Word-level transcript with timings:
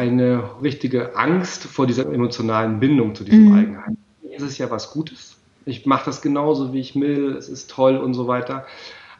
eine 0.00 0.42
richtige 0.62 1.14
Angst 1.14 1.64
vor 1.64 1.86
dieser 1.86 2.10
emotionalen 2.10 2.80
Bindung 2.80 3.14
zu 3.14 3.22
diesem 3.22 3.50
mhm. 3.50 3.58
Eigenheim. 3.58 3.96
Es 4.34 4.42
ist 4.42 4.56
ja 4.56 4.70
was 4.70 4.92
Gutes. 4.92 5.36
Ich 5.66 5.84
mache 5.84 6.06
das 6.06 6.22
genauso, 6.22 6.72
wie 6.72 6.80
ich 6.80 6.94
will. 6.94 7.36
Es 7.36 7.50
ist 7.50 7.70
toll 7.70 7.98
und 7.98 8.14
so 8.14 8.26
weiter. 8.26 8.64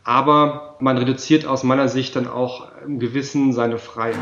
Aber 0.04 0.77
man 0.81 0.97
reduziert 0.97 1.45
aus 1.45 1.65
meiner 1.65 1.88
Sicht 1.88 2.17
dann 2.17 2.27
auch 2.27 2.69
im 2.87 2.99
Gewissen 2.99 3.53
seine 3.53 3.77
Freiheit. 3.77 4.17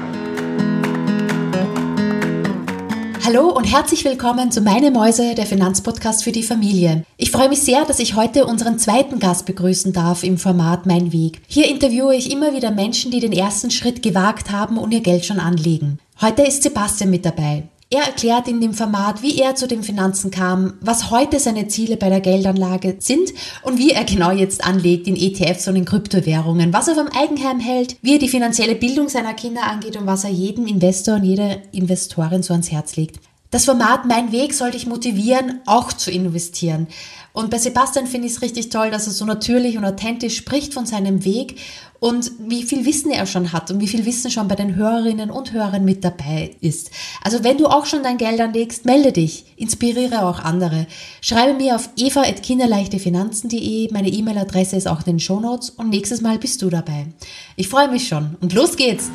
Hallo 3.24 3.50
und 3.50 3.64
herzlich 3.64 4.04
willkommen 4.04 4.50
zu 4.50 4.60
Meine 4.60 4.90
Mäuse, 4.90 5.34
der 5.36 5.46
Finanzpodcast 5.46 6.24
für 6.24 6.32
die 6.32 6.42
Familie. 6.42 7.04
Ich 7.18 7.30
freue 7.30 7.50
mich 7.50 7.60
sehr, 7.60 7.84
dass 7.84 8.00
ich 8.00 8.16
heute 8.16 8.46
unseren 8.46 8.78
zweiten 8.78 9.20
Gast 9.20 9.46
begrüßen 9.46 9.92
darf 9.92 10.24
im 10.24 10.38
Format 10.38 10.86
Mein 10.86 11.12
Weg. 11.12 11.40
Hier 11.46 11.68
interviewe 11.68 12.16
ich 12.16 12.32
immer 12.32 12.54
wieder 12.54 12.70
Menschen, 12.70 13.12
die 13.12 13.20
den 13.20 13.32
ersten 13.32 13.70
Schritt 13.70 14.02
gewagt 14.02 14.50
haben 14.50 14.78
und 14.78 14.92
ihr 14.92 15.02
Geld 15.02 15.26
schon 15.26 15.38
anlegen. 15.38 16.00
Heute 16.20 16.42
ist 16.42 16.64
Sebastian 16.64 17.10
mit 17.10 17.24
dabei. 17.24 17.62
Er 17.90 18.02
erklärt 18.02 18.48
in 18.48 18.60
dem 18.60 18.74
Format, 18.74 19.22
wie 19.22 19.38
er 19.38 19.54
zu 19.54 19.68
den 19.68 19.84
Finanzen 19.84 20.32
kam, 20.32 20.74
was 20.80 21.12
heute 21.12 21.38
seine 21.38 21.68
Ziele 21.68 21.96
bei 21.96 22.08
der 22.08 22.20
Geldanlage 22.20 22.96
sind 22.98 23.32
und 23.62 23.78
wie 23.78 23.92
er 23.92 24.02
genau 24.02 24.32
jetzt 24.32 24.64
anlegt 24.64 25.06
in 25.06 25.14
ETFs 25.14 25.68
und 25.68 25.76
in 25.76 25.84
Kryptowährungen, 25.84 26.72
was 26.72 26.88
er 26.88 26.96
vom 26.96 27.06
Eigenheim 27.06 27.60
hält, 27.60 27.96
wie 28.02 28.14
er 28.14 28.18
die 28.18 28.28
finanzielle 28.28 28.74
Bildung 28.74 29.08
seiner 29.08 29.32
Kinder 29.32 29.62
angeht 29.62 29.96
und 29.96 30.06
was 30.06 30.24
er 30.24 30.30
jedem 30.30 30.66
Investor 30.66 31.14
und 31.14 31.24
jeder 31.24 31.58
Investorin 31.70 32.42
so 32.42 32.52
ans 32.52 32.72
Herz 32.72 32.96
legt. 32.96 33.20
Das 33.50 33.64
Format 33.64 34.04
Mein 34.04 34.30
Weg 34.32 34.52
soll 34.52 34.72
dich 34.72 34.86
motivieren, 34.86 35.60
auch 35.64 35.92
zu 35.92 36.10
investieren. 36.10 36.88
Und 37.32 37.50
bei 37.50 37.58
Sebastian 37.58 38.06
finde 38.06 38.26
ich 38.26 38.34
es 38.34 38.42
richtig 38.42 38.68
toll, 38.68 38.90
dass 38.90 39.06
er 39.06 39.12
so 39.12 39.24
natürlich 39.24 39.78
und 39.78 39.84
authentisch 39.84 40.36
spricht 40.36 40.74
von 40.74 40.84
seinem 40.84 41.24
Weg 41.24 41.60
und 42.00 42.30
wie 42.38 42.62
viel 42.62 42.84
Wissen 42.86 43.10
er 43.10 43.26
schon 43.26 43.52
hat 43.52 43.70
und 43.70 43.80
wie 43.80 43.88
viel 43.88 44.06
Wissen 44.06 44.30
schon 44.30 44.48
bei 44.48 44.54
den 44.54 44.76
Hörerinnen 44.76 45.30
und 45.30 45.52
Hörern 45.52 45.84
mit 45.84 46.04
dabei 46.04 46.52
ist. 46.60 46.90
Also 47.22 47.42
wenn 47.44 47.58
du 47.58 47.66
auch 47.66 47.86
schon 47.86 48.02
dein 48.02 48.18
Geld 48.18 48.40
anlegst, 48.40 48.84
melde 48.84 49.12
dich, 49.12 49.46
inspiriere 49.56 50.24
auch 50.24 50.40
andere. 50.40 50.86
Schreibe 51.20 51.54
mir 51.54 51.74
auf 51.74 51.90
eva.kinderleichtefinanzen.de, 51.96 53.92
meine 53.92 54.08
E-Mail-Adresse 54.08 54.76
ist 54.76 54.86
auch 54.86 55.00
in 55.00 55.04
den 55.06 55.20
Shownotes 55.20 55.70
und 55.70 55.88
nächstes 55.88 56.20
Mal 56.20 56.38
bist 56.38 56.62
du 56.62 56.70
dabei. 56.70 57.06
Ich 57.56 57.68
freue 57.68 57.88
mich 57.88 58.06
schon 58.06 58.36
und 58.40 58.52
los 58.52 58.76
geht's! 58.76 59.10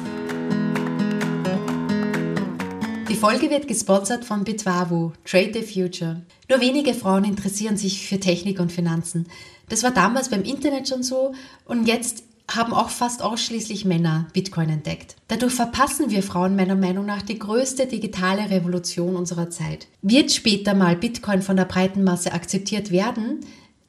Die 3.09 3.15
Folge 3.15 3.49
wird 3.49 3.67
gesponsert 3.67 4.25
von 4.25 4.43
Bitwavu, 4.43 5.11
Trade 5.23 5.51
the 5.53 5.61
Future. 5.61 6.21
Nur 6.49 6.59
wenige 6.59 6.93
Frauen 6.93 7.23
interessieren 7.23 7.77
sich 7.77 8.05
für 8.07 8.19
Technik 8.19 8.59
und 8.59 8.71
Finanzen. 8.71 9.27
Das 9.69 9.83
war 9.83 9.91
damals 9.91 10.29
beim 10.29 10.43
Internet 10.43 10.89
schon 10.89 11.03
so 11.03 11.33
und 11.65 11.87
jetzt 11.87 12.23
haben 12.51 12.73
auch 12.73 12.89
fast 12.89 13.21
ausschließlich 13.21 13.85
Männer 13.85 14.27
Bitcoin 14.33 14.69
entdeckt. 14.69 15.15
Dadurch 15.27 15.53
verpassen 15.53 16.09
wir 16.09 16.23
Frauen 16.23 16.55
meiner 16.55 16.75
Meinung 16.75 17.05
nach 17.05 17.21
die 17.21 17.39
größte 17.39 17.87
digitale 17.87 18.49
Revolution 18.49 19.15
unserer 19.15 19.49
Zeit. 19.49 19.87
Wird 20.01 20.31
später 20.31 20.73
mal 20.73 20.95
Bitcoin 20.95 21.41
von 21.41 21.55
der 21.55 21.65
breiten 21.65 22.03
Masse 22.03 22.33
akzeptiert 22.33 22.91
werden, 22.91 23.39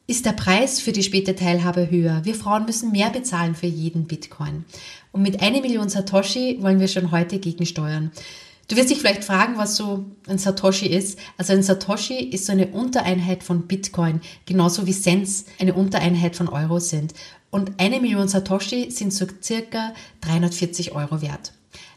ist 0.06 0.26
der 0.26 0.32
Preis 0.32 0.80
für 0.80 0.92
die 0.92 1.02
späte 1.02 1.34
Teilhabe 1.34 1.90
höher. 1.90 2.24
Wir 2.24 2.34
Frauen 2.34 2.66
müssen 2.66 2.92
mehr 2.92 3.10
bezahlen 3.10 3.54
für 3.54 3.66
jeden 3.66 4.04
Bitcoin. 4.06 4.64
Und 5.12 5.22
mit 5.22 5.40
einer 5.42 5.60
Million 5.60 5.88
Satoshi 5.88 6.58
wollen 6.60 6.80
wir 6.80 6.88
schon 6.88 7.10
heute 7.10 7.38
gegensteuern. 7.38 8.10
Du 8.68 8.76
wirst 8.76 8.90
dich 8.90 8.98
vielleicht 8.98 9.24
fragen, 9.24 9.58
was 9.58 9.76
so 9.76 10.06
ein 10.26 10.38
Satoshi 10.38 10.86
ist. 10.86 11.18
Also 11.36 11.52
ein 11.52 11.62
Satoshi 11.62 12.14
ist 12.14 12.46
so 12.46 12.52
eine 12.52 12.68
Untereinheit 12.68 13.42
von 13.42 13.66
Bitcoin, 13.66 14.20
genauso 14.46 14.86
wie 14.86 14.92
Cents 14.92 15.44
eine 15.58 15.74
Untereinheit 15.74 16.34
von 16.36 16.48
Euro 16.48 16.80
sind 16.80 17.14
und 17.54 17.78
eine 17.78 18.00
Million 18.00 18.26
Satoshi 18.26 18.90
sind 18.90 19.12
so 19.14 19.26
circa 19.40 19.94
340 20.22 20.90
Euro 20.90 21.22
wert. 21.22 21.52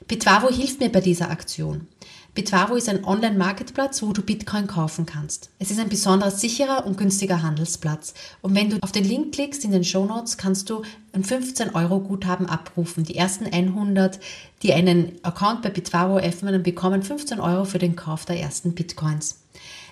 Bitwavo 0.08 0.50
hilft 0.50 0.80
mir 0.80 0.92
bei 0.92 1.02
dieser 1.02 1.32
Aktion. 1.32 1.88
Bitwavo 2.36 2.76
ist 2.76 2.88
ein 2.90 3.04
Online-Marketplatz, 3.04 4.04
wo 4.04 4.14
du 4.14 4.22
Bitcoin 4.22 4.68
kaufen 4.68 5.08
kannst. 5.08 5.50
Es 5.58 5.72
ist 5.72 5.80
ein 5.80 5.90
besonders 5.90 6.42
sicherer 6.42 6.86
und 6.86 7.00
günstiger 7.00 7.42
Handelsplatz. 7.42 8.14
Und 8.44 8.54
wenn 8.54 8.70
du 8.70 8.78
auf 8.82 8.92
den 8.92 9.04
Link 9.04 9.34
klickst 9.34 9.66
in 9.66 9.72
den 9.72 9.84
Show 9.84 10.06
Notes, 10.06 10.38
kannst 10.38 10.70
du 10.70 10.84
ein 11.14 11.24
15 11.24 11.74
Euro 11.74 12.02
Guthaben 12.02 12.46
abrufen. 12.46 13.04
Die 13.04 13.16
ersten 13.16 13.48
100, 13.48 14.20
die 14.62 14.74
einen 14.74 15.14
Account 15.24 15.64
bei 15.64 15.72
Bitwavo 15.72 16.20
öffnen, 16.20 16.62
bekommen 16.62 17.02
15 17.02 17.40
Euro 17.40 17.66
für 17.66 17.80
den 17.80 17.96
Kauf 17.96 18.26
der 18.26 18.40
ersten 18.40 18.76
Bitcoins. 18.76 19.40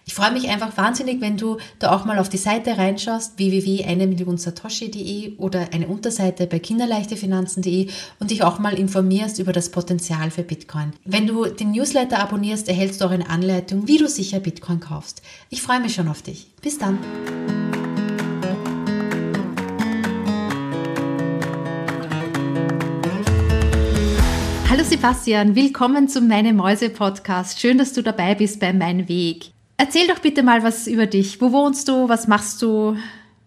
Ich 0.08 0.14
freue 0.14 0.32
mich 0.32 0.48
einfach 0.50 0.78
wahnsinnig, 0.78 1.20
wenn 1.20 1.36
du 1.36 1.58
da 1.80 1.92
auch 1.92 2.06
mal 2.06 2.20
auf 2.20 2.30
die 2.30 2.38
Seite 2.38 2.78
reinschaust, 2.78 3.40
www.1millionensatoshi.de 3.40 5.38
oder 5.38 5.74
eine 5.74 5.88
Unterseite 5.88 6.46
bei 6.46 6.60
kinderleichtefinanzen.de 6.60 7.90
und 8.20 8.30
dich 8.30 8.44
auch 8.44 8.60
mal 8.60 8.76
informierst 8.76 9.40
über 9.40 9.52
das 9.52 9.72
Potenzial 9.72 10.30
für 10.30 10.44
Bitcoin. 10.44 10.94
Wenn 11.06 11.26
du 11.26 11.46
den 11.46 11.72
Newsletter 11.72 12.20
abonnierst, 12.20 12.70
erhältst 12.70 13.02
du 13.02 13.06
auch 13.06 13.10
eine 13.10 13.28
Anleitung, 13.32 13.88
wie 13.88 13.98
du 13.98 14.08
sicher 14.08 14.40
Bitcoin 14.40 14.80
kaufst. 14.80 15.24
Ich 15.50 15.64
freue 15.64 15.80
mich 15.80 15.96
schon 15.96 16.08
auf 16.08 16.22
dich. 16.22 16.46
Bis 16.62 16.78
dann. 16.78 17.00
Hallo 24.70 24.84
Sebastian, 24.84 25.56
willkommen 25.56 26.08
zum 26.08 26.28
Meine 26.28 26.54
Mäuse 26.54 26.92
Podcast. 26.92 27.60
Schön, 27.60 27.80
dass 27.80 27.94
du 27.94 28.04
dabei 28.04 28.36
bist 28.36 28.60
bei 28.60 28.72
Mein 28.72 29.10
Weg. 29.10 29.55
Erzähl 29.78 30.08
doch 30.08 30.20
bitte 30.20 30.44
mal 30.44 30.64
was 30.64 30.88
über 30.88 31.06
dich. 31.06 31.42
Wo 31.42 31.52
wohnst 31.52 31.88
du? 31.88 32.08
Was 32.08 32.28
machst 32.28 32.62
du? 32.62 32.98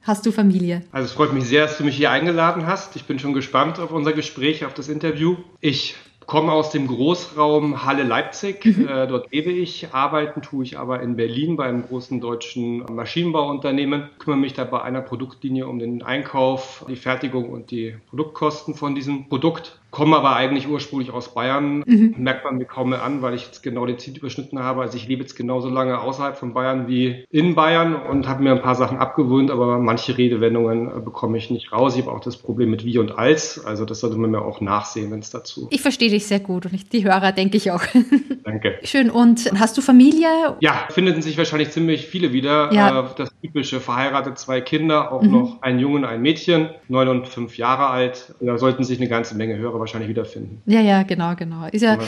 Hast 0.02 0.24
du 0.24 0.32
Familie? 0.32 0.82
Also 0.90 1.06
es 1.06 1.12
freut 1.12 1.32
mich 1.34 1.44
sehr, 1.44 1.66
dass 1.66 1.76
du 1.76 1.84
mich 1.84 1.96
hier 1.96 2.10
eingeladen 2.10 2.66
hast. 2.66 2.96
Ich 2.96 3.04
bin 3.04 3.18
schon 3.18 3.34
gespannt 3.34 3.78
auf 3.78 3.90
unser 3.90 4.14
Gespräch, 4.14 4.64
auf 4.64 4.72
das 4.72 4.88
Interview. 4.88 5.36
Ich 5.60 5.96
komme 6.28 6.52
aus 6.52 6.70
dem 6.70 6.86
Großraum 6.86 7.84
Halle-Leipzig. 7.84 8.64
Mhm. 8.64 8.88
Äh, 8.88 9.06
dort 9.06 9.32
lebe 9.32 9.50
ich. 9.50 9.88
Arbeiten 9.92 10.42
tue 10.42 10.62
ich 10.62 10.78
aber 10.78 11.00
in 11.00 11.16
Berlin 11.16 11.56
bei 11.56 11.64
einem 11.64 11.82
großen 11.82 12.20
deutschen 12.20 12.84
Maschinenbauunternehmen. 12.94 14.10
Ich 14.12 14.18
kümmere 14.18 14.38
mich 14.38 14.52
da 14.52 14.64
bei 14.64 14.82
einer 14.82 15.00
Produktlinie 15.00 15.66
um 15.66 15.78
den 15.78 16.02
Einkauf, 16.02 16.84
die 16.88 16.96
Fertigung 16.96 17.48
und 17.48 17.70
die 17.70 17.96
Produktkosten 18.10 18.74
von 18.74 18.94
diesem 18.94 19.28
Produkt 19.28 19.78
komme 19.90 20.16
aber 20.16 20.36
eigentlich 20.36 20.68
ursprünglich 20.68 21.10
aus 21.10 21.34
Bayern. 21.34 21.82
Mhm. 21.86 22.14
Merkt 22.18 22.44
man 22.44 22.58
mir 22.58 22.66
kaum 22.66 22.90
mehr 22.90 23.02
an, 23.02 23.22
weil 23.22 23.34
ich 23.34 23.46
jetzt 23.46 23.62
genau 23.62 23.86
den 23.86 23.98
Ziel 23.98 24.16
überschnitten 24.16 24.58
habe. 24.58 24.82
Also 24.82 24.96
ich 24.96 25.08
lebe 25.08 25.22
jetzt 25.22 25.34
genauso 25.34 25.68
lange 25.70 26.00
außerhalb 26.00 26.36
von 26.36 26.52
Bayern 26.52 26.88
wie 26.88 27.24
in 27.30 27.54
Bayern 27.54 27.94
und 27.94 28.28
habe 28.28 28.42
mir 28.42 28.52
ein 28.52 28.60
paar 28.62 28.74
Sachen 28.74 28.98
abgewöhnt, 28.98 29.50
aber 29.50 29.78
manche 29.78 30.18
Redewendungen 30.18 30.88
äh, 30.88 31.00
bekomme 31.00 31.38
ich 31.38 31.50
nicht 31.50 31.72
raus. 31.72 31.96
Ich 31.96 32.02
habe 32.02 32.12
auch 32.12 32.20
das 32.20 32.36
Problem 32.36 32.70
mit 32.70 32.84
wie 32.84 32.98
und 32.98 33.18
als. 33.18 33.64
Also 33.64 33.84
das 33.84 34.00
sollte 34.00 34.18
man 34.18 34.30
mir 34.30 34.42
auch 34.42 34.60
nachsehen, 34.60 35.10
wenn 35.10 35.20
es 35.20 35.30
dazu. 35.30 35.68
Ich 35.70 35.80
verstehe 35.80 36.10
dich 36.10 36.26
sehr 36.26 36.40
gut 36.40 36.66
und 36.66 36.74
ich, 36.74 36.88
die 36.88 37.04
Hörer 37.04 37.32
denke 37.32 37.56
ich 37.56 37.70
auch. 37.70 37.82
Danke. 38.44 38.78
Schön. 38.82 39.10
Und 39.10 39.50
hast 39.58 39.76
du 39.78 39.80
Familie? 39.80 40.56
Ja, 40.60 40.86
finden 40.90 41.22
sich 41.22 41.38
wahrscheinlich 41.38 41.70
ziemlich 41.70 42.06
viele 42.06 42.32
wieder. 42.32 42.72
Ja. 42.72 43.00
Äh, 43.00 43.04
das 43.16 43.30
typische 43.40 43.80
verheiratet, 43.80 44.38
zwei 44.38 44.60
Kinder, 44.60 45.12
auch 45.12 45.22
mhm. 45.22 45.30
noch 45.30 45.62
ein 45.62 45.78
Jungen, 45.78 46.04
ein 46.04 46.20
Mädchen, 46.20 46.70
neun 46.88 47.08
und 47.08 47.26
fünf 47.28 47.56
Jahre 47.56 47.86
alt. 47.86 48.34
Da 48.40 48.58
sollten 48.58 48.84
sich 48.84 48.98
eine 49.00 49.08
ganze 49.08 49.34
Menge 49.34 49.56
Hörer 49.56 49.77
wahrscheinlich 49.78 50.08
wiederfinden. 50.08 50.62
Ja, 50.66 50.80
ja, 50.80 51.02
genau, 51.02 51.34
genau. 51.34 51.66
Ist 51.66 51.82
ja 51.82 51.98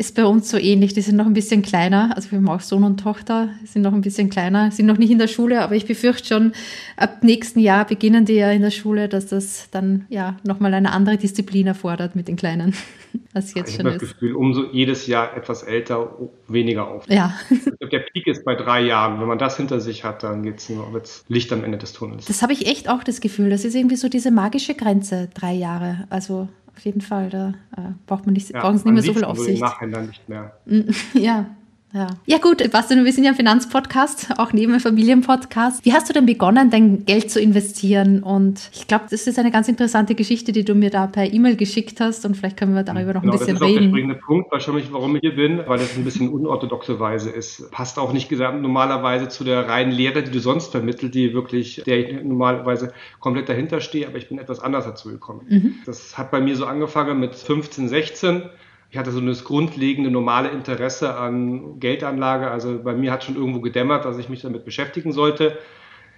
ist 0.00 0.14
bei 0.14 0.24
uns 0.24 0.48
so 0.48 0.56
ähnlich. 0.56 0.94
Die 0.94 1.02
sind 1.02 1.16
noch 1.16 1.26
ein 1.26 1.34
bisschen 1.34 1.60
kleiner. 1.60 2.16
Also 2.16 2.30
wir 2.30 2.38
haben 2.38 2.48
auch 2.48 2.60
Sohn 2.60 2.84
und 2.84 2.98
Tochter, 2.98 3.50
sind 3.64 3.82
noch 3.82 3.92
ein 3.92 4.00
bisschen 4.00 4.30
kleiner, 4.30 4.70
sind 4.70 4.86
noch 4.86 4.96
nicht 4.96 5.10
in 5.10 5.18
der 5.18 5.28
Schule, 5.28 5.60
aber 5.60 5.76
ich 5.76 5.84
befürchte 5.84 6.26
schon, 6.26 6.52
ab 6.96 7.22
nächsten 7.22 7.60
Jahr 7.60 7.84
beginnen 7.84 8.24
die 8.24 8.32
ja 8.32 8.50
in 8.50 8.62
der 8.62 8.70
Schule, 8.70 9.10
dass 9.10 9.26
das 9.26 9.68
dann 9.70 10.06
ja 10.08 10.38
nochmal 10.42 10.72
eine 10.72 10.92
andere 10.92 11.18
Disziplin 11.18 11.66
erfordert 11.66 12.16
mit 12.16 12.28
den 12.28 12.36
Kleinen, 12.36 12.74
als 13.34 13.52
jetzt 13.52 13.72
ich 13.72 13.76
schon 13.76 13.86
ist. 13.88 13.96
Ich 13.96 14.00
habe 14.00 14.06
das 14.06 14.08
Gefühl, 14.14 14.34
umso 14.36 14.72
jedes 14.72 15.06
Jahr 15.06 15.36
etwas 15.36 15.64
älter, 15.64 16.16
weniger 16.48 16.88
auf. 16.88 17.06
Ja. 17.06 17.34
Der 17.92 17.98
Peak 17.98 18.26
ist 18.26 18.42
bei 18.46 18.54
drei 18.54 18.80
Jahren. 18.80 19.20
Wenn 19.20 19.28
man 19.28 19.38
das 19.38 19.58
hinter 19.58 19.80
sich 19.80 20.02
hat, 20.02 20.22
dann 20.22 20.42
geht 20.44 20.60
es 20.60 20.70
nur 20.70 20.90
wird's 20.94 21.26
Licht 21.28 21.52
am 21.52 21.62
Ende 21.62 21.76
des 21.76 21.92
Tunnels. 21.92 22.24
Das 22.24 22.40
habe 22.40 22.54
ich 22.54 22.66
echt 22.66 22.88
auch 22.88 23.04
das 23.04 23.20
Gefühl. 23.20 23.50
Das 23.50 23.66
ist 23.66 23.74
irgendwie 23.74 23.96
so 23.96 24.08
diese 24.08 24.30
magische 24.30 24.74
Grenze, 24.74 25.28
drei 25.34 25.52
Jahre. 25.52 26.06
Also 26.08 26.48
auf 26.80 26.86
jeden 26.86 27.02
Fall. 27.02 27.28
Da 27.28 27.48
äh, 27.76 27.92
braucht 28.06 28.24
man 28.24 28.32
nicht, 28.32 28.50
ja, 28.50 28.60
brauchen 28.62 28.76
nicht 28.76 28.86
mehr 28.86 29.02
so 29.02 29.12
viel 29.12 29.24
Aufsicht. 29.24 29.60
Im 29.60 29.66
Nachhinein 29.66 30.06
nicht 30.06 30.28
mehr. 30.28 30.56
ja, 31.12 31.46
ja. 31.92 32.08
ja 32.26 32.38
gut, 32.38 32.68
Bastian, 32.70 33.04
wir 33.04 33.12
sind 33.12 33.24
ja 33.24 33.30
ein 33.30 33.36
Finanzpodcast, 33.36 34.38
auch 34.38 34.52
neben 34.52 34.72
einem 34.72 34.80
Familienpodcast. 34.80 35.84
Wie 35.84 35.92
hast 35.92 36.08
du 36.08 36.12
denn 36.12 36.26
begonnen, 36.26 36.70
dein 36.70 37.04
Geld 37.04 37.30
zu 37.30 37.40
investieren? 37.40 38.22
Und 38.22 38.70
ich 38.72 38.86
glaube, 38.86 39.06
das 39.10 39.26
ist 39.26 39.38
eine 39.38 39.50
ganz 39.50 39.68
interessante 39.68 40.14
Geschichte, 40.14 40.52
die 40.52 40.64
du 40.64 40.74
mir 40.74 40.90
da 40.90 41.06
per 41.06 41.32
E-Mail 41.32 41.56
geschickt 41.56 42.00
hast 42.00 42.24
und 42.24 42.36
vielleicht 42.36 42.56
können 42.56 42.74
wir 42.74 42.84
darüber 42.84 43.14
noch 43.14 43.22
genau, 43.22 43.34
ein 43.34 43.38
bisschen 43.38 43.56
reden. 43.56 43.60
Das 43.60 43.70
ist 43.70 43.76
auch 43.76 43.80
der 43.80 43.88
springende 43.88 44.14
Punkt, 44.14 44.52
wahrscheinlich, 44.52 44.92
warum 44.92 45.16
ich 45.16 45.20
hier 45.22 45.34
bin, 45.34 45.62
weil 45.66 45.78
das 45.78 45.96
ein 45.96 46.04
bisschen 46.04 46.28
unorthodoxe 46.28 47.00
Weise 47.00 47.30
ist. 47.30 47.70
Passt 47.72 47.98
auch 47.98 48.12
nicht 48.12 48.28
gesagt 48.28 48.60
normalerweise 48.60 49.28
zu 49.28 49.42
der 49.42 49.68
reinen 49.68 49.92
Lehre, 49.92 50.22
die 50.22 50.30
du 50.30 50.38
sonst 50.38 50.70
vermittelt, 50.70 51.14
die 51.14 51.34
wirklich, 51.34 51.82
der 51.86 51.98
ich 51.98 52.22
normalerweise 52.22 52.92
komplett 53.18 53.48
dahinter 53.48 53.80
stehe, 53.80 54.06
aber 54.06 54.18
ich 54.18 54.28
bin 54.28 54.38
etwas 54.38 54.60
anders 54.60 54.84
dazu 54.84 55.08
gekommen. 55.08 55.46
Mhm. 55.48 55.74
Das 55.86 56.16
hat 56.16 56.30
bei 56.30 56.40
mir 56.40 56.56
so 56.56 56.66
angefangen 56.66 57.18
mit 57.18 57.34
15, 57.34 57.88
16 57.88 58.42
ich 58.90 58.98
hatte 58.98 59.12
so 59.12 59.20
das 59.20 59.44
grundlegende 59.44 60.10
normale 60.10 60.48
Interesse 60.48 61.14
an 61.14 61.78
Geldanlage. 61.78 62.50
Also 62.50 62.80
bei 62.82 62.94
mir 62.94 63.12
hat 63.12 63.22
schon 63.22 63.36
irgendwo 63.36 63.60
gedämmert, 63.60 64.04
dass 64.04 64.18
ich 64.18 64.28
mich 64.28 64.42
damit 64.42 64.64
beschäftigen 64.64 65.12
sollte. 65.12 65.58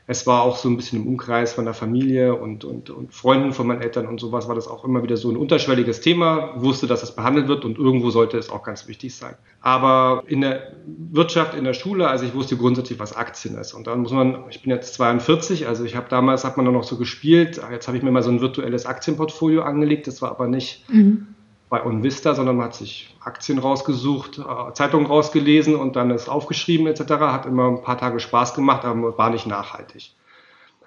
es 0.06 0.26
war 0.26 0.42
auch 0.42 0.56
so 0.56 0.68
ein 0.68 0.76
bisschen 0.76 1.02
im 1.02 1.06
Umkreis 1.06 1.52
von 1.52 1.64
der 1.64 1.74
Familie 1.74 2.34
und, 2.34 2.64
und, 2.64 2.90
und 2.90 3.14
Freunden 3.14 3.52
von 3.52 3.66
meinen 3.68 3.82
Eltern 3.82 4.06
und 4.08 4.18
sowas 4.18 4.48
war 4.48 4.56
das 4.56 4.66
auch 4.66 4.84
immer 4.84 5.02
wieder 5.02 5.16
so 5.16 5.30
ein 5.30 5.36
unterschwelliges 5.36 6.00
Thema, 6.00 6.54
wusste, 6.56 6.88
dass 6.88 7.04
es 7.04 7.14
behandelt 7.14 7.46
wird 7.46 7.64
und 7.64 7.78
irgendwo 7.78 8.10
sollte 8.10 8.36
es 8.36 8.50
auch 8.50 8.64
ganz 8.64 8.88
wichtig 8.88 9.14
sein. 9.14 9.34
Aber 9.60 10.24
in 10.26 10.40
der 10.40 10.72
Wirtschaft, 10.86 11.54
in 11.54 11.64
der 11.64 11.74
Schule, 11.74 12.08
also 12.08 12.24
ich 12.24 12.34
wusste 12.34 12.56
grundsätzlich, 12.56 12.98
was 12.98 13.14
Aktien 13.14 13.56
ist. 13.56 13.74
Und 13.74 13.86
dann 13.86 14.00
muss 14.00 14.12
man, 14.12 14.44
ich 14.50 14.60
bin 14.60 14.70
jetzt 14.72 14.94
42, 14.94 15.68
also 15.68 15.84
ich 15.84 15.94
habe 15.94 16.08
damals, 16.08 16.44
hat 16.44 16.56
man 16.56 16.66
dann 16.66 16.74
noch 16.74 16.84
so 16.84 16.96
gespielt, 16.96 17.60
jetzt 17.70 17.86
habe 17.86 17.96
ich 17.96 18.02
mir 18.02 18.10
mal 18.10 18.24
so 18.24 18.30
ein 18.30 18.40
virtuelles 18.40 18.86
Aktienportfolio 18.86 19.62
angelegt, 19.62 20.08
das 20.08 20.20
war 20.20 20.30
aber 20.30 20.48
nicht 20.48 20.84
mhm. 20.90 21.28
Bei 21.72 21.86
OnVista, 21.86 22.34
sondern 22.34 22.58
man 22.58 22.66
hat 22.66 22.74
sich 22.74 23.16
Aktien 23.24 23.58
rausgesucht, 23.58 24.38
äh, 24.38 24.74
Zeitungen 24.74 25.06
rausgelesen 25.06 25.74
und 25.74 25.96
dann 25.96 26.10
ist 26.10 26.28
aufgeschrieben 26.28 26.86
etc. 26.86 27.12
Hat 27.12 27.46
immer 27.46 27.66
ein 27.66 27.80
paar 27.80 27.96
Tage 27.96 28.20
Spaß 28.20 28.52
gemacht, 28.52 28.84
aber 28.84 29.16
war 29.16 29.30
nicht 29.30 29.46
nachhaltig. 29.46 30.12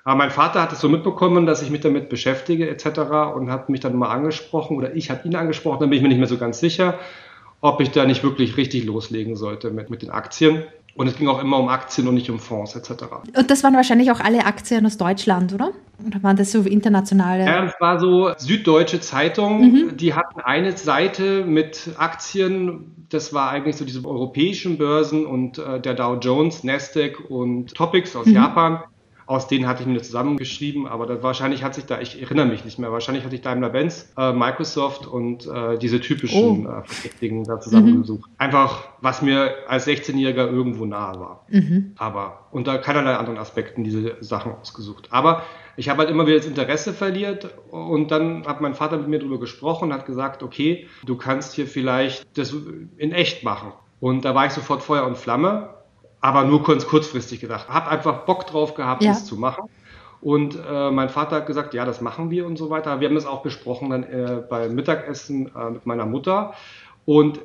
Aber 0.03 0.15
mein 0.15 0.29
Vater 0.29 0.61
hat 0.61 0.71
es 0.73 0.79
so 0.81 0.87
mitbekommen, 0.87 1.47
dass 1.47 1.63
ich 1.63 1.71
mich 1.71 1.81
damit 1.81 2.07
beschäftige 2.07 2.69
etc. 2.69 2.99
und 3.35 3.49
hat 3.49 3.67
mich 3.67 3.79
dann 3.79 3.97
mal 3.97 4.09
angesprochen 4.09 4.77
oder 4.77 4.95
ich 4.95 5.09
habe 5.09 5.27
ihn 5.27 5.35
angesprochen, 5.35 5.79
dann 5.79 5.89
bin 5.89 5.97
ich 5.97 6.03
mir 6.03 6.09
nicht 6.09 6.19
mehr 6.19 6.27
so 6.27 6.37
ganz 6.37 6.59
sicher, 6.59 6.99
ob 7.61 7.81
ich 7.81 7.89
da 7.89 8.05
nicht 8.05 8.21
wirklich 8.21 8.55
richtig 8.55 8.85
loslegen 8.85 9.35
sollte 9.35 9.71
mit, 9.71 9.89
mit 9.89 10.03
den 10.03 10.11
Aktien. 10.11 10.65
Und 10.93 11.07
es 11.07 11.15
ging 11.17 11.27
auch 11.27 11.41
immer 11.41 11.57
um 11.57 11.67
Aktien 11.67 12.07
und 12.07 12.13
nicht 12.13 12.29
um 12.29 12.37
Fonds 12.37 12.75
etc. 12.75 13.05
Und 13.35 13.49
das 13.49 13.63
waren 13.63 13.73
wahrscheinlich 13.73 14.11
auch 14.11 14.19
alle 14.19 14.45
Aktien 14.45 14.85
aus 14.85 14.97
Deutschland, 14.97 15.51
oder? 15.51 15.71
Oder 16.05 16.23
waren 16.23 16.35
das 16.35 16.51
so 16.51 16.61
internationale? 16.61 17.45
Ja, 17.45 17.65
es 17.65 17.73
war 17.79 17.99
so 17.99 18.33
Süddeutsche 18.37 18.99
Zeitung. 18.99 19.61
Mhm. 19.61 19.97
Die 19.97 20.13
hatten 20.13 20.39
eine 20.39 20.75
Seite 20.75 21.45
mit 21.45 21.89
Aktien. 21.97 23.05
Das 23.09 23.33
war 23.33 23.49
eigentlich 23.49 23.77
so 23.77 23.85
diese 23.85 24.03
europäischen 24.05 24.77
Börsen 24.77 25.25
und 25.25 25.57
äh, 25.57 25.79
der 25.79 25.93
Dow 25.93 26.17
Jones, 26.19 26.63
Nasdaq 26.63 27.29
und 27.29 27.73
Topics 27.73 28.15
aus 28.15 28.25
mhm. 28.25 28.33
Japan 28.33 28.83
aus 29.27 29.47
denen 29.47 29.67
hatte 29.67 29.83
ich 29.83 29.87
mir 29.87 30.01
zusammengeschrieben, 30.01 30.87
aber 30.87 31.05
das, 31.05 31.23
wahrscheinlich 31.23 31.63
hat 31.63 31.73
sich 31.75 31.85
da, 31.85 31.99
ich 31.99 32.21
erinnere 32.21 32.45
mich 32.45 32.63
nicht 32.63 32.77
mehr, 32.77 32.91
wahrscheinlich 32.91 33.23
hatte 33.23 33.35
ich 33.35 33.41
Daimler-Benz, 33.41 34.13
äh, 34.17 34.33
Microsoft 34.33 35.07
und 35.07 35.47
äh, 35.47 35.77
diese 35.77 35.99
typischen 35.99 36.67
oh. 36.67 36.69
äh, 36.69 36.83
Verdächtigen 36.83 37.43
da 37.43 37.59
zusammengesucht. 37.59 38.29
Mhm. 38.29 38.35
Einfach, 38.37 38.87
was 39.01 39.21
mir 39.21 39.53
als 39.67 39.87
16-Jähriger 39.87 40.49
irgendwo 40.51 40.85
nahe 40.85 41.19
war. 41.19 41.45
Mhm. 41.49 41.93
Aber 41.97 42.47
unter 42.51 42.77
keinerlei 42.77 43.15
anderen 43.15 43.39
Aspekten 43.39 43.83
diese 43.83 44.17
Sachen 44.21 44.53
ausgesucht. 44.53 45.07
Aber 45.11 45.43
ich 45.77 45.89
habe 45.89 45.99
halt 45.99 46.09
immer 46.09 46.25
wieder 46.25 46.37
das 46.37 46.45
Interesse 46.45 46.93
verliert 46.93 47.49
und 47.69 48.11
dann 48.11 48.45
hat 48.45 48.61
mein 48.61 48.75
Vater 48.75 48.97
mit 48.97 49.07
mir 49.07 49.19
darüber 49.19 49.39
gesprochen 49.39 49.85
und 49.85 49.93
hat 49.93 50.05
gesagt, 50.05 50.43
okay, 50.43 50.87
du 51.05 51.17
kannst 51.17 51.53
hier 51.53 51.67
vielleicht 51.67 52.25
das 52.37 52.55
in 52.97 53.11
echt 53.11 53.43
machen. 53.43 53.73
Und 53.99 54.23
da 54.23 54.35
war 54.35 54.45
ich 54.45 54.51
sofort 54.51 54.83
Feuer 54.83 55.05
und 55.05 55.17
Flamme 55.17 55.74
aber 56.25 56.43
nur 56.43 56.63
kurz, 56.63 56.87
kurzfristig 56.87 57.39
gedacht. 57.39 57.69
Habe 57.69 57.91
einfach 57.91 58.25
Bock 58.25 58.47
drauf 58.47 58.73
gehabt, 58.73 59.03
ja. 59.03 59.11
das 59.11 59.27
zu 59.27 59.35
machen. 59.35 59.69
Und 60.21 60.57
äh, 60.67 60.89
mein 60.89 61.09
Vater 61.09 61.35
hat 61.35 61.45
gesagt, 61.45 61.75
ja, 61.75 61.85
das 61.85 62.01
machen 62.01 62.31
wir 62.31 62.47
und 62.47 62.57
so 62.57 62.71
weiter. 62.71 62.99
Wir 62.99 63.09
haben 63.09 63.15
das 63.15 63.27
auch 63.27 63.43
besprochen 63.43 63.91
dann 63.91 64.01
äh, 64.01 64.41
beim 64.49 64.73
Mittagessen 64.73 65.51
äh, 65.55 65.69
mit 65.69 65.85
meiner 65.85 66.07
Mutter. 66.07 66.55
Und 67.05 67.41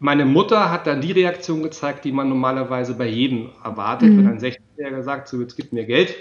meine 0.00 0.24
Mutter 0.24 0.72
hat 0.72 0.88
dann 0.88 1.00
die 1.00 1.12
Reaktion 1.12 1.62
gezeigt, 1.62 2.04
die 2.04 2.10
man 2.10 2.28
normalerweise 2.28 2.94
bei 2.94 3.06
jedem 3.06 3.50
erwartet, 3.62 4.10
mhm. 4.10 4.18
wenn 4.18 4.26
ein 4.26 4.40
16-Jähriger 4.40 5.02
sagt, 5.04 5.28
so 5.28 5.40
jetzt 5.40 5.54
gib 5.54 5.72
mir 5.72 5.84
Geld. 5.84 6.16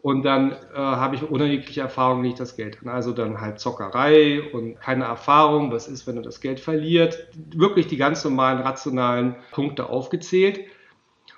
Und 0.00 0.22
dann 0.22 0.52
äh, 0.52 0.78
habe 0.78 1.16
ich 1.16 1.30
ohne 1.30 1.44
jegliche 1.44 1.82
Erfahrung 1.82 2.22
nicht 2.22 2.40
das 2.40 2.56
Geld. 2.56 2.78
Also 2.86 3.12
dann 3.12 3.42
halt 3.42 3.60
Zockerei 3.60 4.40
und 4.54 4.80
keine 4.80 5.04
Erfahrung, 5.04 5.70
was 5.70 5.86
ist, 5.86 6.06
wenn 6.06 6.16
du 6.16 6.22
das 6.22 6.40
Geld 6.40 6.60
verliert. 6.60 7.28
Wirklich 7.54 7.88
die 7.88 7.98
ganz 7.98 8.24
normalen 8.24 8.60
rationalen 8.60 9.36
Punkte 9.52 9.90
aufgezählt. 9.90 10.60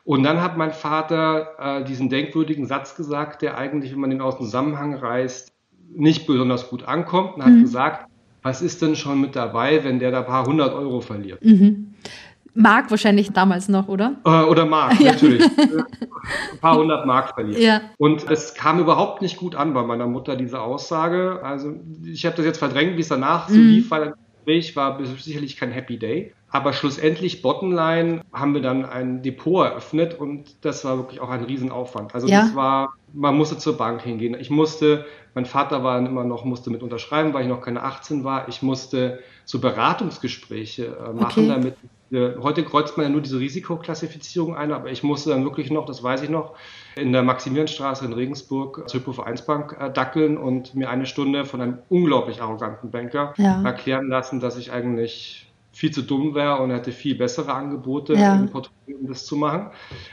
Und 0.08 0.22
dann 0.22 0.40
hat 0.40 0.56
mein 0.56 0.72
Vater 0.72 1.48
äh, 1.58 1.84
diesen 1.84 2.08
denkwürdigen 2.08 2.64
Satz 2.64 2.96
gesagt, 2.96 3.42
der 3.42 3.58
eigentlich, 3.58 3.92
wenn 3.92 4.00
man 4.00 4.08
den 4.08 4.22
aus 4.22 4.38
dem 4.38 4.46
Zusammenhang 4.46 4.94
reißt, 4.94 5.52
nicht 5.90 6.26
besonders 6.26 6.70
gut 6.70 6.82
ankommt 6.84 7.36
und 7.36 7.44
hat 7.44 7.52
mhm. 7.52 7.60
gesagt, 7.60 8.06
was 8.42 8.62
ist 8.62 8.80
denn 8.80 8.96
schon 8.96 9.20
mit 9.20 9.36
dabei, 9.36 9.84
wenn 9.84 9.98
der 9.98 10.10
da 10.10 10.20
ein 10.20 10.24
paar 10.26 10.46
hundert 10.46 10.72
Euro 10.72 11.02
verliert? 11.02 11.44
Mhm. 11.44 11.92
Mark 12.54 12.90
wahrscheinlich 12.90 13.32
damals 13.32 13.68
noch, 13.68 13.88
oder? 13.88 14.16
Äh, 14.24 14.44
oder 14.44 14.64
Mark, 14.64 14.98
ja. 15.00 15.12
natürlich. 15.12 15.44
ein 15.44 16.58
paar 16.58 16.78
hundert 16.78 17.04
Mark 17.04 17.34
verliert. 17.34 17.60
Ja. 17.60 17.82
Und 17.98 18.30
es 18.30 18.54
kam 18.54 18.80
überhaupt 18.80 19.20
nicht 19.20 19.36
gut 19.36 19.54
an 19.56 19.74
bei 19.74 19.82
meiner 19.82 20.06
Mutter, 20.06 20.36
diese 20.36 20.62
Aussage. 20.62 21.40
Also 21.42 21.74
ich 22.06 22.24
habe 22.24 22.34
das 22.34 22.46
jetzt 22.46 22.58
verdrängt, 22.58 22.96
wie 22.96 23.02
es 23.02 23.08
danach 23.08 23.50
mhm. 23.50 23.54
so 23.54 23.60
lief, 23.60 23.90
weil 23.90 24.06
das 24.06 24.14
Gespräch 24.38 24.74
war 24.74 25.04
sicherlich 25.04 25.58
kein 25.58 25.70
Happy 25.70 25.98
Day. 25.98 26.32
Aber 26.50 26.72
schlussendlich, 26.72 27.42
Bottomline, 27.42 28.22
haben 28.32 28.54
wir 28.54 28.62
dann 28.62 28.86
ein 28.86 29.22
Depot 29.22 29.66
eröffnet 29.66 30.18
und 30.18 30.64
das 30.64 30.84
war 30.84 30.96
wirklich 30.96 31.20
auch 31.20 31.28
ein 31.28 31.44
Riesenaufwand. 31.44 32.14
Also 32.14 32.26
ja. 32.26 32.40
das 32.40 32.54
war, 32.54 32.94
man 33.12 33.36
musste 33.36 33.58
zur 33.58 33.76
Bank 33.76 34.00
hingehen. 34.02 34.34
Ich 34.40 34.48
musste, 34.48 35.04
mein 35.34 35.44
Vater 35.44 35.84
war 35.84 35.98
immer 35.98 36.24
noch, 36.24 36.44
musste 36.44 36.70
mit 36.70 36.82
unterschreiben, 36.82 37.34
weil 37.34 37.42
ich 37.42 37.48
noch 37.48 37.60
keine 37.60 37.82
18 37.82 38.24
war. 38.24 38.48
Ich 38.48 38.62
musste 38.62 39.20
so 39.44 39.58
Beratungsgespräche 39.58 40.86
äh, 40.86 41.12
machen, 41.12 41.44
okay. 41.44 41.48
damit 41.48 41.74
heute 42.10 42.64
kreuzt 42.64 42.96
man 42.96 43.04
ja 43.04 43.10
nur 43.10 43.20
diese 43.20 43.38
Risikoklassifizierung 43.38 44.56
ein, 44.56 44.72
aber 44.72 44.90
ich 44.90 45.02
musste 45.02 45.30
dann 45.30 45.44
wirklich 45.44 45.70
noch, 45.70 45.84
das 45.84 46.02
weiß 46.02 46.22
ich 46.22 46.30
noch, 46.30 46.54
in 46.96 47.12
der 47.12 47.22
Maximilianstraße 47.22 48.04
in 48.04 48.12
Regensburg 48.12 48.88
zur 48.88 49.02
Vereinsbank 49.02 49.76
äh, 49.78 49.92
dackeln 49.92 50.38
und 50.38 50.74
mir 50.74 50.88
eine 50.88 51.06
Stunde 51.06 51.44
von 51.44 51.60
einem 51.60 51.78
unglaublich 51.88 52.40
arroganten 52.40 52.90
Banker 52.90 53.34
ja. 53.36 53.62
erklären 53.62 54.08
lassen, 54.08 54.40
dass 54.40 54.56
ich 54.56 54.72
eigentlich 54.72 55.47
viel 55.78 55.92
zu 55.92 56.02
dumm 56.02 56.34
wäre 56.34 56.60
und 56.60 56.72
hätte 56.72 56.90
viel 56.90 57.14
bessere 57.14 57.54
Angebote 57.54 58.14
ja. 58.14 58.34
im 58.34 58.48
Portfolio, 58.48 58.98
um 59.00 59.06
das 59.06 59.24
zu 59.26 59.36
machen. 59.36 59.68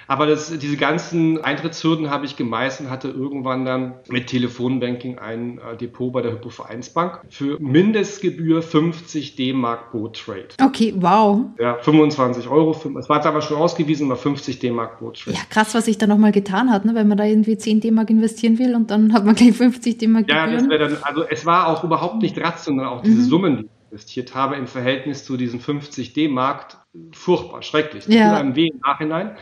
Aber 0.07 0.27
das, 0.27 0.55
diese 0.59 0.77
ganzen 0.77 1.43
Eintrittshürden 1.43 2.11
habe 2.11 2.27
ich 2.27 2.35
gemeistert 2.35 2.85
und 2.85 2.91
hatte 2.91 3.07
irgendwann 3.07 3.65
dann 3.65 3.95
mit 4.07 4.27
Telefonbanking 4.27 5.17
ein 5.17 5.57
äh, 5.57 5.75
Depot 5.75 6.13
bei 6.13 6.21
der 6.21 6.33
Hypovereinsbank 6.33 7.21
für 7.29 7.57
Mindestgebühr 7.59 8.61
50 8.61 9.37
D-Mark 9.37 9.89
pro 9.89 10.09
Trade. 10.09 10.49
Okay, 10.61 10.93
wow. 10.97 11.45
Ja, 11.59 11.79
25 11.81 12.47
Euro. 12.47 12.79
Es 12.99 13.09
war 13.09 13.25
aber 13.25 13.41
schon 13.41 13.57
ausgewiesen, 13.57 14.05
aber 14.05 14.17
50 14.17 14.59
D-Mark 14.59 14.99
pro 14.99 15.09
Trade. 15.09 15.35
Ja, 15.35 15.41
krass, 15.49 15.73
was 15.73 15.85
sich 15.85 15.97
da 15.97 16.05
nochmal 16.05 16.31
getan 16.31 16.69
hat, 16.69 16.85
ne? 16.85 16.93
wenn 16.93 17.07
man 17.07 17.17
da 17.17 17.23
irgendwie 17.23 17.57
10 17.57 17.81
D-Mark 17.81 18.11
investieren 18.11 18.59
will 18.59 18.75
und 18.75 18.91
dann 18.91 19.13
hat 19.13 19.25
man 19.25 19.33
gleich 19.33 19.53
50 19.53 19.97
D-Mark 19.97 20.29
Ja, 20.29 20.45
das 20.45 20.69
wäre 20.69 20.89
dann, 20.89 20.97
also 21.01 21.23
es 21.27 21.43
war 21.43 21.69
auch 21.69 21.83
überhaupt 21.83 22.21
nicht 22.21 22.37
rational, 22.37 22.85
auch 22.85 23.01
diese 23.01 23.17
mhm. 23.17 23.23
Summen, 23.23 23.57
die 23.57 23.74
investiert 23.95 24.35
habe 24.35 24.55
im 24.55 24.67
Verhältnis 24.67 25.23
zu 25.23 25.37
diesem 25.37 25.61
50 25.61 26.11
D-Markt 26.11 26.77
furchtbar, 27.13 27.61
schrecklich. 27.61 28.05
Das 28.05 28.13
ja. 28.13 28.29
tut 28.29 28.39
einem 28.39 28.55
weh 28.57 28.67
im 28.67 28.79
Nachhinein. 28.79 29.37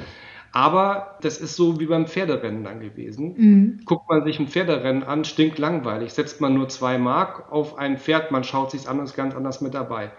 Aber 0.52 1.18
das 1.22 1.40
ist 1.40 1.56
so 1.56 1.80
wie 1.80 1.88
beim 1.88 2.06
Pferderennen 2.06 2.64
dann 2.64 2.80
gewesen. 2.80 3.34
Mhm. 3.36 3.80
Guckt 3.86 4.08
man 4.08 4.24
sich 4.24 4.40
ein 4.40 4.48
Pferderennen 4.48 5.02
an, 5.02 5.26
stinkt 5.26 5.58
langweilig. 5.58 6.14
Setzt 6.14 6.40
man 6.40 6.54
nur 6.54 6.70
zwei 6.70 7.00
Mark 7.00 7.52
auf 7.52 7.80
ein 7.80 7.98
Pferd, 7.98 8.30
man 8.30 8.44
schaut 8.44 8.70
sich 8.70 8.88
an 8.88 9.00
und 9.00 9.06
ist 9.06 9.16
ganz 9.16 9.34
anders 9.34 9.62
mit 9.62 9.74
dabei. 9.74 10.12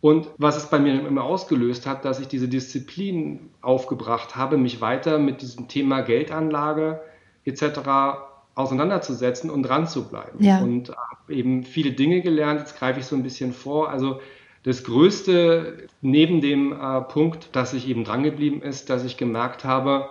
Und 0.00 0.28
was 0.38 0.56
es 0.56 0.70
bei 0.70 0.78
mir 0.78 1.06
immer 1.06 1.24
ausgelöst 1.24 1.86
hat, 1.86 2.06
dass 2.06 2.20
ich 2.20 2.28
diese 2.28 2.48
Disziplin 2.48 3.50
aufgebracht 3.60 4.34
habe, 4.34 4.56
mich 4.56 4.80
weiter 4.80 5.18
mit 5.18 5.42
diesem 5.42 5.68
Thema 5.68 6.00
Geldanlage 6.00 7.02
etc 7.44 7.80
auseinanderzusetzen 8.54 9.50
und 9.50 9.64
dran 9.64 9.86
zu 9.86 10.08
bleiben. 10.08 10.42
Ja. 10.42 10.60
Und 10.60 10.90
habe 10.90 11.34
eben 11.34 11.64
viele 11.64 11.92
Dinge 11.92 12.22
gelernt. 12.22 12.60
Jetzt 12.60 12.78
greife 12.78 13.00
ich 13.00 13.06
so 13.06 13.16
ein 13.16 13.22
bisschen 13.22 13.52
vor. 13.52 13.90
Also 13.90 14.20
das 14.62 14.84
Größte 14.84 15.88
neben 16.00 16.40
dem 16.40 16.72
äh, 16.72 17.00
Punkt, 17.02 17.48
dass 17.52 17.74
ich 17.74 17.88
eben 17.88 18.04
drangeblieben 18.04 18.62
ist, 18.62 18.90
dass 18.90 19.04
ich 19.04 19.16
gemerkt 19.16 19.64
habe, 19.64 20.08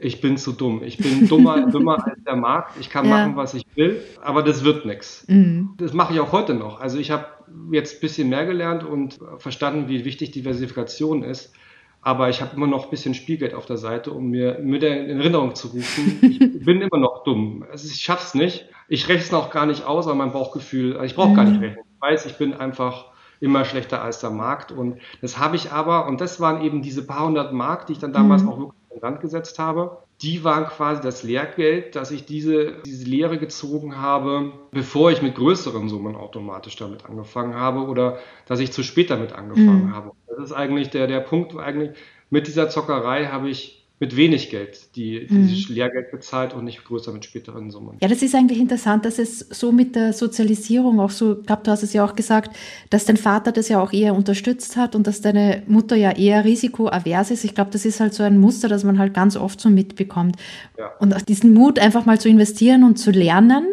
ich 0.00 0.20
bin 0.20 0.36
zu 0.36 0.52
dumm. 0.52 0.82
Ich 0.84 0.98
bin 0.98 1.28
dummer, 1.28 1.66
dummer 1.70 2.06
als 2.06 2.22
der 2.24 2.36
Markt. 2.36 2.78
Ich 2.78 2.90
kann 2.90 3.08
ja. 3.08 3.18
machen, 3.18 3.36
was 3.36 3.54
ich 3.54 3.66
will, 3.74 4.00
aber 4.22 4.42
das 4.42 4.62
wird 4.64 4.86
nichts. 4.86 5.24
Mhm. 5.26 5.70
Das 5.76 5.92
mache 5.92 6.14
ich 6.14 6.20
auch 6.20 6.30
heute 6.30 6.54
noch. 6.54 6.80
Also 6.80 6.98
ich 6.98 7.10
habe 7.10 7.26
jetzt 7.72 7.96
ein 7.96 8.00
bisschen 8.00 8.28
mehr 8.28 8.46
gelernt 8.46 8.84
und 8.84 9.18
verstanden, 9.38 9.88
wie 9.88 10.04
wichtig 10.04 10.30
Diversifikation 10.30 11.24
ist. 11.24 11.52
Aber 12.00 12.28
ich 12.28 12.40
habe 12.40 12.56
immer 12.56 12.66
noch 12.66 12.84
ein 12.84 12.90
bisschen 12.90 13.14
Spielgeld 13.14 13.54
auf 13.54 13.66
der 13.66 13.76
Seite, 13.76 14.12
um 14.12 14.28
mir 14.28 14.58
mit 14.60 14.82
in 14.82 15.18
Erinnerung 15.20 15.54
zu 15.54 15.68
rufen. 15.68 16.18
Ich 16.22 16.38
bin 16.64 16.80
immer 16.80 16.98
noch 16.98 17.24
dumm. 17.24 17.64
Also 17.70 17.88
ich 17.88 18.00
schaff's 18.00 18.34
nicht. 18.34 18.66
Ich 18.88 19.08
rechne 19.08 19.36
auch 19.36 19.50
gar 19.50 19.66
nicht 19.66 19.84
aus, 19.84 20.06
aber 20.06 20.14
mein 20.14 20.32
Bauchgefühl, 20.32 20.94
also 20.94 21.04
ich 21.04 21.14
brauche 21.14 21.34
gar 21.34 21.44
nicht 21.44 21.60
rechnen. 21.60 21.84
Ich 21.94 22.00
weiß, 22.00 22.26
ich 22.26 22.38
bin 22.38 22.54
einfach 22.54 23.06
immer 23.40 23.64
schlechter 23.64 24.02
als 24.02 24.20
der 24.20 24.30
Markt. 24.30 24.72
Und 24.72 24.98
das 25.20 25.38
habe 25.38 25.56
ich 25.56 25.72
aber, 25.72 26.06
und 26.06 26.20
das 26.20 26.40
waren 26.40 26.62
eben 26.62 26.82
diese 26.82 27.06
paar 27.06 27.26
hundert 27.26 27.52
Mark, 27.52 27.86
die 27.86 27.92
ich 27.92 27.98
dann 27.98 28.12
damals 28.12 28.42
mhm. 28.42 28.48
auch 28.48 28.58
wirklich 28.58 28.82
in 28.90 28.96
den 28.96 29.04
Rand 29.04 29.20
gesetzt 29.20 29.58
habe. 29.58 29.98
Die 30.22 30.42
waren 30.42 30.64
quasi 30.64 31.00
das 31.00 31.22
Lehrgeld, 31.22 31.94
dass 31.94 32.10
ich 32.10 32.24
diese, 32.24 32.82
diese 32.84 33.04
Lehre 33.04 33.38
gezogen 33.38 33.98
habe, 33.98 34.52
bevor 34.72 35.12
ich 35.12 35.22
mit 35.22 35.36
größeren 35.36 35.88
Summen 35.88 36.16
automatisch 36.16 36.74
damit 36.76 37.04
angefangen 37.04 37.54
habe 37.54 37.86
oder 37.86 38.18
dass 38.46 38.58
ich 38.58 38.72
zu 38.72 38.82
spät 38.82 39.10
damit 39.10 39.32
angefangen 39.32 39.86
mhm. 39.86 39.94
habe. 39.94 40.12
Das 40.38 40.50
ist 40.50 40.56
eigentlich 40.56 40.90
der, 40.90 41.08
der 41.08 41.20
Punkt, 41.20 41.56
eigentlich 41.56 41.90
mit 42.30 42.46
dieser 42.46 42.68
Zockerei 42.68 43.26
habe 43.26 43.50
ich 43.50 43.78
mit 44.00 44.14
wenig 44.14 44.50
Geld, 44.50 44.94
die, 44.94 45.26
die 45.26 45.34
mhm. 45.34 45.74
Lehrgeld 45.74 46.12
bezahlt 46.12 46.54
und 46.54 46.64
nicht 46.64 46.84
größer 46.84 47.12
mit 47.12 47.24
späteren 47.24 47.72
Summen. 47.72 47.96
Ja, 48.00 48.06
das 48.06 48.22
ist 48.22 48.36
eigentlich 48.36 48.60
interessant, 48.60 49.04
dass 49.04 49.18
es 49.18 49.40
so 49.40 49.72
mit 49.72 49.96
der 49.96 50.12
Sozialisierung 50.12 51.00
auch 51.00 51.10
so, 51.10 51.40
ich 51.40 51.46
glaube, 51.46 51.62
du 51.64 51.72
hast 51.72 51.82
es 51.82 51.92
ja 51.92 52.04
auch 52.04 52.14
gesagt, 52.14 52.56
dass 52.90 53.06
dein 53.06 53.16
Vater 53.16 53.50
das 53.50 53.68
ja 53.68 53.80
auch 53.80 53.92
eher 53.92 54.14
unterstützt 54.14 54.76
hat 54.76 54.94
und 54.94 55.08
dass 55.08 55.20
deine 55.20 55.64
Mutter 55.66 55.96
ja 55.96 56.12
eher 56.12 56.44
risikoavers 56.44 57.32
ist. 57.32 57.42
Ich 57.42 57.56
glaube, 57.56 57.72
das 57.72 57.84
ist 57.84 57.98
halt 57.98 58.14
so 58.14 58.22
ein 58.22 58.38
Muster, 58.38 58.68
das 58.68 58.84
man 58.84 59.00
halt 59.00 59.14
ganz 59.14 59.36
oft 59.36 59.60
so 59.60 59.68
mitbekommt. 59.68 60.36
Ja. 60.78 60.92
Und 61.00 61.12
auch 61.12 61.22
diesen 61.22 61.52
Mut, 61.52 61.80
einfach 61.80 62.06
mal 62.06 62.20
zu 62.20 62.28
investieren 62.28 62.84
und 62.84 63.00
zu 63.00 63.10
lernen 63.10 63.66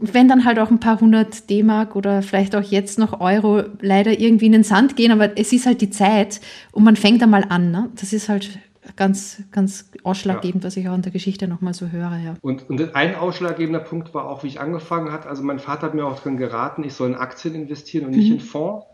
wenn 0.00 0.28
dann 0.28 0.44
halt 0.44 0.58
auch 0.58 0.70
ein 0.70 0.80
paar 0.80 1.00
hundert 1.00 1.50
D-Mark 1.50 1.96
oder 1.96 2.22
vielleicht 2.22 2.54
auch 2.54 2.62
jetzt 2.62 2.98
noch 2.98 3.20
Euro 3.20 3.64
leider 3.80 4.18
irgendwie 4.18 4.46
in 4.46 4.52
den 4.52 4.64
Sand 4.64 4.96
gehen, 4.96 5.12
aber 5.12 5.36
es 5.36 5.52
ist 5.52 5.66
halt 5.66 5.80
die 5.80 5.90
Zeit 5.90 6.40
und 6.72 6.84
man 6.84 6.96
fängt 6.96 7.22
einmal 7.22 7.44
an. 7.48 7.70
Ne? 7.70 7.90
Das 7.96 8.12
ist 8.12 8.28
halt 8.28 8.58
ganz, 8.96 9.42
ganz 9.50 9.90
ausschlaggebend, 10.04 10.62
ja. 10.62 10.68
was 10.68 10.76
ich 10.76 10.88
auch 10.88 10.94
in 10.94 11.02
der 11.02 11.12
Geschichte 11.12 11.48
nochmal 11.48 11.74
so 11.74 11.88
höre. 11.88 12.16
Ja. 12.24 12.34
Und, 12.40 12.70
und 12.70 12.94
ein 12.94 13.16
ausschlaggebender 13.16 13.80
Punkt 13.80 14.14
war 14.14 14.26
auch, 14.26 14.44
wie 14.44 14.48
ich 14.48 14.60
angefangen 14.60 15.12
habe. 15.12 15.28
Also 15.28 15.42
mein 15.42 15.58
Vater 15.58 15.82
hat 15.82 15.94
mir 15.94 16.06
auch 16.06 16.20
drin 16.20 16.36
geraten, 16.36 16.84
ich 16.84 16.94
soll 16.94 17.08
in 17.08 17.14
Aktien 17.14 17.54
investieren 17.54 18.06
und 18.06 18.12
mhm. 18.12 18.18
nicht 18.18 18.30
in 18.30 18.40
Fonds. 18.40 18.86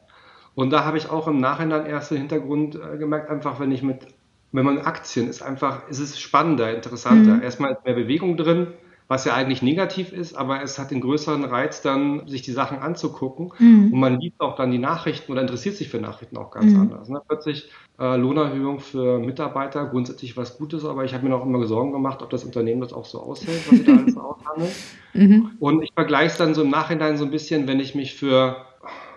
Und 0.54 0.70
da 0.70 0.84
habe 0.84 0.98
ich 0.98 1.10
auch 1.10 1.28
im 1.28 1.40
Nachhinein 1.40 1.84
erst 1.86 2.12
den 2.12 2.18
Hintergrund 2.18 2.76
äh, 2.76 2.96
gemerkt, 2.96 3.28
einfach 3.28 3.60
wenn 3.60 3.72
ich 3.72 3.82
mit, 3.82 4.06
wenn 4.52 4.64
man 4.64 4.78
Aktien 4.78 5.28
ist 5.28 5.42
einfach, 5.42 5.88
ist 5.88 5.98
es 5.98 6.18
spannender, 6.18 6.74
interessanter. 6.74 7.34
Mhm. 7.34 7.42
Erstmal 7.42 7.72
ist 7.72 7.84
mehr 7.84 7.94
Bewegung 7.94 8.36
drin 8.36 8.68
was 9.14 9.24
ja 9.26 9.34
eigentlich 9.34 9.62
negativ 9.62 10.12
ist, 10.12 10.34
aber 10.34 10.60
es 10.60 10.76
hat 10.76 10.90
den 10.90 11.00
größeren 11.00 11.44
Reiz, 11.44 11.82
dann 11.82 12.26
sich 12.26 12.42
die 12.42 12.50
Sachen 12.50 12.78
anzugucken. 12.78 13.52
Mhm. 13.60 13.92
Und 13.92 14.00
man 14.00 14.18
liebt 14.18 14.40
auch 14.40 14.56
dann 14.56 14.72
die 14.72 14.78
Nachrichten 14.78 15.30
oder 15.30 15.40
interessiert 15.40 15.76
sich 15.76 15.88
für 15.88 15.98
Nachrichten 15.98 16.36
auch 16.36 16.50
ganz 16.50 16.72
mhm. 16.72 16.80
anders. 16.80 17.08
Ne? 17.08 17.22
Plötzlich 17.28 17.70
äh, 18.00 18.16
Lohnerhöhung 18.16 18.80
für 18.80 19.20
Mitarbeiter, 19.20 19.86
grundsätzlich 19.86 20.36
was 20.36 20.58
Gutes, 20.58 20.84
aber 20.84 21.04
ich 21.04 21.14
habe 21.14 21.22
mir 21.22 21.30
noch 21.30 21.46
immer 21.46 21.64
Sorgen 21.64 21.92
gemacht, 21.92 22.22
ob 22.22 22.30
das 22.30 22.42
Unternehmen 22.42 22.80
das 22.80 22.92
auch 22.92 23.04
so 23.04 23.20
aushält, 23.20 23.62
was 23.70 23.78
sie 23.78 23.84
da 23.84 23.92
alles 23.92 24.16
aushandeln. 24.16 24.72
Mhm. 25.12 25.50
Und 25.60 25.82
ich 25.84 25.92
vergleiche 25.94 26.32
es 26.32 26.36
dann 26.36 26.54
so 26.54 26.62
im 26.62 26.70
Nachhinein 26.70 27.16
so 27.16 27.24
ein 27.24 27.30
bisschen, 27.30 27.68
wenn 27.68 27.78
ich 27.78 27.94
mich 27.94 28.14
für 28.14 28.56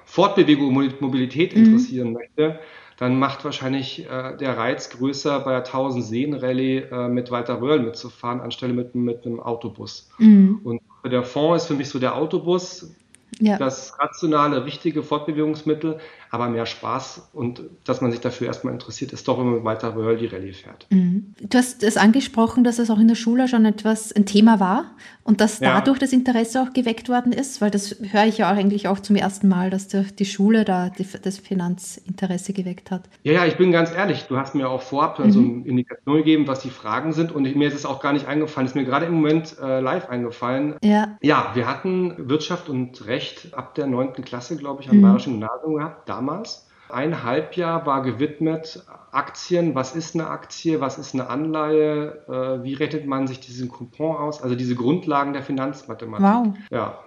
Fortbewegung 0.06 0.76
und 0.76 1.02
Mobilität 1.02 1.56
mhm. 1.56 1.66
interessieren 1.66 2.14
möchte, 2.14 2.60
dann 2.98 3.20
macht 3.20 3.46
wahrscheinlich 3.46 4.10
äh, 4.10 4.36
der 4.38 4.58
Reiz 4.58 4.90
größer, 4.90 5.40
bei 5.42 5.52
der 5.52 5.66
1000 5.66 6.04
Seen 6.04 6.34
Rallye 6.34 6.80
äh, 6.80 7.08
mit 7.08 7.30
Walter 7.32 7.62
Röhrl 7.62 7.80
mitzufahren, 7.80 8.42
anstelle 8.42 8.74
mit, 8.74 8.96
mit 8.96 9.26
einem 9.26 9.40
Autobus. 9.40 10.10
Mhm. 10.18 10.60
Und 10.64 10.82
der 11.06 11.24
Fonds 11.24 11.64
ist 11.64 11.68
für 11.68 11.76
mich 11.76 11.90
so 11.90 12.00
der 12.00 12.16
Autobus, 12.16 12.96
ja. 13.40 13.58
das 13.58 13.98
rationale, 14.00 14.66
richtige 14.66 15.04
Fortbewegungsmittel, 15.04 16.00
aber 16.30 16.50
mehr 16.50 16.66
Spaß 16.66 17.30
und 17.34 17.62
dass 17.86 18.02
man 18.02 18.12
sich 18.12 18.20
dafür 18.20 18.48
erstmal 18.48 18.74
interessiert, 18.74 19.14
ist 19.14 19.28
doch, 19.28 19.40
wenn 19.40 19.48
man 19.48 19.64
weiter 19.64 19.96
die 20.16 20.28
Rallye 20.28 20.54
fährt. 20.54 20.88
Mhm. 20.90 21.34
Du 21.40 21.58
hast 21.58 21.84
es 21.84 21.98
angesprochen, 21.98 22.64
dass 22.64 22.80
es 22.80 22.90
auch 22.90 23.00
in 23.00 23.08
der 23.08 23.16
Schule 23.16 23.48
schon 23.48 23.66
etwas 23.66 24.12
ein 24.14 24.26
Thema 24.26 24.60
war 24.60 24.86
und 25.24 25.42
dass 25.42 25.60
ja. 25.60 25.76
dadurch 25.76 26.00
das 26.00 26.14
Interesse 26.14 26.62
auch 26.62 26.74
geweckt 26.74 27.10
worden 27.10 27.32
ist, 27.32 27.62
weil 27.62 27.72
das 27.72 27.96
höre 28.12 28.26
ich 28.26 28.40
ja 28.40 28.52
auch 28.52 28.58
eigentlich 28.58 28.88
auch 28.88 29.00
zum 29.00 29.16
ersten 29.16 29.48
Mal, 29.48 29.70
dass 29.70 29.88
die 29.88 30.26
Schule 30.26 30.66
da 30.66 30.92
das 31.22 31.38
Finanzinteresse 31.38 32.54
geweckt 32.54 32.92
hat. 32.92 33.04
Ja, 33.24 33.34
ja, 33.34 33.46
ich 33.46 33.58
bin 33.58 33.72
ganz 33.72 33.92
ehrlich, 33.94 34.26
du 34.28 34.38
hast 34.38 34.56
mir 34.56 34.70
auch 34.70 34.82
vorab 34.82 35.20
mhm. 35.20 35.32
so 35.32 35.40
eine 35.40 35.66
Indikation 35.66 36.18
gegeben, 36.18 36.48
was 36.48 36.62
die 36.62 36.70
Fragen 36.70 37.14
sind 37.14 37.32
und 37.32 37.44
mir 37.56 37.68
ist 37.68 37.76
es 37.76 37.86
auch 37.86 38.02
gar 38.02 38.14
nicht 38.14 38.28
eingefallen, 38.28 38.68
ist 38.68 38.76
mir 38.76 38.86
gerade 38.86 39.06
im 39.06 39.14
Moment 39.14 39.56
äh, 39.62 39.80
live 39.80 40.10
eingefallen. 40.10 40.76
Ja. 40.84 41.18
ja, 41.22 41.52
wir 41.54 41.68
hatten 41.68 42.30
Wirtschaft 42.30 42.70
und 42.70 43.06
Recht 43.06 43.54
ab 43.54 43.76
der 43.76 43.88
neunten 43.88 44.24
Klasse, 44.24 44.58
glaube 44.58 44.82
ich, 44.82 44.90
am 44.90 44.98
mhm. 44.98 45.02
Bayerischen 45.02 45.34
Gymnasium 45.34 45.76
gehabt 45.76 46.10
damals. 46.18 46.68
Ein 46.90 47.24
Halbjahr 47.24 47.86
war 47.86 48.02
gewidmet 48.02 48.84
Aktien. 49.12 49.76
Was 49.76 49.96
ist 49.96 50.16
eine 50.16 50.30
Aktie? 50.30 50.80
Was 50.80 50.98
ist 50.98 51.14
eine 51.14 51.30
Anleihe? 51.30 52.24
Äh, 52.28 52.64
wie 52.64 52.74
rechnet 52.74 53.06
man 53.06 53.28
sich 53.28 53.40
diesen 53.40 53.70
Coupon 53.70 54.16
aus? 54.16 54.42
Also 54.42 54.56
diese 54.56 54.76
Grundlagen 54.76 55.34
der 55.34 55.44
Finanzmathematik. 55.44 56.26
Wow. 56.26 56.54
Ja. 56.72 57.00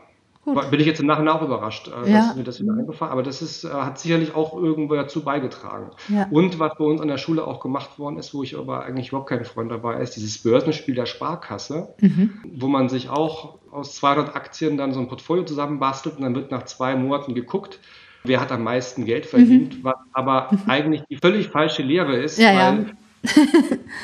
Gut. 0.42 0.70
Bin 0.70 0.80
ich 0.80 0.86
jetzt 0.86 1.00
im 1.00 1.06
Nachhinein 1.06 1.36
auch 1.36 1.42
überrascht, 1.42 1.88
äh, 1.88 2.10
ja. 2.10 2.26
dass 2.28 2.36
mir 2.36 2.44
das 2.44 2.60
wieder 2.60 2.72
eingefallen 2.72 3.12
Aber 3.12 3.22
das 3.22 3.42
ist, 3.42 3.64
äh, 3.64 3.68
hat 3.68 3.98
sicherlich 3.98 4.34
auch 4.34 4.54
irgendwo 4.54 4.94
dazu 4.94 5.22
beigetragen. 5.22 5.90
Ja. 6.08 6.28
Und 6.30 6.58
was 6.58 6.76
bei 6.78 6.84
uns 6.84 7.00
an 7.00 7.08
der 7.08 7.18
Schule 7.18 7.46
auch 7.46 7.60
gemacht 7.60 7.98
worden 7.98 8.16
ist, 8.16 8.32
wo 8.32 8.42
ich 8.42 8.58
aber 8.58 8.82
eigentlich 8.84 9.08
überhaupt 9.08 9.28
kein 9.28 9.44
Freund 9.44 9.70
dabei 9.70 10.00
ist, 10.00 10.16
dieses 10.16 10.42
Börsenspiel 10.42 10.94
der 10.94 11.04
Sparkasse, 11.04 11.94
mhm. 12.00 12.40
wo 12.54 12.68
man 12.68 12.88
sich 12.88 13.10
auch 13.10 13.58
aus 13.70 13.94
200 13.96 14.34
Aktien 14.34 14.78
dann 14.78 14.94
so 14.94 15.00
ein 15.00 15.08
Portfolio 15.08 15.44
zusammenbastelt 15.44 16.16
und 16.16 16.22
dann 16.22 16.34
wird 16.34 16.50
nach 16.50 16.64
zwei 16.64 16.96
Monaten 16.96 17.34
geguckt, 17.34 17.78
wer 18.24 18.40
hat 18.40 18.52
am 18.52 18.64
meisten 18.64 19.04
Geld 19.04 19.26
verdient, 19.26 19.78
mhm. 19.78 19.84
was 19.84 19.96
aber 20.12 20.50
eigentlich 20.66 21.02
die 21.10 21.16
völlig 21.16 21.48
falsche 21.48 21.82
Lehre 21.82 22.16
ist, 22.16 22.38
ja, 22.38 22.48
weil 22.48 22.56
ja. 22.56 22.86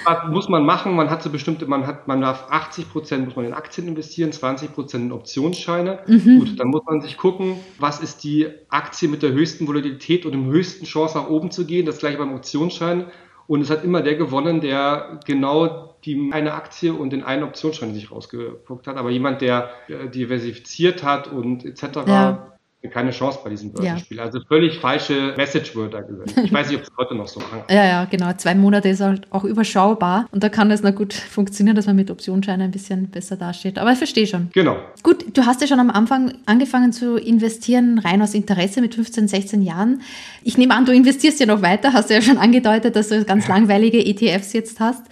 was 0.05 0.31
muss 0.31 0.49
man 0.49 0.65
machen? 0.65 0.95
Man 0.95 1.09
hat 1.09 1.23
so 1.23 1.31
bestimmte, 1.31 1.67
man 1.67 1.87
hat, 1.87 2.07
man 2.07 2.21
darf 2.21 2.49
80 2.51 2.91
Prozent 2.91 3.25
muss 3.25 3.37
man 3.37 3.47
in 3.47 3.55
Aktien 3.55 3.89
investieren, 3.89 4.31
20 4.31 4.75
Prozent 4.75 5.05
in 5.05 5.13
Optionsscheine. 5.13 6.01
Mhm. 6.07 6.39
Gut, 6.39 6.61
dann 6.61 6.69
muss 6.69 6.83
man 6.85 7.01
sich 7.01 7.17
gucken, 7.17 7.57
was 7.79 8.01
ist 8.01 8.25
die 8.25 8.49
Aktie 8.69 9.09
mit 9.09 9.23
der 9.23 9.33
höchsten 9.33 9.67
Volatilität 9.67 10.27
und 10.27 10.33
dem 10.33 10.47
höchsten 10.47 10.85
Chance 10.85 11.17
nach 11.17 11.31
oben 11.31 11.51
zu 11.51 11.65
gehen. 11.65 11.87
Das 11.87 11.99
gleiche 11.99 12.19
beim 12.19 12.35
Optionsschein. 12.35 13.07
Und 13.47 13.61
es 13.61 13.71
hat 13.71 13.85
immer 13.85 14.03
der 14.03 14.17
gewonnen, 14.17 14.61
der 14.61 15.21
genau 15.25 15.95
die 16.05 16.31
eine 16.33 16.53
Aktie 16.55 16.93
und 16.93 17.11
den 17.11 17.23
einen 17.23 17.45
Optionsschein 17.45 17.95
sich 17.95 18.11
rausgeguckt 18.11 18.87
hat. 18.87 18.97
Aber 18.97 19.11
jemand, 19.11 19.41
der 19.41 19.71
äh, 19.89 20.09
diversifiziert 20.09 21.03
hat 21.03 21.29
und 21.29 21.65
etc. 21.65 22.01
Ja 22.07 22.56
keine 22.91 23.11
Chance 23.11 23.39
bei 23.43 23.51
diesem 23.51 23.73
Börsenspiel. 23.73 24.19
Ja. 24.19 24.25
Also 24.25 24.41
völlig 24.47 24.79
falsche 24.79 25.35
Message 25.37 25.75
wird 25.77 25.95
da 25.95 26.01
gewinnt. 26.01 26.35
Ich 26.43 26.53
weiß 26.53 26.69
nicht, 26.69 26.79
ob 26.79 26.83
es 26.85 26.91
heute 26.97 27.15
noch 27.15 27.29
so 27.29 27.41
machen. 27.41 27.63
Ja, 27.71 27.85
ja, 27.85 28.05
genau. 28.05 28.33
Zwei 28.37 28.55
Monate 28.55 28.89
ist 28.89 29.01
halt 29.01 29.31
auch 29.31 29.45
überschaubar 29.45 30.27
und 30.31 30.43
da 30.43 30.49
kann 30.49 30.71
es 30.71 30.83
noch 30.83 30.95
gut 30.95 31.15
funktionieren, 31.15 31.77
dass 31.77 31.87
man 31.87 31.97
mit 31.97 32.11
Optionsscheinen 32.11 32.63
ein 32.63 32.71
bisschen 32.71 33.09
besser 33.11 33.37
dasteht. 33.37 33.79
Aber 33.79 33.93
ich 33.93 33.99
verstehe 33.99 34.27
schon. 34.27 34.49
Genau. 34.53 34.77
Gut, 35.03 35.37
du 35.37 35.47
hast 35.47 35.61
ja 35.61 35.67
schon 35.67 35.81
am 35.81 35.91
Anfang 35.91 36.35
angefangen 36.47 36.93
zu 36.93 37.17
investieren, 37.17 37.99
rein 37.99 38.23
aus 38.23 38.35
Interesse 38.35 38.81
mit 38.81 38.95
15, 38.95 39.29
16 39.29 39.63
Jahren. 39.63 40.03
Ich 40.43 40.59
nehme 40.59 40.75
an, 40.75 40.85
du 40.85 40.93
investierst 40.93 41.41
ja 41.41 41.47
noch 41.47 41.63
weiter, 41.63 41.93
hast 41.93 42.11
du 42.11 42.15
ja 42.15 42.23
schon 42.23 42.39
angedeutet, 42.39 42.97
dass 42.97 43.09
du 43.09 43.25
ganz 43.25 43.49
langweilige 43.49 44.05
ETFs 44.05 44.53
jetzt 44.53 44.81
hast 44.81 45.03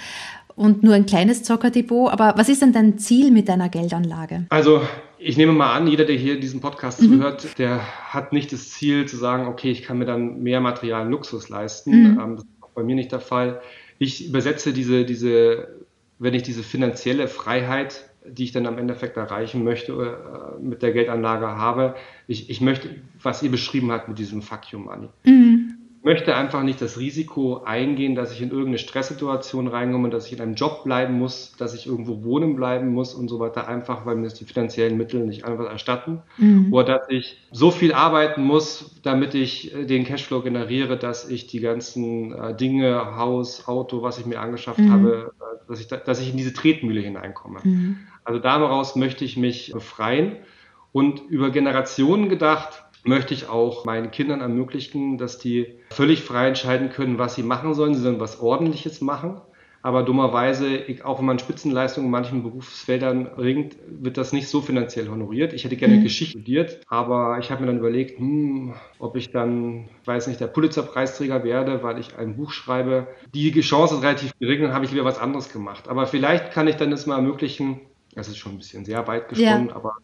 und 0.56 0.82
nur 0.82 0.94
ein 0.94 1.06
kleines 1.06 1.42
Zockerdepot. 1.42 2.12
Aber 2.12 2.34
was 2.36 2.48
ist 2.48 2.62
denn 2.62 2.72
dein 2.72 2.98
Ziel 2.98 3.30
mit 3.30 3.48
deiner 3.48 3.68
Geldanlage? 3.68 4.46
Also 4.50 4.82
ich 5.24 5.38
nehme 5.38 5.52
mal 5.52 5.74
an, 5.74 5.86
jeder, 5.86 6.04
der 6.04 6.16
hier 6.16 6.38
diesen 6.38 6.60
Podcast 6.60 7.00
mhm. 7.00 7.06
zuhört, 7.06 7.58
der 7.58 8.12
hat 8.12 8.32
nicht 8.32 8.52
das 8.52 8.70
Ziel 8.70 9.06
zu 9.06 9.16
sagen, 9.16 9.46
okay, 9.46 9.70
ich 9.70 9.82
kann 9.82 9.98
mir 9.98 10.04
dann 10.04 10.42
mehr 10.42 10.60
Material 10.60 11.08
Luxus 11.08 11.48
leisten. 11.48 11.90
Mhm. 11.90 12.20
Ähm, 12.20 12.36
das 12.36 12.44
ist 12.44 12.62
auch 12.62 12.70
bei 12.70 12.82
mir 12.82 12.94
nicht 12.94 13.10
der 13.10 13.20
Fall. 13.20 13.60
Ich 13.98 14.28
übersetze 14.28 14.72
diese, 14.72 15.04
diese, 15.04 15.80
wenn 16.18 16.34
ich 16.34 16.42
diese 16.42 16.62
finanzielle 16.62 17.26
Freiheit, 17.26 18.10
die 18.26 18.44
ich 18.44 18.52
dann 18.52 18.66
am 18.66 18.76
Endeffekt 18.76 19.16
erreichen 19.16 19.64
möchte, 19.64 19.92
äh, 19.92 20.62
mit 20.62 20.82
der 20.82 20.92
Geldanlage 20.92 21.46
habe, 21.46 21.94
ich, 22.26 22.50
ich 22.50 22.60
möchte, 22.60 22.90
was 23.22 23.42
ihr 23.42 23.50
beschrieben 23.50 23.92
habt 23.92 24.08
mit 24.08 24.18
diesem 24.18 24.42
Fuck 24.42 24.72
you 24.72 24.78
money. 24.78 25.08
Mhm 25.24 25.73
möchte 26.04 26.36
einfach 26.36 26.62
nicht 26.62 26.82
das 26.82 26.98
Risiko 26.98 27.62
eingehen, 27.64 28.14
dass 28.14 28.30
ich 28.30 28.42
in 28.42 28.50
irgendeine 28.50 28.78
Stresssituation 28.78 29.66
reinkomme, 29.68 30.10
dass 30.10 30.26
ich 30.26 30.34
in 30.34 30.40
einem 30.40 30.54
Job 30.54 30.84
bleiben 30.84 31.18
muss, 31.18 31.54
dass 31.56 31.74
ich 31.74 31.86
irgendwo 31.86 32.22
wohnen 32.22 32.56
bleiben 32.56 32.92
muss 32.92 33.14
und 33.14 33.28
so 33.28 33.40
weiter, 33.40 33.68
einfach 33.68 34.04
weil 34.04 34.16
mir 34.16 34.24
das 34.24 34.34
die 34.34 34.44
finanziellen 34.44 34.98
Mittel 34.98 35.24
nicht 35.24 35.44
einfach 35.44 35.64
erstatten. 35.64 36.20
Mhm. 36.36 36.72
Oder 36.72 36.98
dass 36.98 37.08
ich 37.08 37.38
so 37.52 37.70
viel 37.70 37.94
arbeiten 37.94 38.44
muss, 38.44 39.00
damit 39.02 39.34
ich 39.34 39.72
den 39.72 40.04
Cashflow 40.04 40.42
generiere, 40.42 40.98
dass 40.98 41.28
ich 41.28 41.46
die 41.46 41.60
ganzen 41.60 42.32
äh, 42.32 42.54
Dinge, 42.54 43.16
Haus, 43.16 43.66
Auto, 43.66 44.02
was 44.02 44.18
ich 44.18 44.26
mir 44.26 44.40
angeschafft 44.40 44.80
mhm. 44.80 44.92
habe, 44.92 45.32
äh, 45.40 45.68
dass 45.68 45.80
ich, 45.80 45.88
dass 45.88 46.20
ich 46.20 46.30
in 46.30 46.36
diese 46.36 46.52
Tretmühle 46.52 47.00
hineinkomme. 47.00 47.60
Mhm. 47.64 47.96
Also 48.24 48.40
daraus 48.40 48.94
möchte 48.94 49.24
ich 49.24 49.38
mich 49.38 49.72
befreien 49.72 50.36
und 50.92 51.22
über 51.30 51.50
Generationen 51.50 52.28
gedacht, 52.28 52.84
möchte 53.04 53.34
ich 53.34 53.48
auch 53.48 53.84
meinen 53.84 54.10
Kindern 54.10 54.40
ermöglichen, 54.40 55.18
dass 55.18 55.38
die 55.38 55.74
völlig 55.90 56.22
frei 56.22 56.48
entscheiden 56.48 56.90
können, 56.90 57.18
was 57.18 57.34
sie 57.34 57.42
machen 57.42 57.74
sollen. 57.74 57.94
Sie 57.94 58.02
sollen 58.02 58.20
was 58.20 58.40
Ordentliches 58.40 59.00
machen. 59.00 59.40
Aber 59.82 60.02
dummerweise, 60.02 60.80
auch 61.04 61.18
wenn 61.18 61.26
man 61.26 61.38
Spitzenleistungen 61.38 62.06
in 62.06 62.10
manchen 62.10 62.42
Berufsfeldern 62.42 63.32
bringt, 63.36 63.76
wird 63.86 64.16
das 64.16 64.32
nicht 64.32 64.48
so 64.48 64.62
finanziell 64.62 65.10
honoriert. 65.10 65.52
Ich 65.52 65.64
hätte 65.64 65.76
gerne 65.76 65.96
mhm. 65.96 66.04
Geschichte 66.04 66.38
studiert, 66.38 66.80
aber 66.88 67.36
ich 67.38 67.50
habe 67.50 67.60
mir 67.60 67.66
dann 67.66 67.80
überlegt, 67.80 68.18
hm, 68.18 68.72
ob 68.98 69.14
ich 69.14 69.30
dann, 69.30 69.90
weiß 70.06 70.28
nicht, 70.28 70.40
der 70.40 70.46
Pulitzer-Preisträger 70.46 71.44
werde, 71.44 71.82
weil 71.82 71.98
ich 71.98 72.16
ein 72.16 72.34
Buch 72.34 72.52
schreibe. 72.52 73.08
Die 73.34 73.50
Chance 73.60 73.96
ist 73.96 74.02
relativ 74.02 74.32
gering, 74.38 74.62
dann 74.62 74.72
habe 74.72 74.86
ich 74.86 74.90
lieber 74.90 75.04
was 75.04 75.18
anderes 75.18 75.52
gemacht. 75.52 75.86
Aber 75.86 76.06
vielleicht 76.06 76.52
kann 76.52 76.66
ich 76.66 76.76
dann 76.76 76.90
das 76.90 77.04
mal 77.04 77.16
ermöglichen, 77.16 77.82
das 78.14 78.28
ist 78.28 78.38
schon 78.38 78.52
ein 78.52 78.58
bisschen 78.58 78.86
sehr 78.86 79.06
weit 79.06 79.28
gesponnen, 79.28 79.68
ja. 79.68 79.76
aber 79.76 79.96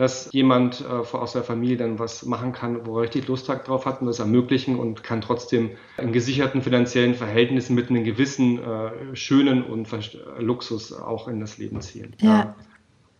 dass 0.00 0.32
jemand 0.32 0.80
äh, 0.80 0.84
aus 0.86 1.34
der 1.34 1.42
Familie 1.42 1.76
dann 1.76 1.98
was 1.98 2.24
machen 2.24 2.52
kann, 2.52 2.86
wo 2.86 2.96
er 2.96 3.02
richtig 3.02 3.28
Lust 3.28 3.50
drauf 3.50 3.84
hat 3.84 4.00
und 4.00 4.06
das 4.06 4.18
ermöglichen 4.18 4.78
und 4.78 5.02
kann 5.02 5.20
trotzdem 5.20 5.72
in 5.98 6.10
gesicherten 6.10 6.62
finanziellen 6.62 7.14
Verhältnissen 7.14 7.74
mit 7.74 7.90
einem 7.90 8.04
gewissen 8.04 8.64
äh, 8.64 9.14
schönen 9.14 9.62
und 9.62 9.88
Luxus 10.38 10.94
auch 10.94 11.28
in 11.28 11.38
das 11.40 11.58
Leben 11.58 11.82
ziehen. 11.82 12.16
Ja. 12.18 12.28
ja. 12.30 12.56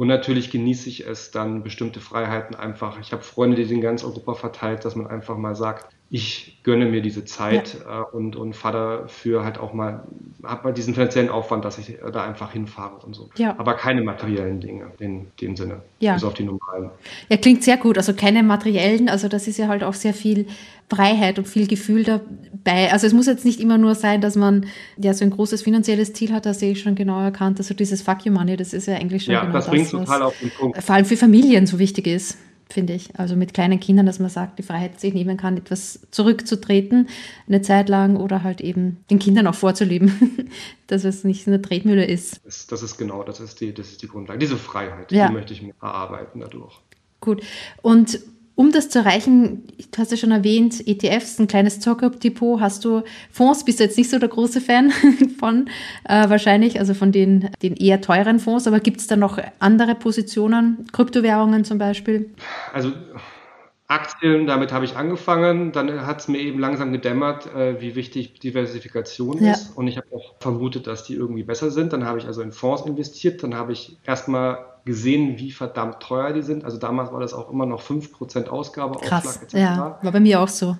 Und 0.00 0.08
natürlich 0.08 0.50
genieße 0.50 0.88
ich 0.88 1.06
es 1.06 1.30
dann, 1.30 1.62
bestimmte 1.62 2.00
Freiheiten 2.00 2.56
einfach. 2.56 2.98
Ich 3.00 3.12
habe 3.12 3.20
Freunde, 3.20 3.62
die 3.62 3.70
in 3.70 3.82
ganz 3.82 4.02
Europa 4.02 4.32
verteilt, 4.32 4.86
dass 4.86 4.96
man 4.96 5.06
einfach 5.06 5.36
mal 5.36 5.54
sagt, 5.54 5.94
ich 6.08 6.58
gönne 6.62 6.86
mir 6.86 7.02
diese 7.02 7.26
Zeit 7.26 7.76
ja. 7.84 8.00
äh, 8.00 8.16
und, 8.16 8.34
und 8.34 8.56
fahre 8.56 9.02
dafür 9.02 9.44
halt 9.44 9.58
auch 9.58 9.74
mal, 9.74 10.04
habe 10.42 10.64
mal 10.64 10.72
diesen 10.72 10.94
finanziellen 10.94 11.28
Aufwand, 11.28 11.66
dass 11.66 11.76
ich 11.76 11.98
da 12.14 12.24
einfach 12.24 12.52
hinfahre 12.52 13.04
und 13.04 13.14
so. 13.14 13.28
Ja. 13.36 13.54
Aber 13.58 13.74
keine 13.74 14.00
materiellen 14.00 14.58
Dinge 14.58 14.90
in 15.00 15.26
dem 15.38 15.54
Sinne. 15.54 15.82
Ja. 15.98 16.14
Bis 16.14 16.24
auf 16.24 16.32
die 16.32 16.44
normalen. 16.44 16.88
Ja, 17.28 17.36
klingt 17.36 17.62
sehr 17.62 17.76
gut. 17.76 17.98
Also 17.98 18.14
keine 18.14 18.42
materiellen, 18.42 19.10
also 19.10 19.28
das 19.28 19.48
ist 19.48 19.58
ja 19.58 19.68
halt 19.68 19.84
auch 19.84 19.92
sehr 19.92 20.14
viel 20.14 20.46
Freiheit 20.90 21.38
und 21.38 21.46
viel 21.46 21.66
Gefühl 21.66 22.04
dabei. 22.04 22.92
Also 22.92 23.06
es 23.06 23.12
muss 23.12 23.26
jetzt 23.26 23.44
nicht 23.44 23.60
immer 23.60 23.78
nur 23.78 23.94
sein, 23.94 24.20
dass 24.20 24.36
man 24.36 24.66
ja 24.98 25.14
so 25.14 25.24
ein 25.24 25.30
großes 25.30 25.62
finanzielles 25.62 26.12
Ziel 26.12 26.32
hat, 26.32 26.46
das 26.46 26.60
sehe 26.60 26.72
ich 26.72 26.82
schon 26.82 26.96
genau 26.96 27.20
erkannt. 27.22 27.58
Also 27.58 27.74
dieses 27.74 28.02
Fuck 28.02 28.26
you 28.26 28.32
money, 28.32 28.56
das 28.56 28.72
ist 28.72 28.86
ja 28.86 28.96
eigentlich 28.96 29.24
schon 29.24 29.34
ja, 29.34 29.40
genau 29.40 29.52
das, 29.52 29.66
das 29.70 29.90
total 29.90 30.22
auf 30.22 30.38
den 30.38 30.50
Punkt. 30.50 30.82
Vor 30.82 30.94
allem 30.94 31.04
für 31.04 31.16
Familien 31.16 31.66
so 31.66 31.78
wichtig 31.78 32.06
ist 32.06 32.36
finde 32.72 32.94
ich. 32.94 33.18
Also 33.18 33.36
mit 33.36 33.54
kleinen 33.54 33.80
Kindern, 33.80 34.06
dass 34.06 34.18
man 34.18 34.30
sagt, 34.30 34.58
die 34.58 34.62
Freiheit 34.62 35.00
sich 35.00 35.14
nehmen 35.14 35.36
kann, 35.36 35.56
etwas 35.56 36.00
zurückzutreten 36.10 37.08
eine 37.48 37.62
Zeit 37.62 37.88
lang 37.88 38.16
oder 38.16 38.42
halt 38.42 38.60
eben 38.60 39.04
den 39.10 39.18
Kindern 39.18 39.46
auch 39.46 39.54
vorzuleben, 39.54 40.48
dass 40.86 41.04
es 41.04 41.24
nicht 41.24 41.46
eine 41.46 41.60
Tretmühle 41.60 42.04
ist. 42.04 42.40
Das, 42.44 42.66
das, 42.66 42.82
ist 42.82 42.96
genau, 42.96 43.22
das 43.22 43.40
ist 43.40 43.60
die, 43.60 43.74
das 43.74 43.88
ist 43.88 44.02
die 44.02 44.08
Grundlage. 44.08 44.38
Diese 44.38 44.56
Freiheit, 44.56 45.12
ja. 45.12 45.28
die 45.28 45.34
möchte 45.34 45.52
ich 45.52 45.62
mir 45.62 45.74
erarbeiten 45.80 46.40
dadurch. 46.40 46.80
Gut. 47.20 47.42
Und 47.82 48.20
um 48.60 48.72
das 48.72 48.90
zu 48.90 48.98
erreichen, 48.98 49.62
du 49.90 49.98
hast 49.98 50.10
ja 50.10 50.18
schon 50.18 50.32
erwähnt, 50.32 50.86
ETFs, 50.86 51.38
ein 51.38 51.46
kleines 51.46 51.80
Zockerdepot, 51.80 52.60
hast 52.60 52.84
du 52.84 53.00
Fonds, 53.32 53.64
bist 53.64 53.80
du 53.80 53.84
jetzt 53.84 53.96
nicht 53.96 54.10
so 54.10 54.18
der 54.18 54.28
große 54.28 54.60
Fan 54.60 54.90
von, 55.40 55.70
äh, 56.06 56.28
wahrscheinlich, 56.28 56.78
also 56.78 56.92
von 56.92 57.10
den, 57.10 57.48
den 57.62 57.74
eher 57.74 58.02
teuren 58.02 58.38
Fonds, 58.38 58.66
aber 58.66 58.80
gibt 58.80 59.00
es 59.00 59.06
da 59.06 59.16
noch 59.16 59.38
andere 59.60 59.94
Positionen, 59.94 60.86
Kryptowährungen 60.92 61.64
zum 61.64 61.78
Beispiel? 61.78 62.28
Also 62.74 62.92
Aktien, 63.88 64.46
damit 64.46 64.72
habe 64.72 64.84
ich 64.84 64.94
angefangen. 64.94 65.72
Dann 65.72 66.06
hat 66.06 66.20
es 66.20 66.28
mir 66.28 66.38
eben 66.38 66.60
langsam 66.60 66.92
gedämmert, 66.92 67.52
äh, 67.54 67.80
wie 67.80 67.94
wichtig 67.94 68.40
Diversifikation 68.40 69.42
ja. 69.42 69.52
ist. 69.52 69.74
Und 69.74 69.88
ich 69.88 69.96
habe 69.96 70.06
auch 70.14 70.34
vermutet, 70.38 70.86
dass 70.86 71.02
die 71.04 71.14
irgendwie 71.14 71.44
besser 71.44 71.70
sind. 71.70 71.94
Dann 71.94 72.04
habe 72.04 72.18
ich 72.18 72.26
also 72.26 72.42
in 72.42 72.52
Fonds 72.52 72.84
investiert. 72.84 73.42
Dann 73.42 73.54
habe 73.54 73.72
ich 73.72 73.96
erstmal 74.04 74.69
gesehen, 74.84 75.38
wie 75.38 75.50
verdammt 75.50 76.00
teuer 76.00 76.32
die 76.32 76.42
sind. 76.42 76.64
Also 76.64 76.78
damals 76.78 77.12
war 77.12 77.20
das 77.20 77.34
auch 77.34 77.50
immer 77.50 77.66
noch 77.66 77.82
5% 77.82 78.48
Ausgabeaufschlag 78.48 79.22
Krass, 79.22 79.42
etc. 79.42 79.54
Ja, 79.54 79.98
war 80.02 80.12
bei 80.12 80.20
mir 80.20 80.40
auch 80.40 80.48
so. 80.48 80.76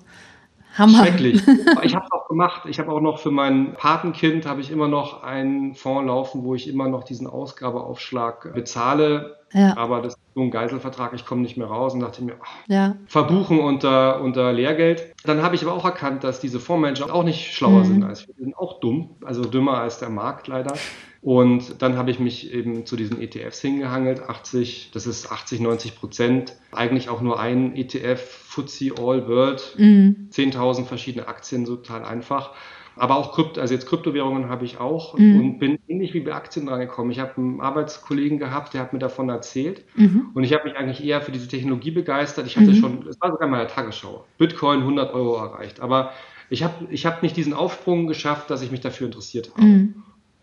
Hammer. 0.77 0.99
Schrecklich. 0.99 1.41
ich 1.83 1.95
habe 1.95 2.05
es 2.05 2.11
auch 2.11 2.27
gemacht. 2.27 2.61
Ich 2.65 2.79
habe 2.79 2.91
auch 2.91 3.01
noch 3.01 3.19
für 3.19 3.31
mein 3.31 3.73
Patenkind 3.73 4.45
habe 4.45 4.61
ich 4.61 4.71
immer 4.71 4.87
noch 4.87 5.23
einen 5.23 5.75
Fonds 5.75 6.07
laufen, 6.07 6.43
wo 6.43 6.55
ich 6.55 6.67
immer 6.67 6.87
noch 6.87 7.03
diesen 7.03 7.27
Ausgabeaufschlag 7.27 8.53
bezahle. 8.53 9.37
Ja. 9.53 9.75
Aber 9.75 10.01
das 10.01 10.13
ist 10.13 10.21
so 10.33 10.41
ein 10.41 10.51
Geiselvertrag, 10.51 11.11
ich 11.13 11.25
komme 11.25 11.41
nicht 11.41 11.57
mehr 11.57 11.67
raus 11.67 11.93
und 11.93 11.99
dachte 11.99 12.23
mir, 12.23 12.35
ach, 12.41 12.49
ja. 12.67 12.95
verbuchen 13.07 13.59
unter, 13.59 14.21
unter 14.21 14.53
Lehrgeld. 14.53 15.13
Dann 15.25 15.41
habe 15.41 15.55
ich 15.55 15.63
aber 15.63 15.73
auch 15.73 15.83
erkannt, 15.83 16.23
dass 16.23 16.39
diese 16.39 16.61
Fondsmanager 16.61 17.13
auch 17.13 17.23
nicht 17.23 17.53
schlauer 17.53 17.79
mhm. 17.79 17.85
sind 17.85 18.03
als 18.05 18.27
wir. 18.27 18.33
Die 18.35 18.43
sind 18.43 18.57
auch 18.57 18.79
dumm, 18.79 19.17
also 19.25 19.43
dümmer 19.43 19.79
als 19.79 19.99
der 19.99 20.09
Markt 20.09 20.47
leider. 20.47 20.73
Und 21.21 21.83
dann 21.83 21.97
habe 21.97 22.09
ich 22.09 22.19
mich 22.19 22.51
eben 22.51 22.85
zu 22.87 22.95
diesen 22.95 23.21
ETFs 23.21 23.61
hingehangelt. 23.61 24.27
80, 24.27 24.89
das 24.91 25.05
ist 25.05 25.31
80, 25.31 25.59
90 25.59 25.95
Prozent. 25.95 26.55
Eigentlich 26.71 27.09
auch 27.09 27.21
nur 27.21 27.39
ein 27.39 27.75
ETF, 27.75 28.19
FTSE 28.19 28.93
All 28.97 29.27
World. 29.27 29.75
Mhm. 29.77 30.29
10.000 30.31 30.85
verschiedene 30.85 31.27
Aktien, 31.27 31.67
so 31.67 31.75
total 31.75 32.05
einfach. 32.05 32.51
Aber 32.95 33.17
auch 33.17 33.33
Krypto, 33.33 33.61
also 33.61 33.73
jetzt 33.73 33.87
Kryptowährungen 33.87 34.49
habe 34.49 34.65
ich 34.65 34.79
auch 34.79 35.17
mhm. 35.17 35.39
und 35.39 35.59
bin 35.59 35.79
ähnlich 35.87 36.13
wie 36.13 36.19
bei 36.19 36.33
Aktien 36.33 36.65
dran 36.65 36.79
gekommen. 36.79 37.11
Ich 37.11 37.19
habe 37.19 37.37
einen 37.37 37.61
Arbeitskollegen 37.61 38.37
gehabt, 38.37 38.73
der 38.73 38.81
hat 38.81 38.91
mir 38.91 38.99
davon 38.99 39.29
erzählt 39.29 39.85
mhm. 39.95 40.31
und 40.33 40.43
ich 40.43 40.53
habe 40.53 40.65
mich 40.65 40.75
eigentlich 40.75 41.03
eher 41.03 41.21
für 41.21 41.31
diese 41.31 41.47
Technologie 41.47 41.91
begeistert. 41.91 42.47
Ich 42.47 42.57
hatte 42.57 42.71
mhm. 42.71 42.75
schon, 42.75 43.07
es 43.07 43.21
war 43.21 43.31
sogar 43.31 43.47
mal 43.47 43.61
eine 43.61 43.69
Tagesschau, 43.69 44.25
Bitcoin 44.37 44.79
100 44.79 45.13
Euro 45.13 45.37
erreicht. 45.37 45.79
Aber 45.79 46.11
ich 46.49 46.63
habe 46.63 46.87
ich 46.89 47.05
hab 47.05 47.23
nicht 47.23 47.37
diesen 47.37 47.53
Aufsprung 47.53 48.07
geschafft, 48.07 48.49
dass 48.49 48.61
ich 48.61 48.71
mich 48.71 48.81
dafür 48.81 49.07
interessiert 49.07 49.51
habe. 49.55 49.65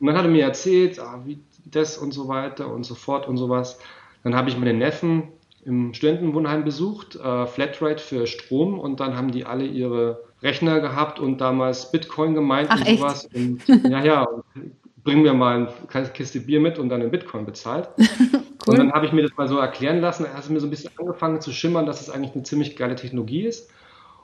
Und 0.01 0.07
dann 0.07 0.17
hat 0.17 0.25
er 0.25 0.31
mir 0.31 0.45
erzählt, 0.45 0.99
ah, 1.01 1.23
wie 1.25 1.39
das 1.65 1.99
und 1.99 2.13
so 2.13 2.29
weiter 2.29 2.73
und 2.73 2.85
so 2.85 2.95
fort 2.95 3.29
und 3.29 3.37
sowas. 3.37 3.79
Dann 4.25 4.35
habe 4.35 4.49
ich 4.49 4.59
meine 4.59 4.75
Neffen 4.75 5.25
im 5.65 5.93
Studentenwohnheim 5.93 6.65
besucht, 6.65 7.17
äh, 7.17 7.47
Flatrate 7.47 8.03
für 8.03 8.27
Strom 8.27 8.79
und 8.79 9.01
dann 9.01 9.17
haben 9.17 9.33
die 9.33 9.45
alle 9.45 9.67
ihre 9.67 10.23
Rechner 10.43 10.81
gehabt 10.81 11.19
und 11.19 11.41
damals 11.41 11.91
Bitcoin 11.91 12.35
gemeint 12.35 12.69
Ach, 12.71 12.81
und 12.81 12.99
sowas. 12.99 13.29
Und, 13.35 13.61
ja, 13.91 14.03
ja, 14.03 14.29
bring 15.05 15.23
mir 15.23 15.35
mal 15.35 15.75
eine 15.93 16.09
Kiste 16.11 16.41
Bier 16.41 16.61
mit 16.61 16.79
und 16.79 16.89
dann 16.89 17.03
in 17.03 17.11
Bitcoin 17.11 17.45
bezahlt. 17.45 17.89
cool. 17.99 18.41
Und 18.67 18.79
dann 18.79 18.93
habe 18.93 19.07
ich 19.07 19.13
mir 19.13 19.23
das 19.23 19.37
mal 19.37 19.49
so 19.49 19.59
erklären 19.59 20.01
lassen. 20.01 20.27
Er 20.27 20.35
hat 20.35 20.49
mir 20.49 20.61
so 20.61 20.67
ein 20.67 20.71
bisschen 20.71 20.91
angefangen 20.99 21.41
zu 21.41 21.53
schimmern, 21.53 21.87
dass 21.87 22.01
es 22.01 22.11
eigentlich 22.11 22.35
eine 22.35 22.45
ziemlich 22.45 22.77
geile 22.77 22.95
Technologie 22.95 23.43
ist. 23.43 23.71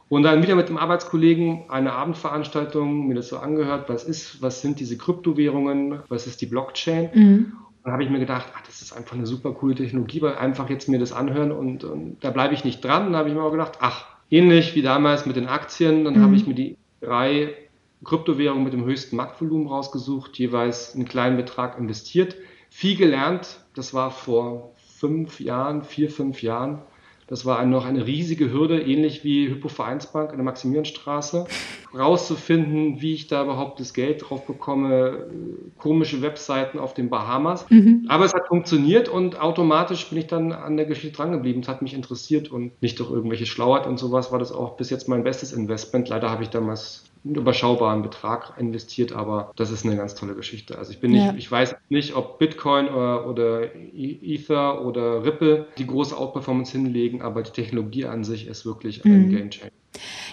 Und 0.08 0.22
dann 0.22 0.42
wieder 0.42 0.54
mit 0.54 0.68
dem 0.68 0.76
Arbeitskollegen 0.76 1.64
eine 1.68 1.92
Abendveranstaltung, 1.92 3.08
mir 3.08 3.14
das 3.14 3.28
so 3.28 3.38
angehört, 3.38 3.88
was 3.88 4.04
ist, 4.04 4.42
was 4.42 4.60
sind 4.60 4.78
diese 4.80 4.98
Kryptowährungen, 4.98 6.00
was 6.08 6.26
ist 6.26 6.40
die 6.40 6.46
Blockchain. 6.46 7.10
Mhm. 7.14 7.52
dann 7.82 7.92
habe 7.92 8.04
ich 8.04 8.10
mir 8.10 8.18
gedacht, 8.18 8.46
ach, 8.54 8.62
das 8.66 8.82
ist 8.82 8.92
einfach 8.92 9.16
eine 9.16 9.26
super 9.26 9.52
coole 9.52 9.74
Technologie, 9.74 10.22
weil 10.22 10.36
einfach 10.36 10.70
jetzt 10.70 10.88
mir 10.88 10.98
das 10.98 11.12
anhören 11.12 11.52
und, 11.52 11.84
und 11.84 12.16
da 12.20 12.30
bleibe 12.30 12.54
ich 12.54 12.64
nicht 12.64 12.84
dran. 12.84 13.04
Dann 13.04 13.16
habe 13.16 13.28
ich 13.28 13.34
mir 13.34 13.42
auch 13.42 13.50
gedacht, 13.50 13.78
ach, 13.80 14.06
ähnlich 14.30 14.74
wie 14.74 14.82
damals 14.82 15.26
mit 15.26 15.36
den 15.36 15.46
Aktien, 15.46 16.04
dann 16.04 16.18
mhm. 16.18 16.22
habe 16.22 16.36
ich 16.36 16.46
mir 16.46 16.54
die 16.54 16.76
drei 17.00 17.54
Kryptowährungen 18.04 18.64
mit 18.64 18.72
dem 18.72 18.84
höchsten 18.84 19.16
Marktvolumen 19.16 19.66
rausgesucht, 19.66 20.38
jeweils 20.38 20.94
einen 20.94 21.06
kleinen 21.06 21.36
Betrag 21.36 21.78
investiert, 21.78 22.36
viel 22.70 22.96
gelernt. 22.96 23.60
Das 23.74 23.94
war 23.94 24.10
vor 24.10 24.74
fünf 24.76 25.40
Jahren, 25.40 25.82
vier, 25.82 26.10
fünf 26.10 26.42
Jahren 26.42 26.82
das 27.26 27.46
war 27.46 27.64
noch 27.64 27.86
eine 27.86 28.06
riesige 28.06 28.52
Hürde, 28.52 28.80
ähnlich 28.80 29.24
wie 29.24 29.48
Hypovereinsbank 29.48 30.30
in 30.30 30.36
der 30.36 30.44
Maximilianstraße, 30.44 31.46
rauszufinden, 31.96 33.00
wie 33.00 33.14
ich 33.14 33.28
da 33.28 33.44
überhaupt 33.44 33.80
das 33.80 33.94
Geld 33.94 34.28
drauf 34.28 34.46
bekomme, 34.46 35.30
komische 35.78 36.22
Webseiten 36.22 36.78
auf 36.78 36.92
den 36.92 37.08
Bahamas. 37.08 37.68
Mhm. 37.70 38.06
Aber 38.08 38.24
es 38.24 38.34
hat 38.34 38.48
funktioniert 38.48 39.08
und 39.08 39.40
automatisch 39.40 40.08
bin 40.08 40.18
ich 40.18 40.26
dann 40.26 40.52
an 40.52 40.76
der 40.76 40.86
Geschichte 40.86 41.16
drangeblieben. 41.16 41.62
Es 41.62 41.68
hat 41.68 41.82
mich 41.82 41.94
interessiert 41.94 42.50
und 42.50 42.80
nicht 42.82 42.98
durch 42.98 43.10
irgendwelche 43.10 43.46
Schlauheit 43.46 43.86
und 43.86 43.98
sowas 43.98 44.32
war 44.32 44.38
das 44.38 44.52
auch 44.52 44.76
bis 44.76 44.90
jetzt 44.90 45.08
mein 45.08 45.24
bestes 45.24 45.52
Investment. 45.52 46.08
Leider 46.08 46.30
habe 46.30 46.42
ich 46.42 46.50
damals 46.50 47.04
einen 47.24 47.36
überschaubaren 47.36 48.02
Betrag 48.02 48.54
investiert, 48.58 49.12
aber 49.12 49.52
das 49.56 49.70
ist 49.70 49.84
eine 49.84 49.96
ganz 49.96 50.14
tolle 50.14 50.34
Geschichte. 50.34 50.78
Also 50.78 50.92
ich 50.92 51.00
bin 51.00 51.12
nicht, 51.12 51.24
ja. 51.24 51.34
ich 51.36 51.50
weiß 51.50 51.74
nicht, 51.88 52.14
ob 52.14 52.38
Bitcoin 52.38 52.88
oder, 52.88 53.26
oder 53.26 53.74
Ether 53.94 54.84
oder 54.84 55.24
Ripple 55.24 55.66
die 55.78 55.86
große 55.86 56.16
Outperformance 56.16 56.72
hinlegen, 56.72 57.22
aber 57.22 57.42
die 57.42 57.52
Technologie 57.52 58.04
an 58.04 58.24
sich 58.24 58.46
ist 58.46 58.66
wirklich 58.66 59.04
ein 59.04 59.28
mhm. 59.28 59.30
Game 59.30 59.50
Changer. 59.50 59.70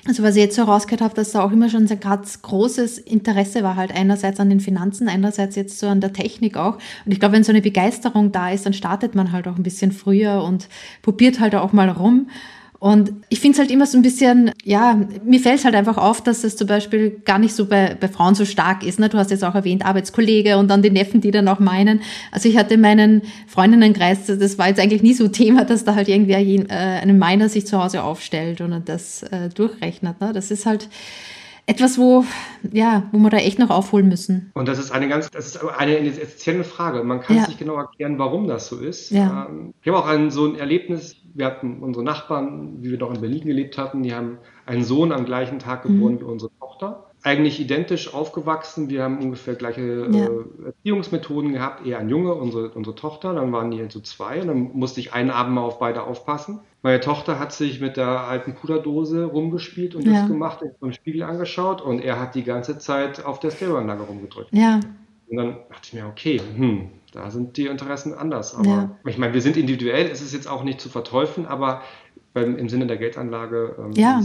Also 0.07 0.23
was 0.23 0.35
ich 0.35 0.41
jetzt 0.41 0.55
so 0.55 0.63
rausgehört 0.63 1.01
habe, 1.01 1.13
dass 1.13 1.31
da 1.31 1.43
auch 1.43 1.51
immer 1.51 1.69
schon 1.69 1.87
ein 1.87 1.99
ganz 1.99 2.41
großes 2.41 2.97
Interesse 2.97 3.61
war, 3.61 3.75
halt 3.75 3.93
einerseits 3.93 4.39
an 4.39 4.49
den 4.49 4.59
Finanzen, 4.59 5.07
einerseits 5.07 5.55
jetzt 5.55 5.79
so 5.79 5.87
an 5.87 6.01
der 6.01 6.11
Technik 6.11 6.57
auch. 6.57 6.75
Und 7.05 7.11
ich 7.11 7.19
glaube, 7.19 7.35
wenn 7.35 7.43
so 7.43 7.51
eine 7.51 7.61
Begeisterung 7.61 8.31
da 8.31 8.49
ist, 8.49 8.65
dann 8.65 8.73
startet 8.73 9.13
man 9.13 9.31
halt 9.31 9.47
auch 9.47 9.55
ein 9.55 9.63
bisschen 9.63 9.91
früher 9.91 10.43
und 10.43 10.67
probiert 11.03 11.39
halt 11.39 11.53
auch 11.55 11.71
mal 11.71 11.89
rum. 11.89 12.29
Und 12.81 13.13
ich 13.29 13.39
finde 13.39 13.53
es 13.53 13.59
halt 13.59 13.69
immer 13.69 13.85
so 13.85 13.95
ein 13.95 14.01
bisschen, 14.01 14.53
ja, 14.63 14.99
mir 15.23 15.39
fällt 15.39 15.59
es 15.59 15.65
halt 15.65 15.75
einfach 15.75 15.99
auf, 15.99 16.23
dass 16.23 16.43
es 16.43 16.55
zum 16.57 16.65
Beispiel 16.65 17.21
gar 17.25 17.37
nicht 17.37 17.53
so 17.53 17.67
bei, 17.67 17.95
bei 17.99 18.07
Frauen 18.07 18.33
so 18.33 18.43
stark 18.43 18.83
ist. 18.83 18.99
Ne? 18.99 19.07
Du 19.07 19.19
hast 19.19 19.29
jetzt 19.29 19.43
auch 19.43 19.53
erwähnt, 19.53 19.85
Arbeitskollege 19.85 20.57
und 20.57 20.67
dann 20.67 20.81
die 20.81 20.89
Neffen, 20.89 21.21
die 21.21 21.29
dann 21.29 21.47
auch 21.47 21.59
meinen. 21.59 22.01
Also 22.31 22.49
ich 22.49 22.57
hatte 22.57 22.79
meinen 22.79 23.21
Freundinnenkreis, 23.45 24.25
das 24.25 24.57
war 24.57 24.67
jetzt 24.67 24.79
eigentlich 24.79 25.03
nie 25.03 25.13
so 25.13 25.27
Thema, 25.27 25.63
dass 25.63 25.85
da 25.85 25.93
halt 25.93 26.07
irgendwie 26.07 26.33
ein, 26.33 26.69
äh, 26.71 26.73
einen 26.73 27.19
Miner 27.19 27.49
sich 27.49 27.67
zu 27.67 27.77
Hause 27.77 28.01
aufstellt 28.01 28.61
und 28.61 28.89
das 28.89 29.21
äh, 29.21 29.49
durchrechnet. 29.49 30.19
Ne? 30.19 30.31
Das 30.33 30.49
ist 30.49 30.65
halt 30.65 30.89
etwas, 31.67 31.97
wo, 31.97 32.25
ja, 32.71 33.03
wo 33.11 33.19
wir 33.19 33.29
da 33.29 33.37
echt 33.37 33.59
noch 33.59 33.69
aufholen 33.69 34.07
müssen. 34.07 34.51
Und 34.55 34.67
das 34.67 34.79
ist 34.79 34.91
eine 34.91 35.07
ganz, 35.07 35.29
das 35.29 35.45
ist 35.45 35.63
eine 35.63 35.97
essentielle 35.97 36.63
Frage. 36.63 37.03
Man 37.03 37.21
kann 37.21 37.35
ja. 37.37 37.43
es 37.43 37.47
nicht 37.47 37.59
genau 37.59 37.75
erklären, 37.75 38.17
warum 38.17 38.47
das 38.47 38.67
so 38.67 38.79
ist. 38.79 39.11
Ja. 39.11 39.47
Ähm, 39.49 39.73
ich 39.81 39.87
habe 39.87 39.99
auch 39.99 40.07
ein, 40.07 40.31
so 40.31 40.47
ein 40.47 40.55
Erlebnis 40.55 41.15
wir 41.33 41.45
hatten 41.45 41.79
unsere 41.81 42.03
Nachbarn, 42.03 42.81
wie 42.81 42.91
wir 42.91 42.97
noch 42.97 43.13
in 43.13 43.21
Berlin 43.21 43.45
gelebt 43.45 43.77
hatten, 43.77 44.03
die 44.03 44.13
haben 44.13 44.37
einen 44.65 44.83
Sohn 44.83 45.11
am 45.11 45.25
gleichen 45.25 45.59
Tag 45.59 45.83
geboren 45.83 46.15
mhm. 46.15 46.19
wie 46.19 46.23
unsere 46.25 46.51
Tochter. 46.59 47.07
Eigentlich 47.23 47.59
identisch 47.59 48.13
aufgewachsen. 48.13 48.89
Wir 48.89 49.03
haben 49.03 49.19
ungefähr 49.19 49.53
gleiche 49.53 50.07
ja. 50.09 50.25
äh, 50.25 50.65
Erziehungsmethoden 50.65 51.53
gehabt. 51.53 51.85
Eher 51.85 51.99
ein 51.99 52.09
Junge, 52.09 52.33
unsere, 52.33 52.69
unsere 52.69 52.95
Tochter. 52.95 53.35
Dann 53.35 53.51
waren 53.51 53.69
die 53.69 53.77
so 53.77 53.83
also 53.83 53.99
zwei. 53.99 54.41
Und 54.41 54.47
dann 54.47 54.71
musste 54.73 54.99
ich 54.99 55.13
einen 55.13 55.29
Abend 55.29 55.53
mal 55.53 55.61
auf 55.61 55.77
beide 55.77 56.03
aufpassen. 56.03 56.61
Meine 56.81 56.99
Tochter 56.99 57.37
hat 57.37 57.53
sich 57.53 57.79
mit 57.79 57.95
der 57.95 58.21
alten 58.21 58.55
Puderdose 58.55 59.25
rumgespielt 59.25 59.93
und 59.93 60.07
ja. 60.07 60.13
das 60.13 60.27
gemacht 60.27 60.63
vom 60.79 60.93
Spiegel 60.93 61.21
angeschaut. 61.21 61.81
Und 61.81 61.99
er 61.99 62.19
hat 62.19 62.33
die 62.33 62.43
ganze 62.43 62.79
Zeit 62.79 63.23
auf 63.23 63.39
der 63.39 63.51
Stereoanlage 63.51 64.01
rumgedrückt. 64.01 64.49
Ja. 64.51 64.79
Und 65.29 65.37
dann 65.37 65.57
dachte 65.69 65.81
ich 65.83 65.93
mir, 65.93 66.07
okay, 66.07 66.41
hm, 66.55 66.89
da 67.11 67.29
sind 67.29 67.57
die 67.57 67.67
Interessen 67.67 68.13
anders. 68.13 68.55
Aber 68.55 68.67
ja. 68.67 68.97
ich 69.05 69.17
meine, 69.17 69.33
wir 69.33 69.41
sind 69.41 69.57
individuell, 69.57 70.09
es 70.09 70.21
ist 70.21 70.33
jetzt 70.33 70.47
auch 70.47 70.63
nicht 70.63 70.79
zu 70.79 70.89
verteufeln, 70.89 71.45
aber 71.45 71.81
beim, 72.33 72.57
im 72.57 72.69
Sinne 72.69 72.87
der 72.87 72.97
Geldanlage. 72.97 73.75
Ähm, 73.77 73.91
ja, 73.93 74.21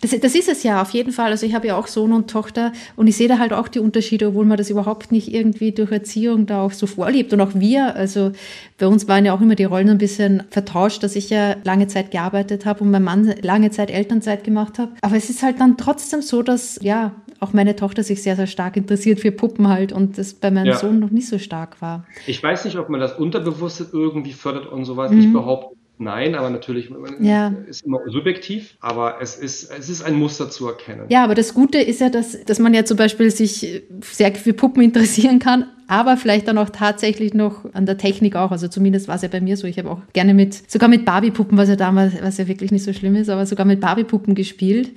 das, 0.00 0.18
das 0.18 0.34
ist 0.34 0.48
es 0.48 0.62
ja 0.62 0.80
auf 0.80 0.90
jeden 0.90 1.12
Fall. 1.12 1.30
Also 1.30 1.44
ich 1.44 1.54
habe 1.54 1.66
ja 1.66 1.76
auch 1.76 1.86
Sohn 1.86 2.12
und 2.12 2.30
Tochter 2.30 2.72
und 2.96 3.06
ich 3.06 3.16
sehe 3.16 3.28
da 3.28 3.38
halt 3.38 3.52
auch 3.52 3.68
die 3.68 3.80
Unterschiede, 3.80 4.28
obwohl 4.28 4.46
man 4.46 4.56
das 4.56 4.70
überhaupt 4.70 5.12
nicht 5.12 5.32
irgendwie 5.32 5.72
durch 5.72 5.92
Erziehung 5.92 6.46
da 6.46 6.62
auch 6.62 6.72
so 6.72 6.86
vorlebt. 6.86 7.32
Und 7.32 7.40
auch 7.40 7.52
wir, 7.54 7.94
also 7.94 8.32
bei 8.78 8.86
uns 8.86 9.08
waren 9.08 9.24
ja 9.24 9.34
auch 9.34 9.40
immer 9.40 9.56
die 9.56 9.64
Rollen 9.64 9.90
ein 9.90 9.98
bisschen 9.98 10.44
vertauscht, 10.50 11.02
dass 11.02 11.16
ich 11.16 11.28
ja 11.30 11.56
lange 11.64 11.86
Zeit 11.86 12.10
gearbeitet 12.10 12.64
habe 12.64 12.82
und 12.82 12.90
mein 12.90 13.04
Mann 13.04 13.34
lange 13.42 13.70
Zeit 13.70 13.90
Elternzeit 13.90 14.44
gemacht 14.44 14.78
habe. 14.78 14.92
Aber 15.02 15.16
es 15.16 15.28
ist 15.28 15.42
halt 15.42 15.60
dann 15.60 15.76
trotzdem 15.76 16.22
so, 16.22 16.42
dass 16.42 16.78
ja 16.82 17.12
auch 17.40 17.52
meine 17.52 17.74
Tochter 17.74 18.02
sich 18.02 18.22
sehr, 18.22 18.36
sehr 18.36 18.46
stark 18.46 18.76
interessiert 18.76 19.20
für 19.20 19.32
Puppen 19.32 19.68
halt 19.68 19.92
und 19.92 20.18
das 20.18 20.34
bei 20.34 20.50
meinem 20.50 20.66
ja. 20.66 20.76
Sohn 20.76 20.98
noch 20.98 21.10
nicht 21.10 21.26
so 21.26 21.38
stark 21.38 21.80
war. 21.80 22.04
Ich 22.26 22.42
weiß 22.42 22.66
nicht, 22.66 22.76
ob 22.76 22.90
man 22.90 23.00
das 23.00 23.18
Unterbewusste 23.18 23.86
irgendwie 23.92 24.32
fördert 24.32 24.66
und 24.66 24.84
sowas. 24.84 25.10
Mhm. 25.10 25.20
Ich 25.20 25.32
behaupte 25.32 25.79
Nein, 26.02 26.34
aber 26.34 26.48
natürlich 26.48 26.90
ja. 27.20 27.52
ist 27.66 27.84
immer 27.84 28.00
subjektiv, 28.06 28.74
aber 28.80 29.18
es 29.20 29.36
ist, 29.36 29.70
es 29.70 29.90
ist 29.90 30.00
ein 30.00 30.14
Muster 30.14 30.48
zu 30.48 30.66
erkennen. 30.66 31.04
Ja, 31.10 31.22
aber 31.22 31.34
das 31.34 31.52
Gute 31.52 31.76
ist 31.76 32.00
ja, 32.00 32.08
dass, 32.08 32.42
dass 32.42 32.58
man 32.58 32.72
ja 32.72 32.86
zum 32.86 32.96
Beispiel 32.96 33.30
sich 33.30 33.82
sehr 34.00 34.34
für 34.34 34.54
Puppen 34.54 34.82
interessieren 34.82 35.40
kann, 35.40 35.66
aber 35.88 36.16
vielleicht 36.16 36.48
dann 36.48 36.56
auch 36.56 36.70
tatsächlich 36.70 37.34
noch 37.34 37.66
an 37.74 37.84
der 37.84 37.98
Technik 37.98 38.34
auch. 38.34 38.50
Also 38.50 38.66
zumindest 38.68 39.08
war 39.08 39.16
es 39.16 39.22
ja 39.22 39.28
bei 39.28 39.42
mir 39.42 39.58
so. 39.58 39.66
Ich 39.66 39.78
habe 39.78 39.90
auch 39.90 40.00
gerne 40.14 40.32
mit, 40.32 40.70
sogar 40.70 40.88
mit 40.88 41.04
Barbie-Puppen, 41.04 41.58
was 41.58 41.68
ja 41.68 41.76
damals, 41.76 42.14
was 42.22 42.38
ja 42.38 42.48
wirklich 42.48 42.72
nicht 42.72 42.84
so 42.84 42.94
schlimm 42.94 43.14
ist, 43.14 43.28
aber 43.28 43.44
sogar 43.44 43.66
mit 43.66 43.80
Barbie-Puppen 43.80 44.34
gespielt 44.34 44.92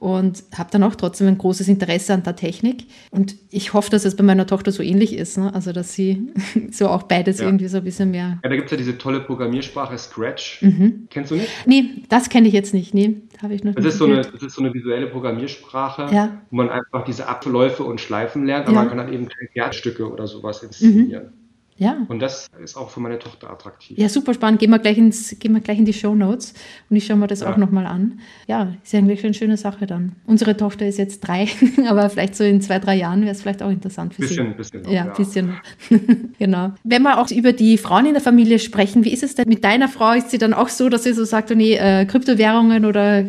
und 0.00 0.42
habe 0.56 0.70
dann 0.72 0.82
auch 0.82 0.94
trotzdem 0.94 1.28
ein 1.28 1.36
großes 1.36 1.68
Interesse 1.68 2.14
an 2.14 2.22
der 2.22 2.34
Technik. 2.34 2.86
Und 3.10 3.36
ich 3.50 3.74
hoffe, 3.74 3.90
dass 3.90 4.06
es 4.06 4.16
bei 4.16 4.24
meiner 4.24 4.46
Tochter 4.46 4.72
so 4.72 4.82
ähnlich 4.82 5.14
ist, 5.14 5.36
ne? 5.36 5.54
also 5.54 5.72
dass 5.72 5.92
sie 5.92 6.32
so 6.70 6.88
auch 6.88 7.04
beides 7.04 7.38
ja. 7.38 7.44
irgendwie 7.44 7.68
so 7.68 7.76
ein 7.76 7.84
bisschen 7.84 8.10
mehr. 8.10 8.38
Ja, 8.42 8.48
da 8.48 8.56
gibt 8.56 8.64
es 8.64 8.70
ja 8.70 8.78
diese 8.78 8.96
tolle 8.96 9.20
Programmiersprache 9.20 9.96
Scratch. 9.98 10.62
Mhm. 10.62 11.06
Kennst 11.10 11.30
du 11.30 11.34
nicht? 11.36 11.48
Nee, 11.66 11.84
das 12.08 12.30
kenne 12.30 12.48
ich 12.48 12.54
jetzt 12.54 12.72
nicht. 12.72 12.94
Nee, 12.94 13.18
habe 13.42 13.52
ich 13.52 13.62
noch 13.62 13.74
das 13.74 13.84
nicht. 13.84 13.92
Ist 13.92 13.98
so 13.98 14.06
eine, 14.06 14.22
das 14.22 14.42
ist 14.42 14.54
so 14.54 14.62
eine 14.62 14.72
visuelle 14.72 15.06
Programmiersprache, 15.06 16.08
ja. 16.14 16.40
wo 16.50 16.56
man 16.56 16.70
einfach 16.70 17.04
diese 17.04 17.28
Abläufe 17.28 17.84
und 17.84 18.00
Schleifen 18.00 18.46
lernt, 18.46 18.68
aber 18.68 18.76
man 18.76 18.88
kann 18.88 18.98
dann 18.98 19.12
eben 19.12 19.28
Theaterstücke 19.52 20.10
oder 20.10 20.26
sowas 20.26 20.62
inszenieren. 20.62 21.24
Mhm. 21.24 21.39
Ja. 21.80 21.96
Und 22.08 22.20
das 22.20 22.50
ist 22.62 22.76
auch 22.76 22.90
für 22.90 23.00
meine 23.00 23.18
Tochter 23.18 23.48
attraktiv. 23.48 23.96
Ja, 23.96 24.10
super 24.10 24.34
spannend. 24.34 24.60
Gehen 24.60 24.68
wir 24.68 24.78
gleich, 24.78 24.98
ins, 24.98 25.34
gehen 25.38 25.54
wir 25.54 25.62
gleich 25.62 25.78
in 25.78 25.86
die 25.86 25.94
Show 25.94 26.14
Notes 26.14 26.52
und 26.90 26.96
ich 26.96 27.06
schaue 27.06 27.16
mir 27.16 27.26
das 27.26 27.40
ja. 27.40 27.50
auch 27.50 27.56
nochmal 27.56 27.86
an. 27.86 28.20
Ja, 28.46 28.74
ist 28.84 28.94
eigentlich 28.94 29.24
eine 29.24 29.32
schöne 29.32 29.56
Sache 29.56 29.86
dann. 29.86 30.12
Unsere 30.26 30.54
Tochter 30.58 30.86
ist 30.86 30.98
jetzt 30.98 31.20
drei, 31.20 31.48
aber 31.88 32.10
vielleicht 32.10 32.36
so 32.36 32.44
in 32.44 32.60
zwei, 32.60 32.80
drei 32.80 32.96
Jahren 32.96 33.22
wäre 33.22 33.32
es 33.32 33.40
vielleicht 33.40 33.62
auch 33.62 33.70
interessant 33.70 34.12
für 34.12 34.20
bisschen, 34.20 34.48
sie. 34.48 34.54
Bisschen 34.54 34.82
noch, 34.82 34.90
ja, 34.90 35.04
ein 35.04 35.12
bisschen. 35.16 35.54
genau. 36.38 36.74
Wenn 36.84 37.02
wir 37.02 37.18
auch 37.18 37.30
über 37.30 37.54
die 37.54 37.78
Frauen 37.78 38.04
in 38.04 38.12
der 38.12 38.22
Familie 38.22 38.58
sprechen, 38.58 39.06
wie 39.06 39.12
ist 39.14 39.22
es 39.22 39.34
denn 39.34 39.48
mit 39.48 39.64
deiner 39.64 39.88
Frau? 39.88 40.12
Ist 40.12 40.30
sie 40.30 40.38
dann 40.38 40.52
auch 40.52 40.68
so, 40.68 40.90
dass 40.90 41.04
sie 41.04 41.14
so 41.14 41.24
sagt, 41.24 41.50
oh 41.50 41.54
nee, 41.54 41.76
äh, 41.76 42.04
Kryptowährungen 42.04 42.84
oder 42.84 43.24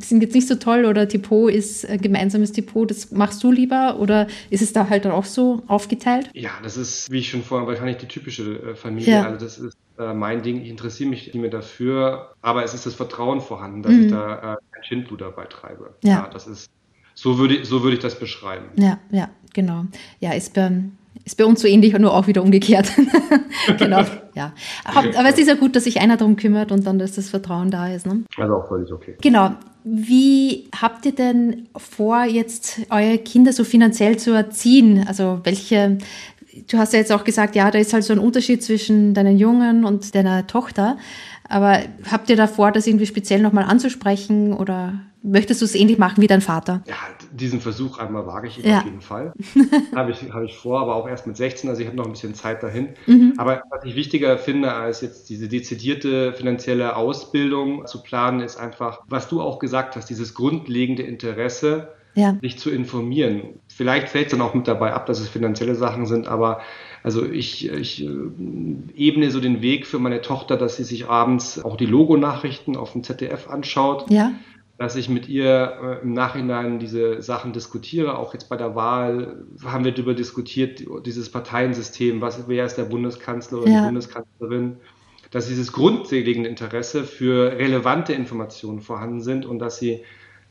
sind 0.00 0.22
jetzt 0.22 0.34
nicht 0.34 0.48
so 0.48 0.56
toll 0.56 0.84
oder 0.84 1.06
Depot 1.06 1.50
ist 1.50 1.88
ein 1.88 2.00
gemeinsames 2.00 2.52
Depot, 2.52 2.90
das 2.90 3.10
machst 3.10 3.42
du 3.42 3.52
lieber 3.52 3.98
oder 4.00 4.26
ist 4.50 4.62
es 4.62 4.72
da 4.72 4.88
halt 4.88 5.04
dann 5.04 5.12
auch 5.12 5.24
so 5.24 5.62
aufgeteilt? 5.66 6.30
Ja, 6.34 6.50
das 6.62 6.76
ist, 6.76 7.10
wie 7.10 7.18
ich 7.18 7.30
schon 7.30 7.42
vorher 7.42 7.67
wahrscheinlich 7.68 7.98
die 7.98 8.08
typische 8.08 8.70
äh, 8.70 8.74
Familie. 8.74 9.12
Ja. 9.12 9.24
Also 9.24 9.44
das 9.44 9.58
ist 9.58 9.76
äh, 9.98 10.12
mein 10.12 10.42
Ding. 10.42 10.60
Ich 10.62 10.68
interessiere 10.68 11.08
mich 11.08 11.26
nicht 11.26 11.36
mehr 11.36 11.50
dafür, 11.50 12.34
aber 12.42 12.64
es 12.64 12.74
ist 12.74 12.86
das 12.86 12.94
Vertrauen 12.94 13.40
vorhanden, 13.40 13.82
dass 13.82 13.92
mhm. 13.92 14.04
ich 14.04 14.10
da 14.10 14.54
äh, 14.54 14.56
kein 14.72 14.84
Schindluder 14.84 15.26
dabei 15.26 15.44
treibe. 15.44 15.94
Ja. 16.02 16.10
ja. 16.10 16.30
das 16.32 16.46
ist 16.46 16.70
so 17.14 17.36
würde, 17.36 17.64
so 17.64 17.82
würde 17.82 17.96
ich 17.96 18.02
das 18.02 18.16
beschreiben. 18.16 18.66
Ja, 18.76 18.98
ja, 19.10 19.28
genau. 19.52 19.86
Ja, 20.20 20.34
ist 20.34 20.54
bei, 20.54 20.70
ist 21.24 21.36
bei 21.36 21.44
uns 21.44 21.60
so 21.60 21.66
ähnlich 21.66 21.92
und 21.96 22.02
nur 22.02 22.14
auch 22.14 22.28
wieder 22.28 22.44
umgekehrt. 22.44 22.92
genau, 23.78 24.04
ja. 24.34 24.52
Aber, 24.84 25.18
aber, 25.18 25.28
es 25.28 25.36
ist 25.36 25.48
ja 25.48 25.54
gut, 25.54 25.74
dass 25.74 25.84
sich 25.84 26.00
einer 26.00 26.16
darum 26.16 26.36
kümmert 26.36 26.70
und 26.70 26.86
dann, 26.86 27.00
dass 27.00 27.16
das 27.16 27.28
Vertrauen 27.28 27.72
da 27.72 27.92
ist. 27.92 28.06
Ne? 28.06 28.22
Also 28.36 28.54
auch 28.54 28.68
völlig 28.68 28.92
okay. 28.92 29.16
Genau. 29.20 29.50
Wie 29.82 30.68
habt 30.80 31.06
ihr 31.06 31.14
denn 31.14 31.66
vor, 31.76 32.22
jetzt 32.24 32.80
eure 32.90 33.18
Kinder 33.18 33.52
so 33.52 33.64
finanziell 33.64 34.16
zu 34.16 34.32
erziehen? 34.32 35.04
Also 35.08 35.40
welche, 35.42 35.98
du 36.68 36.78
hast 36.78 36.92
ja 36.92 36.98
jetzt 36.98 37.12
auch 37.12 37.24
gesagt, 37.24 37.56
ja, 37.56 37.70
da 37.70 37.78
ist 37.78 37.92
halt 37.92 38.04
so 38.04 38.12
ein 38.12 38.18
Unterschied 38.18 38.62
zwischen 38.62 39.14
deinen 39.14 39.38
Jungen 39.38 39.84
und 39.84 40.14
deiner 40.14 40.46
Tochter. 40.46 40.98
Aber 41.48 41.80
habt 42.10 42.28
ihr 42.30 42.36
da 42.36 42.46
vor, 42.46 42.72
das 42.72 42.86
irgendwie 42.86 43.06
speziell 43.06 43.40
nochmal 43.40 43.64
anzusprechen 43.64 44.52
oder 44.52 45.00
möchtest 45.22 45.62
du 45.62 45.64
es 45.64 45.74
ähnlich 45.74 45.98
machen 45.98 46.22
wie 46.22 46.26
dein 46.26 46.42
Vater? 46.42 46.82
Ja, 46.86 46.94
diesen 47.32 47.60
Versuch 47.60 47.98
einmal 47.98 48.26
wage 48.26 48.48
ich 48.48 48.58
ja. 48.58 48.78
auf 48.78 48.84
jeden 48.84 49.00
Fall. 49.00 49.32
habe 49.94 50.10
ich, 50.10 50.30
hab 50.30 50.42
ich 50.42 50.56
vor, 50.56 50.80
aber 50.80 50.94
auch 50.94 51.08
erst 51.08 51.26
mit 51.26 51.36
16, 51.36 51.70
also 51.70 51.80
ich 51.80 51.86
habe 51.86 51.96
noch 51.96 52.04
ein 52.04 52.12
bisschen 52.12 52.34
Zeit 52.34 52.62
dahin. 52.62 52.90
Mhm. 53.06 53.34
Aber 53.38 53.62
was 53.70 53.84
ich 53.84 53.94
wichtiger 53.94 54.36
finde, 54.36 54.74
als 54.74 55.00
jetzt 55.00 55.30
diese 55.30 55.48
dezidierte 55.48 56.34
finanzielle 56.34 56.96
Ausbildung 56.96 57.86
zu 57.86 58.02
planen, 58.02 58.40
ist 58.40 58.58
einfach, 58.58 59.00
was 59.08 59.28
du 59.28 59.40
auch 59.40 59.58
gesagt 59.58 59.96
hast, 59.96 60.10
dieses 60.10 60.34
grundlegende 60.34 61.02
Interesse, 61.02 61.94
ja. 62.18 62.36
sich 62.40 62.58
zu 62.58 62.70
informieren. 62.70 63.60
Vielleicht 63.68 64.08
fällt 64.08 64.26
es 64.26 64.30
dann 64.32 64.40
auch 64.40 64.54
mit 64.54 64.68
dabei 64.68 64.92
ab, 64.92 65.06
dass 65.06 65.20
es 65.20 65.28
finanzielle 65.28 65.74
Sachen 65.74 66.06
sind, 66.06 66.28
aber 66.28 66.60
also 67.02 67.24
ich, 67.24 67.70
ich 67.70 68.04
äh, 68.04 68.08
ebne 68.96 69.30
so 69.30 69.40
den 69.40 69.62
Weg 69.62 69.86
für 69.86 69.98
meine 69.98 70.20
Tochter, 70.20 70.56
dass 70.56 70.76
sie 70.76 70.84
sich 70.84 71.08
abends 71.08 71.64
auch 71.64 71.76
die 71.76 71.86
Logonachrichten 71.86 72.76
auf 72.76 72.92
dem 72.92 73.04
ZDF 73.04 73.48
anschaut. 73.48 74.10
Ja. 74.10 74.32
Dass 74.78 74.94
ich 74.94 75.08
mit 75.08 75.28
ihr 75.28 76.00
äh, 76.00 76.02
im 76.02 76.12
Nachhinein 76.12 76.78
diese 76.78 77.22
Sachen 77.22 77.52
diskutiere. 77.52 78.18
Auch 78.18 78.32
jetzt 78.32 78.48
bei 78.48 78.56
der 78.56 78.74
Wahl 78.74 79.44
haben 79.64 79.84
wir 79.84 79.92
darüber 79.92 80.14
diskutiert, 80.14 80.84
dieses 81.04 81.30
Parteiensystem, 81.30 82.20
was, 82.20 82.46
wer 82.46 82.64
ist 82.64 82.76
der 82.76 82.84
Bundeskanzler 82.84 83.62
oder 83.62 83.70
ja. 83.70 83.80
die 83.80 83.86
Bundeskanzlerin 83.86 84.76
dass 85.30 85.48
dieses 85.48 85.72
grundlegende 85.72 86.48
Interesse 86.48 87.04
für 87.04 87.52
relevante 87.52 88.12
Informationen 88.12 88.80
vorhanden 88.80 89.20
sind 89.20 89.44
und 89.44 89.58
dass 89.58 89.78
sie 89.78 90.02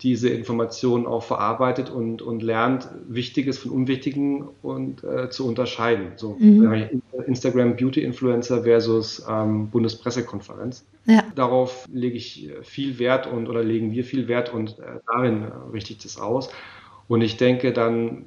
diese 0.01 0.29
Informationen 0.29 1.07
auch 1.07 1.23
verarbeitet 1.23 1.89
und, 1.89 2.21
und 2.21 2.43
lernt, 2.43 2.87
Wichtiges 3.07 3.57
von 3.57 3.71
Unwichtigen 3.71 4.47
und 4.61 5.03
äh, 5.03 5.29
zu 5.31 5.47
unterscheiden. 5.47 6.11
So 6.17 6.37
mhm. 6.39 7.01
Instagram 7.25 7.75
Beauty 7.75 8.03
Influencer 8.03 8.63
versus 8.63 9.25
ähm, 9.27 9.69
Bundespressekonferenz. 9.69 10.85
Ja. 11.05 11.23
Darauf 11.35 11.85
lege 11.91 12.15
ich 12.15 12.51
viel 12.61 12.99
Wert 12.99 13.25
und 13.25 13.49
oder 13.49 13.63
legen 13.63 13.91
wir 13.91 14.03
viel 14.03 14.27
Wert 14.27 14.53
und 14.53 14.77
äh, 14.79 14.99
darin 15.07 15.43
äh, 15.43 15.47
richte 15.73 15.93
ich 15.93 15.99
das 15.99 16.19
aus. 16.19 16.49
Und 17.07 17.21
ich 17.21 17.37
denke, 17.37 17.73
dann 17.73 18.25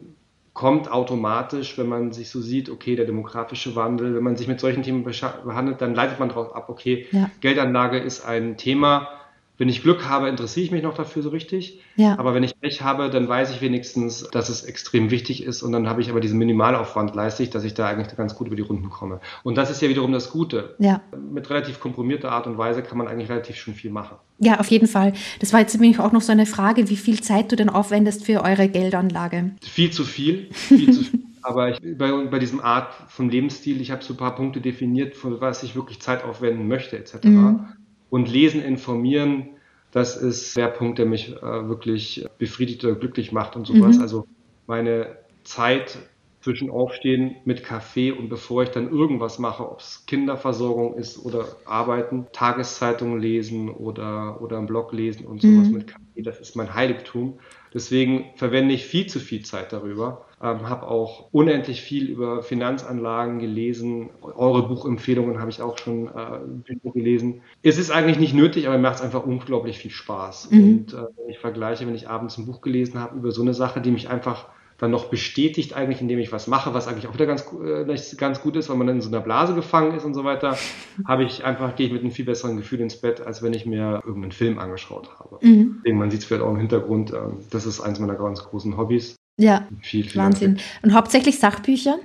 kommt 0.55 0.91
automatisch, 0.91 1.79
wenn 1.79 1.87
man 1.87 2.13
sich 2.13 2.31
so 2.31 2.41
sieht, 2.41 2.69
okay, 2.69 2.97
der 2.97 3.07
demografische 3.07 3.77
Wandel, 3.77 4.17
wenn 4.17 4.25
man 4.25 4.37
sich 4.37 4.49
mit 4.49 4.59
solchen 4.59 4.83
Themen 4.83 5.05
behandelt, 5.05 5.81
dann 5.81 5.95
leitet 5.95 6.19
man 6.19 6.31
darauf 6.31 6.57
ab, 6.57 6.69
okay, 6.69 7.07
ja. 7.13 7.31
Geldanlage 7.41 7.99
ist 7.99 8.27
ein 8.27 8.57
Thema, 8.57 9.20
wenn 9.61 9.69
ich 9.69 9.83
Glück 9.83 10.09
habe, 10.09 10.31
interessiere 10.31 10.65
ich 10.65 10.73
mich 10.73 10.83
noch 10.83 10.95
dafür 10.95 11.23
so 11.23 11.29
richtig. 11.29 11.81
Ja. 11.97 12.19
Aber 12.19 12.33
wenn 12.33 12.43
ich 12.43 12.59
Pech 12.59 12.81
habe, 12.81 13.11
dann 13.11 13.29
weiß 13.29 13.51
ich 13.51 13.61
wenigstens, 13.61 14.27
dass 14.33 14.49
es 14.49 14.63
extrem 14.65 15.11
wichtig 15.11 15.45
ist 15.45 15.63
und 15.63 15.73
dann 15.73 15.87
habe 15.87 16.01
ich 16.01 16.09
aber 16.09 16.21
diesen 16.21 16.39
Minimalaufwand 16.39 17.15
leiste 17.15 17.43
ich, 17.43 17.51
dass 17.51 17.63
ich 17.65 17.75
da 17.75 17.87
eigentlich 17.87 18.17
ganz 18.17 18.35
gut 18.35 18.47
über 18.47 18.57
die 18.57 18.63
Runden 18.63 18.89
komme. 18.89 19.21
Und 19.43 19.59
das 19.59 19.71
ist 19.71 19.83
ja 19.83 19.91
wiederum 19.91 20.13
das 20.13 20.31
Gute. 20.31 20.77
Ja. 20.79 21.03
Mit 21.31 21.51
relativ 21.51 21.79
komprimierter 21.79 22.33
Art 22.33 22.47
und 22.47 22.57
Weise 22.57 22.83
kann 22.83 22.97
man 22.97 23.07
eigentlich 23.07 23.29
relativ 23.29 23.57
schon 23.57 23.75
viel 23.75 23.91
machen. 23.91 24.17
Ja, 24.39 24.61
auf 24.61 24.69
jeden 24.69 24.87
Fall. 24.87 25.13
Das 25.41 25.53
war 25.53 25.61
jetzt 25.61 25.79
nämlich 25.79 26.01
auch 26.01 26.13
noch 26.13 26.23
so 26.23 26.33
eine 26.33 26.47
Frage, 26.47 26.89
wie 26.89 26.97
viel 26.97 27.21
Zeit 27.21 27.53
du 27.53 27.57
denn 27.57 27.69
aufwendest 27.69 28.25
für 28.25 28.43
eure 28.43 28.67
Geldanlage? 28.67 29.51
Viel 29.61 29.91
zu 29.91 30.05
viel. 30.05 30.49
Viel 30.53 30.91
zu 30.91 31.05
viel. 31.05 31.21
Aber 31.43 31.71
ich, 31.71 31.99
bei, 31.99 32.11
bei 32.13 32.39
diesem 32.39 32.61
Art 32.61 32.95
von 33.09 33.29
Lebensstil, 33.29 33.83
ich 33.83 33.91
habe 33.91 34.03
so 34.03 34.15
ein 34.15 34.19
paar 34.19 34.35
Punkte 34.35 34.63
definiert, 34.63 35.17
für 35.17 35.43
was 35.43 35.63
ich 35.63 35.75
wirklich 35.75 36.01
Zeit 36.01 36.25
aufwenden 36.25 36.67
möchte, 36.67 36.97
etc. 36.97 37.25
Mhm 37.25 37.67
und 38.11 38.31
Lesen, 38.31 38.63
Informieren, 38.63 39.51
das 39.93 40.17
ist 40.17 40.57
der 40.57 40.69
Punkt, 40.69 40.99
der 40.99 41.07
mich 41.07 41.35
äh, 41.37 41.69
wirklich 41.69 42.27
befriedigt 42.39 42.85
oder 42.85 42.95
glücklich 42.95 43.33
macht 43.33 43.57
und 43.57 43.67
sowas. 43.67 43.97
Mhm. 43.97 44.03
Also 44.03 44.27
meine 44.67 45.19
Zeit 45.43 45.99
zwischen 46.41 46.71
Aufstehen 46.71 47.37
mit 47.45 47.65
Kaffee 47.65 48.13
und 48.13 48.29
bevor 48.29 48.63
ich 48.63 48.71
dann 48.71 48.91
irgendwas 48.91 49.39
mache, 49.39 49.69
ob 49.69 49.81
es 49.81 50.07
Kinderversorgung 50.07 50.95
ist 50.95 51.23
oder 51.25 51.45
Arbeiten, 51.67 52.29
Tageszeitungen 52.33 53.21
lesen 53.21 53.69
oder, 53.69 54.41
oder 54.41 54.57
einen 54.57 54.67
Blog 54.67 54.93
lesen 54.93 55.27
und 55.27 55.43
sowas 55.43 55.69
mhm. 55.69 55.75
mit 55.75 55.87
Kaffee, 55.89 56.23
das 56.23 56.41
ist 56.41 56.57
mein 56.57 56.75
Heiligtum. 56.75 57.39
Deswegen 57.75 58.31
verwende 58.37 58.75
ich 58.75 58.87
viel 58.87 59.07
zu 59.07 59.21
viel 59.21 59.45
Zeit 59.45 59.73
darüber. 59.73 60.27
Ähm, 60.43 60.71
habe 60.71 60.89
auch 60.89 61.29
unendlich 61.33 61.83
viel 61.83 62.09
über 62.09 62.43
Finanzanlagen 62.43 63.41
gelesen. 63.41 64.09
Eure 64.23 64.67
Buchempfehlungen 64.69 65.39
habe 65.39 65.51
ich 65.51 65.61
auch 65.61 65.77
schon 65.77 66.09
äh, 66.09 66.91
gelesen. 66.91 67.43
Es 67.63 67.77
ist 67.77 67.91
eigentlich 67.91 68.19
nicht 68.19 68.33
nötig, 68.33 68.67
aber 68.67 68.77
mir 68.77 68.83
macht 68.83 68.97
es 68.97 69.03
einfach 69.03 69.27
unglaublich 69.27 69.79
viel 69.79 69.91
Spaß. 69.91 70.51
Mhm. 70.51 70.63
Und 70.63 70.95
äh, 70.95 70.97
wenn 71.17 71.29
ich 71.29 71.39
vergleiche, 71.39 71.87
wenn 71.87 71.95
ich 71.95 72.09
abends 72.09 72.39
ein 72.39 72.47
Buch 72.47 72.63
gelesen 72.63 72.99
habe 72.99 73.19
über 73.19 73.33
so 73.33 73.43
eine 73.43 73.53
Sache, 73.53 73.83
die 73.83 73.91
mich 73.91 74.09
einfach 74.09 74.49
dann 74.81 74.91
noch 74.91 75.11
bestätigt 75.11 75.75
eigentlich, 75.75 76.01
indem 76.01 76.19
ich 76.19 76.33
was 76.33 76.47
mache, 76.47 76.73
was 76.73 76.89
eigentlich 76.89 77.07
auch 77.07 77.13
wieder 77.13 77.27
ganz, 77.27 77.45
äh, 77.63 78.17
ganz 78.17 78.41
gut 78.41 78.57
ist, 78.57 78.71
weil 78.71 78.79
man 78.79 78.87
dann 78.87 78.97
in 78.97 79.03
so 79.03 79.11
einer 79.11 79.21
Blase 79.21 79.55
gefangen 79.55 79.95
ist 79.95 80.07
und 80.07 80.15
so 80.15 80.25
weiter, 80.25 80.57
habe 81.07 81.25
ich 81.25 81.45
einfach, 81.45 81.77
gehe 81.77 81.87
ich 81.87 81.93
mit 81.93 82.01
einem 82.01 82.13
viel 82.13 82.25
besseren 82.25 82.57
Gefühl 82.57 82.81
ins 82.81 82.99
Bett, 82.99 83.21
als 83.21 83.43
wenn 83.43 83.53
ich 83.53 83.67
mir 83.67 84.03
irgendeinen 84.07 84.33
Film 84.33 84.59
angeschaut 84.59 85.11
habe. 85.19 85.39
Mhm. 85.47 85.83
Man 85.85 86.11
sieht 86.11 86.21
es 86.21 86.27
vielleicht 86.27 86.43
auch 86.43 86.51
im 86.51 86.57
Hintergrund, 86.57 87.13
äh, 87.13 87.19
das 87.51 87.67
ist 87.67 87.83
eins 87.83 88.01
meiner 88.01 88.15
ganz 88.15 88.43
großen 88.43 88.79
Hobbys. 88.79 89.17
Ja, 89.41 89.67
viel, 89.81 90.05
viel 90.05 90.21
Wahnsinn. 90.21 90.57
Dank. 90.57 90.67
Und 90.83 90.95
hauptsächlich 90.95 91.39
Sachbücher? 91.39 91.99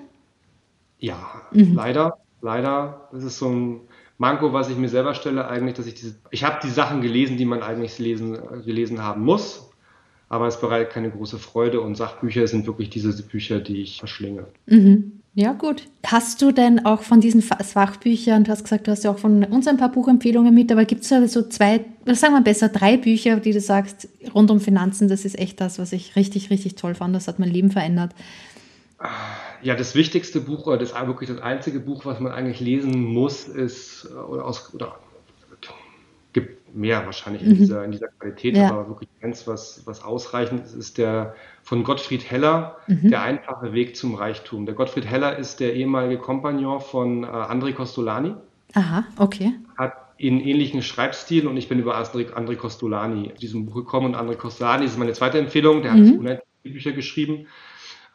Ja, 0.99 1.41
mhm. 1.51 1.73
leider, 1.75 2.17
leider. 2.41 3.09
Das 3.11 3.23
ist 3.23 3.37
so 3.37 3.49
ein, 3.49 3.81
Manko, 4.17 4.53
was 4.53 4.69
ich 4.69 4.77
mir 4.77 4.87
selber 4.87 5.13
stelle, 5.13 5.47
eigentlich, 5.47 5.75
dass 5.75 5.85
ich 5.85 5.95
diese, 5.95 6.15
ich 6.31 6.45
habe 6.45 6.59
die 6.63 6.69
Sachen 6.69 7.01
gelesen, 7.01 7.35
die 7.35 7.45
man 7.45 7.61
eigentlich 7.61 7.99
lesen, 7.99 8.37
gelesen 8.63 9.03
haben 9.03 9.23
muss, 9.23 9.69
aber 10.29 10.47
es 10.47 10.59
bereitet 10.61 10.93
keine 10.93 11.11
große 11.11 11.37
Freude 11.37 11.81
und 11.81 11.95
Sachbücher 11.95 12.47
sind 12.47 12.65
wirklich 12.65 12.89
diese 12.89 13.21
Bücher, 13.23 13.59
die 13.59 13.81
ich 13.81 13.99
verschlinge. 13.99 14.47
Mhm. 14.67 15.14
Ja, 15.37 15.51
gut. 15.51 15.83
Hast 16.05 16.41
du 16.41 16.53
denn 16.53 16.85
auch 16.85 17.01
von 17.01 17.19
diesen 17.19 17.41
Fachbüchern, 17.41 18.45
du 18.45 18.51
hast 18.51 18.63
gesagt, 18.63 18.87
du 18.87 18.91
hast 18.91 19.03
ja 19.03 19.11
auch 19.11 19.17
von 19.17 19.43
uns 19.43 19.67
ein 19.67 19.75
paar 19.75 19.91
Buchempfehlungen 19.91 20.53
mit, 20.53 20.71
aber 20.71 20.85
gibt 20.85 21.03
es 21.03 21.09
da 21.09 21.27
so 21.27 21.41
zwei, 21.41 21.83
oder 22.05 22.15
sagen 22.15 22.35
wir 22.35 22.41
besser 22.41 22.69
drei 22.69 22.95
Bücher, 22.95 23.35
die 23.41 23.51
du 23.51 23.59
sagst, 23.59 24.07
rund 24.33 24.49
um 24.49 24.61
Finanzen, 24.61 25.09
das 25.09 25.25
ist 25.25 25.37
echt 25.37 25.59
das, 25.59 25.77
was 25.77 25.91
ich 25.91 26.15
richtig, 26.15 26.49
richtig 26.51 26.75
toll 26.75 26.95
fand, 26.95 27.13
das 27.13 27.27
hat 27.27 27.37
mein 27.37 27.49
Leben 27.51 27.69
verändert. 27.69 28.15
Ja, 29.61 29.75
das 29.75 29.93
wichtigste 29.93 30.39
Buch 30.39 30.67
oder 30.67 30.77
das 30.77 30.93
wirklich 30.93 31.29
das 31.29 31.41
einzige 31.41 31.81
Buch, 31.81 32.05
was 32.05 32.21
man 32.21 32.31
eigentlich 32.31 32.61
lesen 32.61 33.03
muss, 33.03 33.49
ist 33.49 34.07
oder 34.29 34.45
aus 34.45 34.73
oder 34.73 34.95
mehr 36.75 37.05
wahrscheinlich 37.05 37.41
in, 37.41 37.49
mhm. 37.49 37.55
dieser, 37.55 37.83
in 37.83 37.91
dieser 37.91 38.07
Qualität, 38.07 38.55
ja. 38.55 38.69
aber 38.69 38.87
wirklich 38.87 39.09
eins, 39.21 39.47
was, 39.47 39.81
was 39.85 40.03
ausreichend 40.03 40.65
ist, 40.65 40.73
ist 40.73 40.97
der 40.97 41.35
von 41.63 41.83
Gottfried 41.83 42.29
Heller, 42.29 42.77
mhm. 42.87 43.09
Der 43.09 43.21
einfache 43.21 43.73
Weg 43.73 43.95
zum 43.95 44.15
Reichtum. 44.15 44.65
Der 44.65 44.75
Gottfried 44.75 45.05
Heller 45.05 45.37
ist 45.37 45.59
der 45.59 45.73
ehemalige 45.73 46.19
Kompagnon 46.19 46.81
von 46.81 47.23
äh, 47.23 47.27
André 47.27 47.73
Costolani. 47.73 48.35
Aha, 48.73 49.05
okay. 49.17 49.53
Hat 49.77 49.93
in 50.17 50.39
ähnlichen 50.39 50.81
Schreibstil 50.81 51.47
und 51.47 51.57
ich 51.57 51.67
bin 51.67 51.79
über 51.79 51.97
André, 51.97 52.31
André 52.33 52.55
Costolani 52.55 53.31
zu 53.33 53.39
diesem 53.41 53.65
Buch 53.65 53.75
gekommen 53.75 54.07
und 54.07 54.15
André 54.15 54.35
Costolani 54.35 54.85
ist 54.85 54.97
meine 54.97 55.13
zweite 55.13 55.39
Empfehlung, 55.39 55.81
der 55.81 55.93
mhm. 55.93 56.07
hat 56.07 56.19
unendlich 56.19 56.73
Bücher 56.73 56.91
geschrieben 56.91 57.47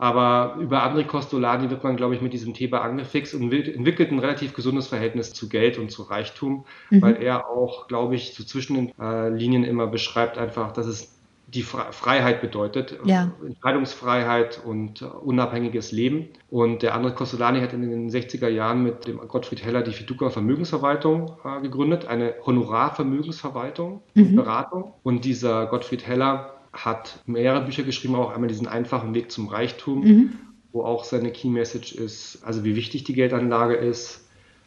aber 0.00 0.56
über 0.58 0.82
André 0.82 1.04
Costolani 1.04 1.68
wird 1.68 1.84
man, 1.84 1.94
glaube 1.94 2.14
ich, 2.14 2.22
mit 2.22 2.32
diesem 2.32 2.54
Thema 2.54 2.80
angefixt 2.80 3.34
und 3.34 3.52
entwickelt 3.52 4.10
ein 4.10 4.18
relativ 4.18 4.54
gesundes 4.54 4.88
Verhältnis 4.88 5.34
zu 5.34 5.50
Geld 5.50 5.76
und 5.76 5.90
zu 5.90 6.04
Reichtum, 6.04 6.64
mhm. 6.88 7.02
weil 7.02 7.22
er 7.22 7.50
auch, 7.50 7.86
glaube 7.86 8.14
ich, 8.14 8.32
so 8.32 8.42
zwischen 8.42 8.76
den 8.76 8.98
äh, 8.98 9.28
Linien 9.28 9.62
immer 9.62 9.86
beschreibt 9.86 10.38
einfach, 10.38 10.72
dass 10.72 10.86
es 10.86 11.20
die 11.48 11.62
Freiheit 11.62 12.40
bedeutet, 12.40 12.98
ja. 13.04 13.30
Entscheidungsfreiheit 13.44 14.62
und 14.64 15.02
uh, 15.02 15.06
unabhängiges 15.06 15.92
Leben. 15.92 16.28
Und 16.48 16.82
der 16.82 16.96
André 16.96 17.10
Costolani 17.10 17.60
hat 17.60 17.74
in 17.74 17.82
den 17.82 18.08
60er 18.08 18.48
Jahren 18.48 18.82
mit 18.82 19.06
dem 19.06 19.18
Gottfried 19.28 19.62
Heller 19.62 19.82
die 19.82 19.92
Fiduca 19.92 20.30
Vermögensverwaltung 20.30 21.32
äh, 21.44 21.60
gegründet, 21.60 22.06
eine 22.06 22.36
Honorarvermögensverwaltung 22.46 24.00
mhm. 24.14 24.22
und 24.22 24.36
Beratung. 24.36 24.94
Und 25.02 25.26
dieser 25.26 25.66
Gottfried 25.66 26.06
Heller 26.06 26.59
hat 26.72 27.18
mehrere 27.26 27.64
Bücher 27.64 27.82
geschrieben, 27.82 28.14
auch 28.14 28.32
einmal 28.32 28.48
diesen 28.48 28.68
einfachen 28.68 29.12
Weg 29.14 29.32
zum 29.32 29.48
Reichtum, 29.48 30.04
mhm. 30.04 30.32
wo 30.72 30.84
auch 30.84 31.04
seine 31.04 31.32
Key 31.32 31.48
Message 31.48 31.92
ist, 31.92 32.44
also 32.44 32.64
wie 32.64 32.76
wichtig 32.76 33.04
die 33.04 33.14
Geldanlage 33.14 33.74
ist, 33.74 34.26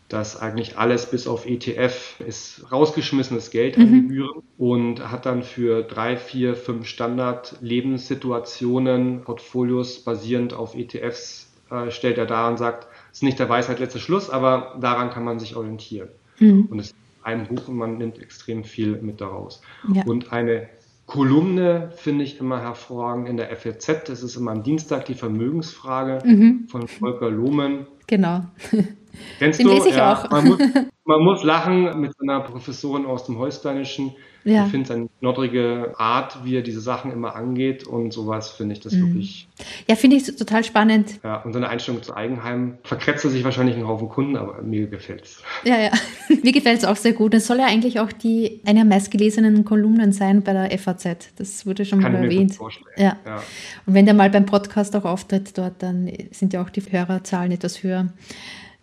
dass 0.09 0.39
eigentlich 0.39 0.77
alles 0.77 1.09
bis 1.09 1.25
auf 1.27 1.47
ETF 1.47 2.19
ist 2.19 2.71
rausgeschmissenes 2.71 3.49
Geld 3.51 3.77
an 3.77 3.89
mhm. 3.89 4.07
Gebühren 4.07 4.43
und 4.57 5.11
hat 5.11 5.25
dann 5.25 5.43
für 5.43 5.81
drei, 5.81 6.17
vier, 6.17 6.55
fünf 6.55 6.87
Standard-Lebenssituationen 6.87 9.21
Portfolios 9.21 10.03
basierend 10.03 10.53
auf 10.53 10.75
ETFs 10.75 11.49
äh, 11.71 11.89
stellt 11.89 12.17
er 12.17 12.25
dar 12.25 12.49
und 12.49 12.57
sagt, 12.57 12.87
es 13.11 13.19
ist 13.19 13.23
nicht 13.23 13.39
der 13.39 13.47
Weisheit 13.49 13.79
letzter 13.79 13.99
Schluss, 13.99 14.29
aber 14.29 14.77
daran 14.79 15.09
kann 15.09 15.23
man 15.23 15.39
sich 15.39 15.55
orientieren. 15.55 16.09
Mhm. 16.39 16.67
Und 16.69 16.79
es 16.79 16.87
ist 16.87 16.95
ein 17.23 17.47
Buch 17.47 17.69
und 17.69 17.77
man 17.77 17.97
nimmt 17.97 18.21
extrem 18.21 18.63
viel 18.63 19.01
mit 19.01 19.21
daraus. 19.21 19.61
Ja. 19.93 20.03
Und 20.05 20.31
eine 20.31 20.69
Kolumne 21.05 21.91
finde 21.95 22.23
ich 22.23 22.39
immer 22.39 22.61
hervorragend 22.61 23.29
in 23.29 23.37
der 23.37 23.55
FAZ. 23.55 24.05
Das 24.05 24.23
ist 24.23 24.35
immer 24.35 24.51
am 24.51 24.63
Dienstag 24.63 25.05
die 25.05 25.15
Vermögensfrage 25.15 26.19
mhm. 26.25 26.67
von 26.69 26.87
Volker 26.87 27.29
Lohmann. 27.29 27.87
Genau. 28.07 28.41
Kennst 29.39 29.59
Den 29.59 29.67
du? 29.67 29.73
lese 29.73 29.89
ich 29.89 29.95
ja, 29.97 30.13
auch. 30.13 30.29
Man 30.29 30.45
muss, 30.45 30.59
man 31.05 31.21
muss 31.21 31.43
lachen 31.43 31.99
mit 31.99 32.13
einer 32.21 32.39
Professorin 32.41 33.05
aus 33.05 33.25
dem 33.25 33.37
Holsteinischen. 33.37 34.13
Ja. 34.45 34.65
Ich 34.65 34.71
finde 34.71 34.87
seine 34.87 35.09
nordrige 35.21 35.93
Art, 35.97 36.43
wie 36.43 36.57
er 36.57 36.61
diese 36.61 36.81
Sachen 36.81 37.11
immer 37.11 37.35
angeht 37.35 37.85
und 37.85 38.11
sowas, 38.11 38.51
finde 38.51 38.73
ich 38.73 38.81
das 38.81 38.93
mhm. 38.93 39.07
wirklich. 39.07 39.47
Ja, 39.87 39.95
finde 39.95 40.17
ich 40.17 40.35
total 40.35 40.63
spannend. 40.63 41.19
Ja, 41.23 41.37
und 41.43 41.53
seine 41.53 41.69
Einstellung 41.69 42.03
zu 42.03 42.15
Eigenheim 42.15 42.77
verkretzt 42.83 43.23
er 43.23 43.31
sich 43.31 43.43
wahrscheinlich 43.43 43.75
einen 43.75 43.87
Haufen 43.87 44.09
Kunden, 44.09 44.35
aber 44.35 44.61
mir 44.61 44.87
gefällt 44.87 45.23
es. 45.23 45.43
Ja, 45.63 45.79
ja. 45.79 45.91
mir 46.43 46.51
gefällt 46.51 46.79
es 46.79 46.85
auch 46.85 46.97
sehr 46.97 47.13
gut. 47.13 47.33
Es 47.33 47.47
soll 47.47 47.59
ja 47.59 47.67
eigentlich 47.67 47.99
auch 47.99 48.11
die 48.11 48.61
eine 48.65 48.79
der 48.79 48.85
meistgelesenen 48.85 49.63
Kolumnen 49.63 50.11
sein 50.11 50.43
bei 50.43 50.53
der 50.53 50.77
FAZ. 50.77 51.33
Das 51.37 51.65
wurde 51.65 51.85
schon 51.85 52.01
Kann 52.01 52.13
mal 52.13 52.23
erwähnt. 52.23 52.57
Ja. 52.97 53.17
ja. 53.25 53.43
Und 53.85 53.93
wenn 53.93 54.05
der 54.05 54.13
mal 54.13 54.29
beim 54.29 54.45
Podcast 54.45 54.95
auch 54.95 55.05
auftritt 55.05 55.57
dort, 55.57 55.81
dann 55.81 56.11
sind 56.31 56.53
ja 56.53 56.61
auch 56.61 56.69
die 56.69 56.81
Hörerzahlen 56.81 57.51
etwas 57.51 57.81
höher. 57.83 58.09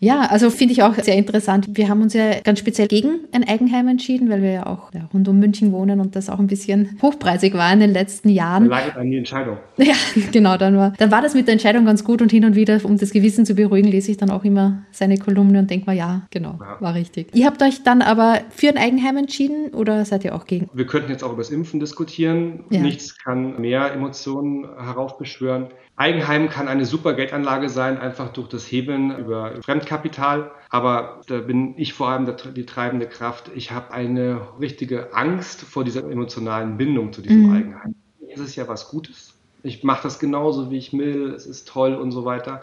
Ja, 0.00 0.22
also 0.30 0.48
finde 0.48 0.72
ich 0.72 0.82
auch 0.82 0.94
sehr 0.94 1.14
interessant. 1.14 1.68
Wir 1.74 1.88
haben 1.88 2.00
uns 2.00 2.14
ja 2.14 2.40
ganz 2.40 2.58
speziell 2.58 2.88
gegen 2.88 3.20
ein 3.32 3.46
Eigenheim 3.46 3.86
entschieden, 3.86 4.30
weil 4.30 4.40
wir 4.40 4.50
ja 4.50 4.66
auch 4.66 4.92
ja, 4.94 5.08
rund 5.12 5.28
um 5.28 5.38
München 5.38 5.72
wohnen 5.72 6.00
und 6.00 6.16
das 6.16 6.30
auch 6.30 6.38
ein 6.38 6.46
bisschen 6.46 6.98
hochpreisig 7.02 7.52
war 7.52 7.70
in 7.70 7.80
den 7.80 7.92
letzten 7.92 8.30
Jahren. 8.30 8.70
Dann 8.70 8.70
lag 8.70 8.96
an 8.96 9.10
die 9.10 9.18
Entscheidung. 9.18 9.58
Ja, 9.90 9.94
genau, 10.30 10.56
dann 10.56 10.76
war, 10.76 10.92
dann 10.98 11.10
war 11.10 11.20
das 11.20 11.34
mit 11.34 11.48
der 11.48 11.52
Entscheidung 11.52 11.84
ganz 11.84 12.04
gut 12.04 12.22
und 12.22 12.30
hin 12.30 12.44
und 12.44 12.54
wieder, 12.54 12.78
um 12.84 12.96
das 12.96 13.10
Gewissen 13.10 13.44
zu 13.44 13.54
beruhigen, 13.54 13.90
lese 13.90 14.10
ich 14.12 14.18
dann 14.18 14.30
auch 14.30 14.44
immer 14.44 14.84
seine 14.92 15.18
Kolumne 15.18 15.58
und 15.58 15.70
denke 15.70 15.86
mal, 15.86 15.96
ja, 15.96 16.22
genau, 16.30 16.58
ja. 16.60 16.76
war 16.80 16.94
richtig. 16.94 17.34
Ihr 17.34 17.46
habt 17.46 17.60
euch 17.62 17.82
dann 17.82 18.02
aber 18.02 18.40
für 18.50 18.68
ein 18.68 18.76
Eigenheim 18.76 19.16
entschieden 19.16 19.74
oder 19.74 20.04
seid 20.04 20.24
ihr 20.24 20.34
auch 20.34 20.46
gegen? 20.46 20.68
Wir 20.74 20.86
könnten 20.86 21.10
jetzt 21.10 21.24
auch 21.24 21.32
über 21.32 21.42
das 21.42 21.50
Impfen 21.50 21.80
diskutieren. 21.80 22.64
Ja. 22.70 22.82
Nichts 22.82 23.18
kann 23.18 23.60
mehr 23.60 23.92
Emotionen 23.92 24.64
heraufbeschwören. 24.78 25.68
Eigenheim 26.00 26.48
kann 26.48 26.66
eine 26.66 26.86
super 26.86 27.12
Geldanlage 27.12 27.68
sein, 27.68 27.98
einfach 27.98 28.32
durch 28.32 28.48
das 28.48 28.64
Hebeln 28.64 29.14
über 29.18 29.52
Fremdkapital. 29.62 30.50
Aber 30.70 31.20
da 31.26 31.40
bin 31.40 31.74
ich 31.76 31.92
vor 31.92 32.08
allem 32.08 32.26
die 32.54 32.64
treibende 32.64 33.06
Kraft. 33.06 33.50
Ich 33.54 33.70
habe 33.70 33.92
eine 33.92 34.40
richtige 34.58 35.14
Angst 35.14 35.60
vor 35.60 35.84
dieser 35.84 36.10
emotionalen 36.10 36.78
Bindung 36.78 37.12
zu 37.12 37.20
diesem 37.20 37.48
mhm. 37.48 37.54
Eigenheim. 37.54 37.94
Es 38.32 38.40
ist 38.40 38.56
ja 38.56 38.66
was 38.66 38.88
Gutes. 38.88 39.34
Ich 39.62 39.84
mache 39.84 40.04
das 40.04 40.18
genauso, 40.18 40.70
wie 40.70 40.78
ich 40.78 40.94
will. 40.94 41.34
Es 41.34 41.44
ist 41.44 41.68
toll 41.68 41.94
und 41.94 42.12
so 42.12 42.24
weiter. 42.24 42.62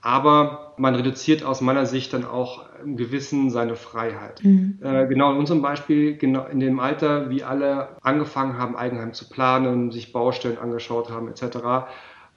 Aber 0.00 0.72
man 0.78 0.94
reduziert 0.94 1.44
aus 1.44 1.60
meiner 1.60 1.84
Sicht 1.84 2.14
dann 2.14 2.24
auch 2.24 2.64
im 2.82 2.96
Gewissen 2.96 3.50
seine 3.50 3.76
Freiheit. 3.76 4.42
Mhm. 4.42 4.78
Äh, 4.82 5.06
genau 5.06 5.32
in 5.32 5.36
unserem 5.36 5.60
Beispiel, 5.60 6.16
genau 6.16 6.46
in 6.46 6.60
dem 6.60 6.80
Alter, 6.80 7.28
wie 7.28 7.44
alle 7.44 7.90
angefangen 8.00 8.56
haben, 8.56 8.74
Eigenheim 8.74 9.12
zu 9.12 9.28
planen, 9.28 9.90
sich 9.90 10.14
Baustellen 10.14 10.56
angeschaut 10.56 11.10
haben 11.10 11.28
etc., 11.28 11.58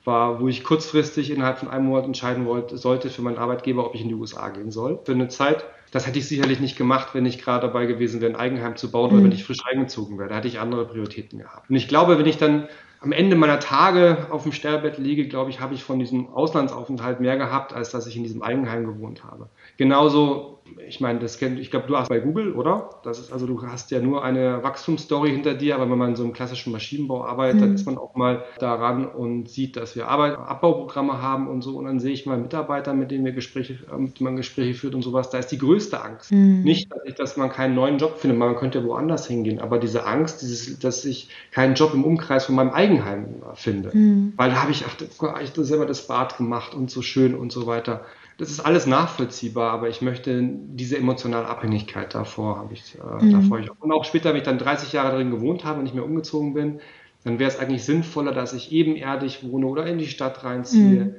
war, 0.06 0.42
wo 0.42 0.48
ich 0.48 0.64
kurzfristig 0.64 1.32
innerhalb 1.32 1.60
von 1.60 1.70
einem 1.70 1.86
Monat 1.86 2.06
entscheiden 2.06 2.46
wollte, 2.46 2.78
sollte 2.78 3.10
für 3.10 3.22
meinen 3.22 3.38
Arbeitgeber, 3.38 3.86
ob 3.86 3.96
ich 3.96 4.02
in 4.02 4.10
die 4.10 4.16
USA 4.16 4.50
gehen 4.50 4.72
soll. 4.72 5.00
Für 5.06 5.14
eine 5.14 5.30
Zeit. 5.30 5.66
Das 5.92 6.08
hätte 6.08 6.18
ich 6.20 6.28
sicherlich 6.28 6.60
nicht 6.60 6.76
gemacht, 6.76 7.10
wenn 7.14 7.26
ich 7.26 7.38
gerade 7.38 7.68
dabei 7.68 7.86
gewesen 7.86 8.20
wäre, 8.20 8.32
ein 8.32 8.40
Eigenheim 8.40 8.76
zu 8.76 8.90
bauen 8.90 9.12
mhm. 9.12 9.16
oder 9.16 9.24
wenn 9.26 9.32
ich 9.32 9.44
frisch 9.44 9.64
eingezogen 9.66 10.18
wäre. 10.18 10.30
Da 10.30 10.36
hätte 10.36 10.48
ich 10.48 10.60
andere 10.60 10.86
Prioritäten 10.86 11.40
gehabt. 11.40 11.70
Und 11.70 11.76
ich 11.76 11.88
glaube, 11.88 12.18
wenn 12.18 12.26
ich 12.26 12.38
dann 12.38 12.68
am 13.00 13.12
Ende 13.12 13.36
meiner 13.36 13.60
Tage 13.60 14.28
auf 14.32 14.44
dem 14.44 14.54
Sterbebett 14.54 14.98
liege, 14.98 15.28
glaube 15.28 15.50
ich, 15.50 15.60
habe 15.60 15.74
ich 15.74 15.84
von 15.84 16.00
diesem 16.00 16.30
Auslandsaufenthalt 16.30 17.20
mehr 17.20 17.38
gehabt, 17.38 17.74
als 17.74 17.92
dass 17.92 18.08
ich 18.08 18.16
in 18.16 18.24
diesem 18.24 18.42
Eigenheim 18.42 18.86
gewohnt 18.86 19.24
habe. 19.24 19.50
Genauso 19.78 20.62
ich 20.88 21.00
meine, 21.02 21.20
das 21.20 21.38
kennt, 21.38 21.60
ich 21.60 21.72
glaube, 21.72 21.88
du 21.88 21.98
hast 21.98 22.10
bei 22.10 22.20
Google, 22.20 22.54
oder? 22.54 22.90
Das 23.04 23.20
ist 23.20 23.32
also, 23.32 23.48
du 23.48 23.62
hast 23.64 23.92
ja 23.92 24.00
nur 24.00 24.24
eine 24.24 24.64
Wachstumsstory 24.64 25.32
hinter 25.32 25.54
dir, 25.54 25.76
aber 25.76 25.90
wenn 25.90 25.98
man 25.98 26.10
in 26.12 26.16
so 26.16 26.24
einem 26.24 26.34
klassischen 26.34 26.72
Maschinenbau 26.72 27.26
arbeitet, 27.26 27.56
mhm. 27.56 27.62
dann 27.62 27.76
ist 27.76 27.86
man 27.86 27.98
auch 27.98 28.16
mal 28.16 28.44
daran 28.60 29.06
und 29.06 29.50
sieht, 29.50 29.76
dass 29.78 29.96
wir 29.96 30.08
Arbeit, 30.08 30.38
Abbauprogramme 30.38 31.22
haben 31.22 31.48
und 31.48 31.62
so. 31.62 31.78
Und 31.78 31.86
dann 31.86 32.00
sehe 32.00 32.14
ich 32.14 32.26
mal 32.26 32.38
Mitarbeiter, 32.38 32.94
mit 32.94 33.12
denen 33.12 33.26
wir 33.26 33.32
Gespräche, 33.32 33.80
äh, 33.92 33.98
mit 33.98 34.20
denen 34.20 34.26
man 34.26 34.36
Gespräche 34.36 34.74
führt 34.74 34.96
und 34.96 35.02
sowas. 35.02 35.30
Da 35.30 35.40
ist 35.40 35.52
die 35.52 35.58
größte 35.58 36.02
Angst. 36.02 36.32
Mhm. 36.32 36.62
Nicht, 36.64 36.92
dass, 36.92 37.02
ich, 37.06 37.16
dass 37.16 37.38
man 37.38 37.50
keinen 37.50 37.76
neuen 37.76 37.98
Job 37.98 38.18
findet, 38.18 38.40
man 38.40 38.56
könnte 38.56 38.84
woanders 38.84 39.28
hingehen, 39.28 39.60
aber 39.60 39.80
diese 39.80 40.06
Angst, 40.06 40.42
dieses, 40.42 40.80
dass 40.80 41.06
ich 41.06 41.30
keinen 41.52 41.76
Job 41.76 41.94
im 41.94 42.04
Umkreis 42.04 42.46
von 42.46 42.56
meinem 42.56 42.72
Eigenheim 42.72 43.26
finde. 43.56 43.92
Mhm. 43.94 44.34
Weil 44.36 44.50
da 44.52 44.62
habe 44.62 44.72
ich, 44.72 44.86
ach, 44.86 45.42
ich 45.42 45.52
selber 45.54 45.86
das 45.86 46.08
Bad 46.08 46.38
gemacht 46.38 46.74
und 46.74 46.90
so 46.90 47.02
schön 47.02 47.36
und 47.36 47.52
so 47.52 47.68
weiter 47.68 48.02
das 48.38 48.50
ist 48.50 48.60
alles 48.60 48.88
nachvollziehbar, 48.88 49.72
aber 49.72 49.90
ich 49.90 50.02
möchte 50.02 50.42
diese 50.44 50.98
emotionale 50.98 51.48
Abhängigkeit 51.48 52.16
davor 52.16 52.58
habe 52.58 52.74
ich, 52.74 52.96
äh, 52.96 53.24
mhm. 53.24 53.32
davor 53.32 53.60
ich 53.60 53.70
und 53.80 53.92
auch 53.92 54.06
später, 54.06 54.30
wenn 54.30 54.38
ich 54.38 54.44
dann 54.44 54.58
30 54.58 54.92
Jahre 54.94 55.18
drin 55.18 55.32
gewohnt 55.32 55.64
habe 55.64 55.78
und 55.78 55.84
nicht 55.84 55.96
mehr 55.96 56.06
umgezogen 56.06 56.54
bin, 56.54 56.80
dann 57.24 57.40
wäre 57.40 57.50
es 57.50 57.60
eigentlich 57.60 57.84
sinnvoller, 57.84 58.32
dass 58.32 58.54
ich 58.54 58.72
ebenerdig 58.72 59.44
wohne 59.44 59.68
oder 59.68 59.86
in 59.86 59.98
die 59.98 60.08
Stadt 60.08 60.44
reinziehe. 60.44 61.06
Mhm. 61.06 61.16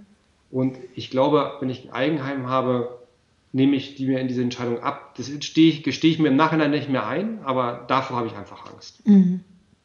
Und 0.51 0.77
ich 0.95 1.11
glaube, 1.11 1.53
wenn 1.61 1.71
ich 1.71 1.87
ein 1.87 1.93
Eigenheim 1.93 2.49
habe, 2.49 2.99
nehme 3.53 3.77
ich 3.77 3.95
die 3.95 4.07
mir 4.07 4.21
in 4.21 4.29
diese 4.29 4.43
Entscheidung 4.43 4.83
ab. 4.83 5.15
Das 5.17 5.31
gestehe 5.31 5.71
ich, 5.71 5.83
gestehe 5.83 6.11
ich 6.11 6.19
mir 6.19 6.29
im 6.29 6.37
Nachhinein 6.37 6.73
nicht 6.73 6.91
mehr 6.91 7.07
ein, 7.07 7.39
aber 7.45 7.85
davor 7.87 8.17
habe 8.17 8.27
ich 8.27 8.37
einfach 8.37 8.71
Angst. 8.71 9.07
Mhm. 9.07 9.41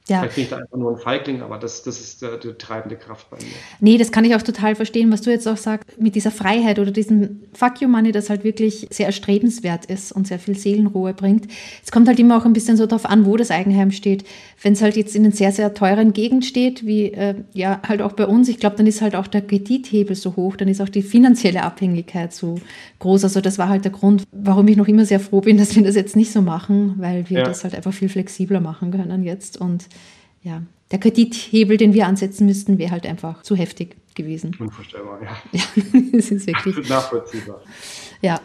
Ja. 0.10 0.19
Vielleicht 0.19 0.36
bin 0.36 0.43
ich 0.45 0.50
da 0.50 0.58
einfach 0.58 0.78
nur 0.78 0.91
ein 0.91 0.98
Feigling, 0.98 1.41
aber 1.41 1.58
das, 1.58 1.84
das 1.84 2.00
ist 2.00 2.22
die, 2.22 2.28
die 2.43 2.54
treibende 2.54 2.95
Kraft 2.95 3.30
bei 3.30 3.38
mir. 3.38 3.45
Nee, 3.80 3.98
das 3.98 4.12
kann 4.12 4.26
ich 4.26 4.36
auch 4.36 4.41
total 4.41 4.76
verstehen, 4.76 5.12
was 5.12 5.22
du 5.22 5.30
jetzt 5.30 5.48
auch 5.48 5.58
sagst, 5.58 6.00
mit 6.00 6.15
dieser 6.15 6.32
Freiheit 6.32 6.80
oder 6.80 6.91
diesem 6.91 7.41
Fuck 7.54 7.82
you 7.82 7.88
Money, 7.88 8.12
das 8.12 8.30
halt 8.30 8.43
wirklich 8.43 8.88
sehr 8.89 9.06
erstrebenswert 9.06 9.86
ist 9.86 10.12
und 10.12 10.28
sehr 10.28 10.39
viel 10.39 10.58
Seelenruhe 10.58 11.13
bringt. 11.13 11.48
Es 11.84 11.91
kommt 11.91 12.08
halt 12.08 12.19
immer 12.19 12.38
auch 12.38 12.45
ein 12.45 12.54
bisschen 12.54 12.78
so 12.78 12.86
darauf 12.86 13.06
an, 13.06 13.26
wo 13.26 13.38
das 13.38 13.52
Eigenheim 13.52 13.91
steht. 13.91 14.26
Wenn 14.62 14.74
es 14.74 14.82
halt 14.82 14.95
jetzt 14.95 15.15
in 15.15 15.24
einer 15.26 15.34
sehr, 15.34 15.52
sehr 15.52 15.74
teuren 15.74 16.13
Gegend 16.13 16.45
steht, 16.45 16.86
wie 16.86 17.12
äh, 17.13 17.36
ja 17.54 17.82
halt 17.88 18.02
auch 18.02 18.13
bei 18.13 18.26
uns, 18.26 18.50
ich 18.50 18.60
glaube, 18.60 18.76
dann 18.76 18.88
ist 18.88 19.02
halt 19.02 19.15
auch 19.15 19.28
der 19.28 19.41
Kredithebel 19.41 20.15
so 20.15 20.36
hoch, 20.36 20.56
dann 20.56 20.67
ist 20.67 20.82
auch 20.82 20.89
die 20.89 21.02
finanzielle 21.02 21.63
Abhängigkeit 21.63 22.34
so 22.34 22.60
groß. 23.00 23.24
Also 23.24 23.41
das 23.41 23.58
war 23.58 23.69
halt 23.69 23.86
der 23.86 23.91
Grund, 23.91 24.24
warum 24.32 24.67
ich 24.67 24.78
noch 24.78 24.88
immer 24.88 25.06
sehr 25.06 25.19
froh 25.19 25.41
bin, 25.41 25.58
dass 25.58 25.76
wir 25.76 25.84
das 25.84 25.95
jetzt 25.95 26.15
nicht 26.15 26.32
so 26.32 26.41
machen, 26.41 26.95
weil 26.98 27.30
wir 27.30 27.39
ja. 27.39 27.43
das 27.45 27.63
halt 27.63 27.76
einfach 27.76 27.93
viel 27.93 28.10
flexibler 28.10 28.60
machen 28.60 28.91
können 28.91 29.24
jetzt 29.24 29.60
und 29.60 29.88
ja, 30.43 30.62
der 30.91 30.99
Kredithebel, 30.99 31.78
den 31.78 31.93
wir 31.93 32.08
ansetzen 32.08 32.45
müssten, 32.45 32.78
wäre 32.78 32.91
halt 32.91 33.06
einfach 33.06 33.43
zu 33.43 33.56
heftig 33.56 33.95
gewesen. 34.15 34.56
Unvorstellbar, 34.60 35.19
ja. 35.21 35.38
Ja, 35.52 35.63
das 36.12 36.32
ist 36.32 36.47
wirklich. 36.47 36.89
Nachvollziehbar. 36.89 37.62
Ja. 38.21 38.39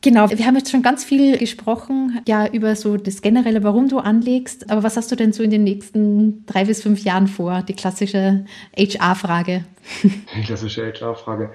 Genau, 0.00 0.30
wir 0.30 0.46
haben 0.46 0.54
jetzt 0.54 0.70
schon 0.70 0.82
ganz 0.82 1.02
viel 1.02 1.36
gesprochen, 1.38 2.20
ja, 2.28 2.46
über 2.46 2.76
so 2.76 2.96
das 2.96 3.20
Generelle, 3.20 3.64
warum 3.64 3.88
du 3.88 3.98
anlegst. 3.98 4.70
Aber 4.70 4.84
was 4.84 4.96
hast 4.96 5.10
du 5.10 5.16
denn 5.16 5.32
so 5.32 5.42
in 5.42 5.50
den 5.50 5.64
nächsten 5.64 6.46
drei 6.46 6.66
bis 6.66 6.82
fünf 6.82 7.02
Jahren 7.02 7.26
vor? 7.26 7.62
Die 7.62 7.72
klassische 7.72 8.44
HR-Frage. 8.76 9.64
Die 10.04 10.42
klassische 10.44 10.92
HR-Frage. 10.92 11.50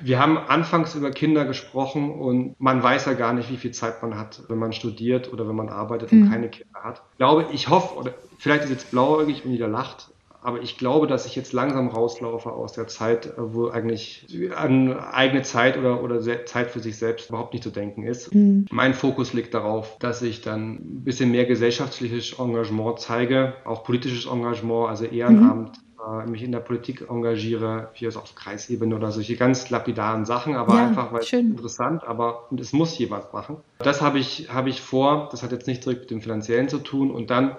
Wir 0.00 0.18
haben 0.18 0.38
anfangs 0.38 0.94
über 0.94 1.10
Kinder 1.10 1.44
gesprochen 1.44 2.10
und 2.10 2.60
man 2.60 2.82
weiß 2.82 3.06
ja 3.06 3.14
gar 3.14 3.32
nicht, 3.32 3.50
wie 3.50 3.56
viel 3.56 3.72
Zeit 3.72 4.02
man 4.02 4.18
hat, 4.18 4.42
wenn 4.48 4.58
man 4.58 4.72
studiert 4.72 5.32
oder 5.32 5.48
wenn 5.48 5.56
man 5.56 5.68
arbeitet 5.68 6.12
und 6.12 6.22
mhm. 6.22 6.30
keine 6.30 6.48
Kinder 6.48 6.80
hat. 6.82 7.02
Ich 7.12 7.18
glaube, 7.18 7.46
ich 7.52 7.68
hoffe, 7.68 7.96
oder 7.96 8.14
vielleicht 8.38 8.64
ist 8.64 8.70
jetzt 8.70 8.90
blauäugig 8.90 9.44
und 9.44 9.52
jeder 9.52 9.68
lacht, 9.68 10.10
aber 10.40 10.62
ich 10.62 10.78
glaube, 10.78 11.08
dass 11.08 11.26
ich 11.26 11.34
jetzt 11.34 11.52
langsam 11.52 11.88
rauslaufe 11.88 12.52
aus 12.52 12.72
der 12.72 12.86
Zeit, 12.86 13.32
wo 13.36 13.68
eigentlich 13.68 14.26
an 14.56 14.96
eigene 14.98 15.42
Zeit 15.42 15.76
oder, 15.76 16.02
oder 16.02 16.20
Zeit 16.46 16.70
für 16.70 16.80
sich 16.80 16.96
selbst 16.96 17.28
überhaupt 17.28 17.52
nicht 17.52 17.64
zu 17.64 17.70
denken 17.70 18.04
ist. 18.04 18.32
Mhm. 18.34 18.66
Mein 18.70 18.94
Fokus 18.94 19.32
liegt 19.32 19.52
darauf, 19.52 19.98
dass 19.98 20.22
ich 20.22 20.40
dann 20.40 20.74
ein 20.74 21.04
bisschen 21.04 21.32
mehr 21.32 21.44
gesellschaftliches 21.44 22.38
Engagement 22.38 23.00
zeige, 23.00 23.54
auch 23.64 23.82
politisches 23.82 24.26
Engagement, 24.26 24.88
also 24.88 25.04
Ehrenamt, 25.04 25.76
mhm 25.76 25.87
äh, 26.06 26.26
mich 26.26 26.42
in 26.42 26.52
der 26.52 26.60
Politik 26.60 27.06
engagiere, 27.08 27.90
wie 27.98 28.08
auf 28.08 28.34
Kreisebene 28.34 28.94
oder 28.94 29.10
solche 29.10 29.36
ganz 29.36 29.70
lapidaren 29.70 30.24
Sachen, 30.24 30.54
aber 30.54 30.74
ja, 30.74 30.86
einfach, 30.86 31.12
weil 31.12 31.20
es 31.20 31.32
interessant, 31.32 32.04
aber 32.04 32.50
und 32.50 32.60
es 32.60 32.72
muss 32.72 32.96
jemand 32.98 33.32
machen. 33.32 33.56
Das 33.78 34.00
habe 34.00 34.18
ich, 34.18 34.48
habe 34.52 34.68
ich 34.70 34.80
vor, 34.80 35.28
das 35.30 35.42
hat 35.42 35.52
jetzt 35.52 35.66
nicht 35.66 35.84
direkt 35.84 36.02
mit 36.02 36.10
dem 36.10 36.20
Finanziellen 36.20 36.68
zu 36.68 36.78
tun 36.78 37.10
und 37.10 37.30
dann 37.30 37.56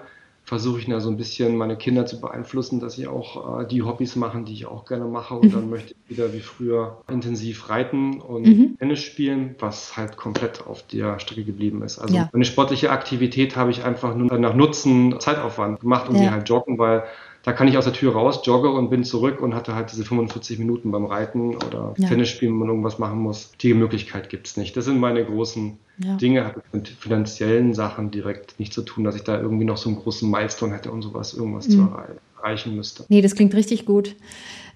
versuche 0.50 0.80
ich 0.80 0.86
da 0.86 1.00
so 1.00 1.10
ein 1.10 1.16
bisschen 1.16 1.56
meine 1.56 1.76
Kinder 1.76 2.06
zu 2.06 2.20
beeinflussen, 2.20 2.80
dass 2.80 2.94
sie 2.94 3.06
auch 3.06 3.60
äh, 3.60 3.66
die 3.66 3.82
Hobbys 3.82 4.16
machen, 4.16 4.44
die 4.44 4.52
ich 4.52 4.66
auch 4.66 4.84
gerne 4.84 5.04
mache. 5.04 5.34
Und 5.34 5.44
mhm. 5.44 5.52
dann 5.52 5.70
möchte 5.70 5.94
ich 5.94 6.16
wieder 6.16 6.32
wie 6.32 6.40
früher 6.40 7.02
intensiv 7.08 7.68
reiten 7.68 8.20
und 8.20 8.46
mhm. 8.46 8.76
Tennis 8.78 9.00
spielen, 9.00 9.54
was 9.60 9.96
halt 9.96 10.16
komplett 10.16 10.66
auf 10.66 10.84
der 10.88 11.20
Strecke 11.20 11.44
geblieben 11.44 11.82
ist. 11.82 12.00
Also 12.00 12.16
ja. 12.16 12.30
eine 12.32 12.44
sportliche 12.44 12.90
Aktivität 12.90 13.54
habe 13.54 13.70
ich 13.70 13.84
einfach 13.84 14.16
nur 14.16 14.36
nach 14.38 14.54
Nutzen, 14.54 15.20
Zeitaufwand 15.20 15.80
gemacht 15.80 16.08
und 16.08 16.16
ja. 16.16 16.22
die 16.22 16.30
halt 16.30 16.48
joggen, 16.48 16.78
weil 16.78 17.04
da 17.42 17.52
kann 17.52 17.68
ich 17.68 17.78
aus 17.78 17.84
der 17.84 17.94
Tür 17.94 18.12
raus, 18.12 18.42
jogge 18.44 18.70
und 18.70 18.90
bin 18.90 19.04
zurück 19.04 19.40
und 19.40 19.54
hatte 19.54 19.74
halt 19.74 19.90
diese 19.92 20.04
45 20.04 20.58
Minuten 20.58 20.90
beim 20.90 21.06
Reiten 21.06 21.56
oder 21.56 21.94
ja. 21.96 22.08
Tennis 22.08 22.28
spielen, 22.28 22.52
wenn 22.52 22.58
man 22.58 22.68
irgendwas 22.68 22.98
machen 22.98 23.18
muss. 23.18 23.52
Die 23.60 23.72
Möglichkeit 23.72 24.28
gibt 24.28 24.46
es 24.46 24.56
nicht. 24.56 24.76
Das 24.76 24.84
sind 24.84 25.00
meine 25.00 25.24
großen 25.24 25.78
ja. 25.98 26.16
Dinge, 26.16 26.44
hat 26.44 26.56
mit 26.72 26.88
finanziellen 26.88 27.72
Sachen 27.72 28.10
direkt 28.10 28.58
nichts 28.58 28.74
zu 28.74 28.82
tun, 28.82 29.04
dass 29.04 29.16
ich 29.16 29.24
da 29.24 29.40
irgendwie 29.40 29.64
noch 29.64 29.78
so 29.78 29.88
einen 29.88 29.98
großen 29.98 30.30
Milestone 30.30 30.74
hätte 30.74 30.90
und 30.90 31.02
sowas, 31.02 31.32
irgendwas 31.34 31.68
mhm. 31.68 31.72
zu 31.72 31.80
erreichen 31.80 32.18
müsste. 32.66 33.04
Nee, 33.08 33.22
das 33.22 33.34
klingt 33.34 33.54
richtig 33.54 33.86
gut. 33.86 34.14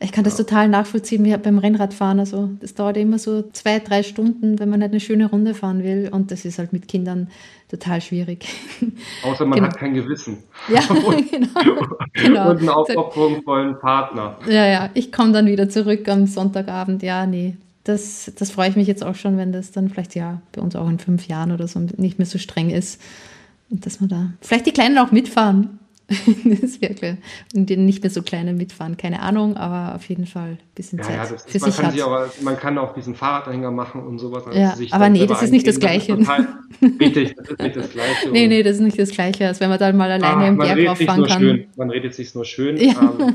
Ich 0.00 0.12
kann 0.12 0.24
das 0.24 0.36
total 0.36 0.68
nachvollziehen 0.68 1.24
wie 1.24 1.36
beim 1.36 1.58
Rennradfahren. 1.58 2.18
Also 2.18 2.50
das 2.60 2.74
dauert 2.74 2.96
immer 2.96 3.18
so 3.18 3.42
zwei, 3.52 3.78
drei 3.78 4.02
Stunden, 4.02 4.58
wenn 4.58 4.68
man 4.68 4.82
halt 4.82 4.92
eine 4.92 5.00
schöne 5.00 5.30
Runde 5.30 5.54
fahren 5.54 5.82
will. 5.82 6.08
Und 6.10 6.30
das 6.30 6.44
ist 6.44 6.58
halt 6.58 6.72
mit 6.72 6.88
Kindern 6.88 7.28
total 7.68 8.00
schwierig. 8.00 8.46
Außer 9.22 9.46
man 9.46 9.58
genau. 9.58 9.68
hat 9.68 9.78
kein 9.78 9.94
Gewissen. 9.94 10.38
Ja, 10.68 10.80
und, 10.90 11.30
genau. 11.30 11.48
genau. 12.12 12.50
Und 12.50 12.58
einen 12.58 12.68
aufopferungsvollen 12.68 13.78
Partner. 13.78 14.38
Ja, 14.48 14.66
ja. 14.66 14.90
Ich 14.94 15.12
komme 15.12 15.32
dann 15.32 15.46
wieder 15.46 15.68
zurück 15.68 16.08
am 16.08 16.26
Sonntagabend. 16.26 17.02
Ja, 17.02 17.26
nee. 17.26 17.56
Das, 17.84 18.32
das 18.38 18.50
freue 18.50 18.70
ich 18.70 18.76
mich 18.76 18.88
jetzt 18.88 19.04
auch 19.04 19.14
schon, 19.14 19.36
wenn 19.36 19.52
das 19.52 19.70
dann 19.70 19.90
vielleicht 19.90 20.14
ja 20.14 20.40
bei 20.52 20.62
uns 20.62 20.74
auch 20.74 20.88
in 20.88 20.98
fünf 20.98 21.28
Jahren 21.28 21.52
oder 21.52 21.68
so 21.68 21.80
nicht 21.96 22.18
mehr 22.18 22.26
so 22.26 22.38
streng 22.38 22.70
ist. 22.70 23.00
Und 23.70 23.86
dass 23.86 24.00
wir 24.00 24.08
da 24.08 24.32
vielleicht 24.40 24.66
die 24.66 24.72
Kleinen 24.72 24.98
auch 24.98 25.12
mitfahren. 25.12 25.78
das 26.44 26.82
wirklich. 26.82 27.16
Und 27.54 27.70
die 27.70 27.76
nicht 27.76 28.02
mehr 28.02 28.10
so 28.10 28.22
kleine 28.22 28.52
mitfahren, 28.52 28.96
keine 28.96 29.22
Ahnung, 29.22 29.56
aber 29.56 29.94
auf 29.94 30.06
jeden 30.08 30.26
Fall 30.26 30.50
ein 30.50 30.58
bisschen 30.74 30.98
ja, 30.98 31.04
Zeit 31.04 31.16
ja, 31.16 31.24
für 31.24 31.58
man 31.58 31.70
sich 31.70 31.80
kann 31.80 31.92
hat. 31.92 32.00
Auch, 32.02 32.42
man 32.42 32.56
kann 32.58 32.76
auch 32.76 32.92
diesen 32.94 33.14
Fahrradhänger 33.14 33.70
machen 33.70 34.02
und 34.02 34.18
sowas. 34.18 34.46
Also 34.46 34.58
ja, 34.58 34.74
aber 34.90 35.08
nee, 35.08 35.26
das 35.26 35.42
ist 35.42 35.50
nicht 35.50 35.66
das 35.66 35.80
Gleiche. 35.80 36.18
richtig, 37.00 37.34
das 37.36 37.48
ist 37.48 37.58
nicht 37.60 37.76
das 37.76 37.90
Gleiche. 37.90 38.30
nee, 38.30 38.48
nee, 38.48 38.62
das 38.62 38.76
ist 38.76 38.82
nicht 38.82 38.98
das 38.98 39.10
Gleiche, 39.10 39.46
als 39.46 39.60
wenn 39.60 39.70
man 39.70 39.78
dann 39.78 39.96
mal 39.96 40.10
alleine 40.10 40.44
ah, 40.44 40.48
im 40.48 40.58
Berg 40.58 40.88
rauffahren 40.88 41.24
kann. 41.26 41.40
Schön. 41.40 41.66
Man 41.76 41.90
redet 41.90 42.14
sich 42.14 42.34
nur 42.34 42.44
schön. 42.44 42.76
Ja. 42.76 43.14
Ähm, 43.18 43.34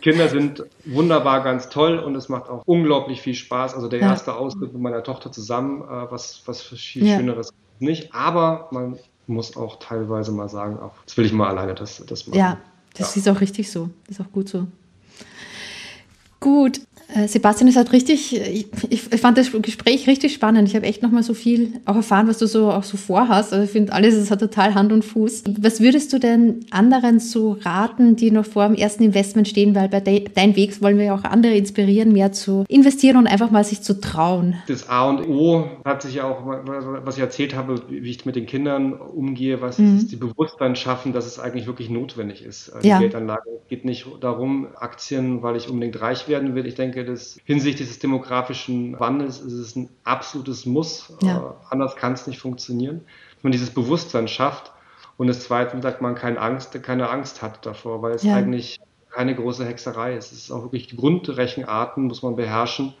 Kinder 0.00 0.28
sind 0.28 0.64
wunderbar, 0.86 1.44
ganz 1.44 1.68
toll 1.68 1.98
und 1.98 2.16
es 2.16 2.28
macht 2.28 2.48
auch 2.48 2.62
unglaublich 2.66 3.22
viel 3.22 3.34
Spaß. 3.34 3.74
Also 3.74 3.88
der 3.88 4.00
erste 4.00 4.34
Ausflug 4.34 4.72
mit 4.72 4.82
meiner 4.82 5.04
Tochter 5.04 5.30
zusammen, 5.30 5.82
äh, 5.82 6.10
was, 6.10 6.42
was 6.46 6.62
viel 6.62 7.06
Schöneres 7.06 7.52
nicht. 7.78 8.12
Aber 8.12 8.68
man 8.72 8.98
muss 9.28 9.56
auch 9.56 9.78
teilweise 9.78 10.32
mal 10.32 10.48
sagen, 10.48 10.78
auch, 10.78 10.92
jetzt 11.00 11.16
will 11.16 11.26
ich 11.26 11.32
mal 11.32 11.48
alleine 11.48 11.74
das, 11.74 12.02
das 12.06 12.26
machen. 12.26 12.38
Ja, 12.38 12.58
das 12.94 13.14
ja. 13.14 13.20
ist 13.20 13.28
auch 13.28 13.40
richtig 13.40 13.70
so. 13.70 13.90
Das 14.06 14.18
ist 14.18 14.26
auch 14.26 14.32
gut 14.32 14.48
so. 14.48 14.66
Gut, 16.40 16.80
Sebastian, 17.26 17.68
es 17.68 17.76
hat 17.76 17.92
richtig, 17.92 18.36
ich, 18.36 18.66
ich, 18.90 19.02
fand 19.20 19.38
das 19.38 19.50
Gespräch 19.62 20.06
richtig 20.06 20.34
spannend. 20.34 20.68
Ich 20.68 20.76
habe 20.76 20.84
echt 20.84 21.02
nochmal 21.02 21.22
so 21.22 21.32
viel 21.32 21.72
auch 21.86 21.96
erfahren, 21.96 22.28
was 22.28 22.36
du 22.36 22.46
so 22.46 22.70
auch 22.70 22.82
so 22.82 22.98
vorhast. 22.98 23.54
Also 23.54 23.64
ich 23.64 23.70
finde 23.70 23.94
alles, 23.94 24.14
es 24.14 24.30
hat 24.30 24.40
total 24.40 24.74
Hand 24.74 24.92
und 24.92 25.06
Fuß. 25.06 25.44
Was 25.58 25.80
würdest 25.80 26.12
du 26.12 26.18
denn 26.18 26.66
anderen 26.70 27.18
so 27.18 27.56
raten, 27.62 28.14
die 28.16 28.30
noch 28.30 28.44
vor 28.44 28.66
dem 28.66 28.74
ersten 28.74 29.04
Investment 29.04 29.48
stehen? 29.48 29.74
Weil 29.74 29.88
bei 29.88 30.00
de, 30.00 30.26
Dein 30.34 30.54
Weg 30.54 30.82
wollen 30.82 30.98
wir 30.98 31.06
ja 31.06 31.14
auch 31.14 31.24
andere 31.24 31.54
inspirieren, 31.54 32.12
mehr 32.12 32.32
zu 32.32 32.64
investieren 32.68 33.16
und 33.16 33.26
einfach 33.26 33.50
mal 33.50 33.64
sich 33.64 33.80
zu 33.80 34.00
trauen. 34.00 34.56
Das 34.66 34.90
A 34.90 35.08
und 35.08 35.26
O 35.26 35.64
hat 35.86 36.02
sich 36.02 36.16
ja 36.16 36.24
auch, 36.24 36.44
was 36.44 37.16
ich 37.16 37.22
erzählt 37.22 37.56
habe, 37.56 37.80
wie 37.88 38.10
ich 38.10 38.26
mit 38.26 38.36
den 38.36 38.44
Kindern 38.44 38.92
umgehe, 38.92 39.62
was 39.62 39.78
mhm. 39.78 39.96
ist 39.96 40.12
die 40.12 40.16
Bewusstsein 40.16 40.76
schaffen, 40.76 41.14
dass 41.14 41.24
es 41.24 41.38
eigentlich 41.38 41.66
wirklich 41.66 41.88
notwendig 41.88 42.44
ist. 42.44 42.70
Die 42.82 42.88
ja. 42.88 42.98
Geldanlage 42.98 43.48
geht 43.68 43.86
nicht 43.86 44.06
darum, 44.20 44.68
Aktien, 44.76 45.42
weil 45.42 45.56
ich 45.56 45.70
unbedingt 45.70 46.00
reich 46.00 46.28
werden 46.28 46.54
will. 46.54 46.66
Ich 46.66 46.74
denke, 46.74 46.97
denke, 46.98 47.12
dass 47.12 47.38
hinsichtlich 47.44 47.88
des 47.88 47.98
demografischen 47.98 48.98
Wandels 48.98 49.40
ist 49.40 49.52
es 49.52 49.76
ein 49.76 49.88
absolutes 50.04 50.66
Muss. 50.66 51.12
Ja. 51.22 51.38
Äh, 51.38 51.42
anders 51.70 51.96
kann 51.96 52.12
es 52.12 52.26
nicht 52.26 52.38
funktionieren. 52.38 52.96
Wenn 52.96 53.50
man 53.50 53.52
dieses 53.52 53.70
Bewusstsein 53.70 54.28
schafft 54.28 54.72
und 55.16 55.26
das 55.26 55.40
Zweite 55.40 55.80
sagt 55.80 56.02
man 56.02 56.14
keine 56.14 56.40
Angst, 56.40 56.80
keine 56.82 57.08
Angst 57.08 57.42
hat 57.42 57.64
davor, 57.64 58.02
weil 58.02 58.12
es 58.12 58.22
ja. 58.22 58.34
eigentlich 58.34 58.80
keine 59.10 59.34
große 59.34 59.64
Hexerei 59.64 60.16
ist. 60.16 60.32
Es 60.32 60.44
ist 60.44 60.50
auch 60.50 60.64
wirklich 60.64 60.86
die 60.86 60.96
Grundrechenarten 60.96 62.04
muss 62.04 62.22
man 62.22 62.36
beherrschen, 62.36 62.94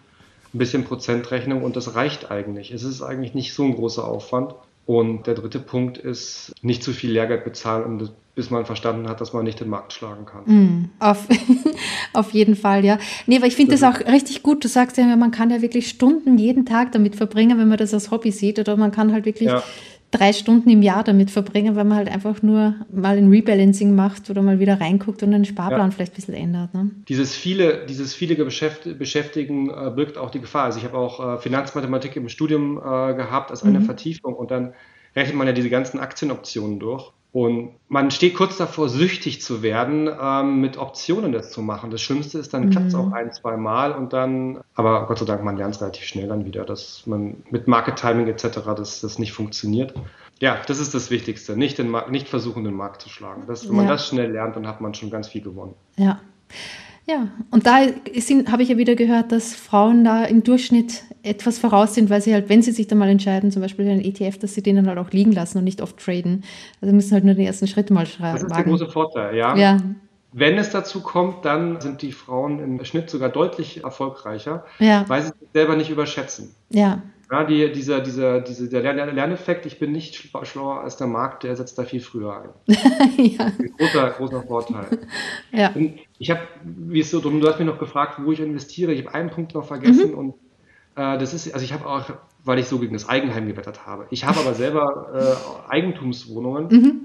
ein 0.54 0.58
bisschen 0.58 0.84
Prozentrechnung 0.84 1.62
und 1.62 1.76
das 1.76 1.94
reicht 1.94 2.30
eigentlich. 2.30 2.70
Es 2.72 2.82
ist 2.82 3.02
eigentlich 3.02 3.34
nicht 3.34 3.52
so 3.52 3.64
ein 3.64 3.74
großer 3.74 4.04
Aufwand. 4.04 4.54
Und 4.88 5.26
der 5.26 5.34
dritte 5.34 5.58
Punkt 5.58 5.98
ist, 5.98 6.54
nicht 6.62 6.82
zu 6.82 6.92
viel 6.92 7.10
Lehrgeld 7.10 7.44
bezahlen, 7.44 7.84
um 7.84 8.08
bis 8.34 8.48
man 8.48 8.64
verstanden 8.64 9.06
hat, 9.06 9.20
dass 9.20 9.34
man 9.34 9.44
nicht 9.44 9.60
den 9.60 9.68
Markt 9.68 9.92
schlagen 9.92 10.24
kann. 10.24 10.44
Mm, 10.46 10.90
auf, 10.98 11.28
auf 12.14 12.30
jeden 12.30 12.56
Fall, 12.56 12.86
ja. 12.86 12.98
Nee, 13.26 13.36
aber 13.36 13.44
ich 13.44 13.54
finde 13.54 13.72
das, 13.72 13.80
das 13.80 13.96
auch 13.96 14.10
richtig 14.10 14.42
gut. 14.42 14.64
Du 14.64 14.68
sagst 14.68 14.96
ja, 14.96 15.04
man 15.14 15.30
kann 15.30 15.50
ja 15.50 15.60
wirklich 15.60 15.90
Stunden 15.90 16.38
jeden 16.38 16.64
Tag 16.64 16.92
damit 16.92 17.16
verbringen, 17.16 17.58
wenn 17.58 17.68
man 17.68 17.76
das 17.76 17.92
als 17.92 18.10
Hobby 18.10 18.30
sieht. 18.30 18.58
Oder 18.58 18.78
man 18.78 18.90
kann 18.90 19.12
halt 19.12 19.26
wirklich 19.26 19.50
ja. 19.50 19.62
Drei 20.10 20.32
Stunden 20.32 20.70
im 20.70 20.82
Jahr 20.82 21.04
damit 21.04 21.30
verbringen, 21.30 21.76
weil 21.76 21.84
man 21.84 21.98
halt 21.98 22.08
einfach 22.08 22.42
nur 22.42 22.74
mal 22.90 23.16
ein 23.18 23.28
Rebalancing 23.28 23.94
macht 23.94 24.30
oder 24.30 24.42
mal 24.42 24.58
wieder 24.58 24.80
reinguckt 24.80 25.22
und 25.22 25.32
den 25.32 25.44
Sparplan 25.44 25.88
ja. 25.88 25.90
vielleicht 25.90 26.12
ein 26.12 26.16
bisschen 26.16 26.34
ändert. 26.34 26.72
Ne? 26.74 26.90
Dieses 27.08 27.34
viele, 27.34 27.84
dieses 27.86 28.14
vielige 28.14 28.44
Beschäftigen 28.44 29.70
äh, 29.70 29.90
birgt 29.94 30.16
auch 30.16 30.30
die 30.30 30.40
Gefahr. 30.40 30.64
Also 30.64 30.78
ich 30.78 30.84
habe 30.84 30.96
auch 30.96 31.36
äh, 31.36 31.38
Finanzmathematik 31.38 32.16
im 32.16 32.28
Studium 32.28 32.78
äh, 32.78 33.14
gehabt 33.14 33.50
als 33.50 33.62
eine 33.62 33.80
mhm. 33.80 33.84
Vertiefung 33.84 34.34
und 34.34 34.50
dann 34.50 34.72
rechnet 35.14 35.36
man 35.36 35.46
ja 35.46 35.52
diese 35.52 35.70
ganzen 35.70 36.00
Aktienoptionen 36.00 36.78
durch. 36.78 37.12
Und 37.38 37.74
man 37.86 38.10
steht 38.10 38.34
kurz 38.34 38.56
davor, 38.56 38.88
süchtig 38.88 39.40
zu 39.40 39.62
werden, 39.62 40.10
ähm, 40.20 40.60
mit 40.60 40.76
Optionen 40.76 41.30
das 41.30 41.52
zu 41.52 41.62
machen. 41.62 41.92
Das 41.92 42.02
Schlimmste 42.02 42.36
ist, 42.36 42.52
dann 42.52 42.64
mhm. 42.64 42.70
klappt 42.70 42.88
es 42.88 42.96
auch 42.96 43.12
ein, 43.12 43.30
zwei 43.30 43.56
Mal 43.56 43.92
und 43.92 44.12
dann, 44.12 44.58
aber 44.74 45.06
Gott 45.06 45.20
sei 45.20 45.24
Dank, 45.24 45.44
man 45.44 45.56
lernt 45.56 45.76
es 45.76 45.80
relativ 45.80 46.02
schnell 46.02 46.26
dann 46.26 46.46
wieder, 46.46 46.64
dass 46.64 47.06
man 47.06 47.44
mit 47.48 47.68
Market 47.68 47.94
Timing 47.94 48.26
etc. 48.26 48.58
Das, 48.76 49.02
das 49.02 49.20
nicht 49.20 49.32
funktioniert. 49.32 49.94
Ja, 50.40 50.58
das 50.66 50.80
ist 50.80 50.94
das 50.94 51.12
Wichtigste. 51.12 51.56
Nicht, 51.56 51.78
den 51.78 51.94
nicht 52.10 52.28
versuchen, 52.28 52.64
den 52.64 52.74
Markt 52.74 53.02
zu 53.02 53.08
schlagen. 53.08 53.44
Das, 53.46 53.68
wenn 53.68 53.76
ja. 53.76 53.82
man 53.82 53.86
das 53.86 54.08
schnell 54.08 54.32
lernt, 54.32 54.56
dann 54.56 54.66
hat 54.66 54.80
man 54.80 54.94
schon 54.94 55.10
ganz 55.10 55.28
viel 55.28 55.42
gewonnen. 55.42 55.74
Ja. 55.96 56.18
Ja, 57.08 57.28
und 57.50 57.66
da 57.66 57.78
habe 57.78 58.62
ich 58.62 58.68
ja 58.68 58.76
wieder 58.76 58.94
gehört, 58.94 59.32
dass 59.32 59.54
Frauen 59.54 60.04
da 60.04 60.24
im 60.24 60.44
Durchschnitt 60.44 61.04
etwas 61.22 61.58
voraus 61.58 61.94
sind, 61.94 62.10
weil 62.10 62.20
sie 62.20 62.34
halt, 62.34 62.50
wenn 62.50 62.60
sie 62.60 62.70
sich 62.70 62.86
dann 62.86 62.98
mal 62.98 63.08
entscheiden, 63.08 63.50
zum 63.50 63.62
Beispiel 63.62 63.88
einen 63.88 64.02
ETF, 64.02 64.38
dass 64.38 64.54
sie 64.54 64.62
den 64.62 64.76
dann 64.76 64.86
halt 64.88 64.98
auch 64.98 65.10
liegen 65.10 65.32
lassen 65.32 65.56
und 65.56 65.64
nicht 65.64 65.80
oft 65.80 65.96
traden. 65.96 66.44
Also 66.82 66.94
müssen 66.94 67.12
halt 67.12 67.24
nur 67.24 67.34
den 67.34 67.46
ersten 67.46 67.66
Schritt 67.66 67.90
mal 67.90 68.04
schreiben. 68.04 68.40
Das 68.40 68.44
ist 68.44 68.56
der 68.56 68.64
große 68.64 68.88
Vorteil, 68.88 69.34
ja. 69.34 69.56
ja. 69.56 69.78
Wenn 70.32 70.58
es 70.58 70.70
dazu 70.70 71.00
kommt, 71.00 71.44
dann 71.44 71.80
sind 71.80 72.02
die 72.02 72.12
Frauen 72.12 72.60
im 72.60 72.84
Schnitt 72.84 73.08
sogar 73.08 73.30
deutlich 73.30 73.84
erfolgreicher, 73.84 74.64
ja. 74.78 75.04
weil 75.08 75.22
sie 75.22 75.28
sich 75.28 75.48
selber 75.54 75.74
nicht 75.74 75.90
überschätzen. 75.90 76.54
Ja. 76.68 77.02
Ja, 77.30 77.44
die, 77.44 77.70
dieser, 77.72 78.00
dieser, 78.00 78.40
dieser, 78.40 78.68
der 78.80 79.12
Lerneffekt, 79.12 79.66
ich 79.66 79.78
bin 79.78 79.92
nicht 79.92 80.30
schlauer 80.44 80.80
als 80.80 80.96
der 80.96 81.06
Markt, 81.06 81.42
der 81.42 81.56
setzt 81.56 81.78
da 81.78 81.84
viel 81.84 82.00
früher 82.00 82.40
ein. 82.42 82.74
ja. 83.18 83.46
Ein 83.46 83.74
großer, 83.76 84.10
großer 84.10 84.42
Vorteil. 84.44 84.86
Ja. 85.52 85.74
ich 86.18 86.30
habe, 86.30 86.40
wie 86.64 87.00
es 87.00 87.10
so, 87.10 87.20
du 87.20 87.46
hast 87.46 87.58
mich 87.58 87.68
noch 87.68 87.78
gefragt, 87.78 88.18
wo 88.22 88.32
ich 88.32 88.40
investiere. 88.40 88.92
Ich 88.92 89.04
habe 89.04 89.14
einen 89.14 89.30
Punkt 89.30 89.54
noch 89.54 89.66
vergessen 89.66 90.12
mhm. 90.12 90.18
und 90.18 90.34
äh, 90.96 91.18
das 91.18 91.34
ist, 91.34 91.52
also 91.52 91.64
ich 91.64 91.74
habe 91.74 91.86
auch, 91.86 92.04
weil 92.44 92.58
ich 92.58 92.66
so 92.66 92.78
gegen 92.78 92.94
das 92.94 93.08
Eigenheim 93.10 93.46
gewettert 93.46 93.86
habe. 93.86 94.06
Ich 94.10 94.24
habe 94.24 94.40
aber 94.40 94.54
selber 94.54 95.36
äh, 95.68 95.70
Eigentumswohnungen 95.70 96.68
mhm. 96.68 97.00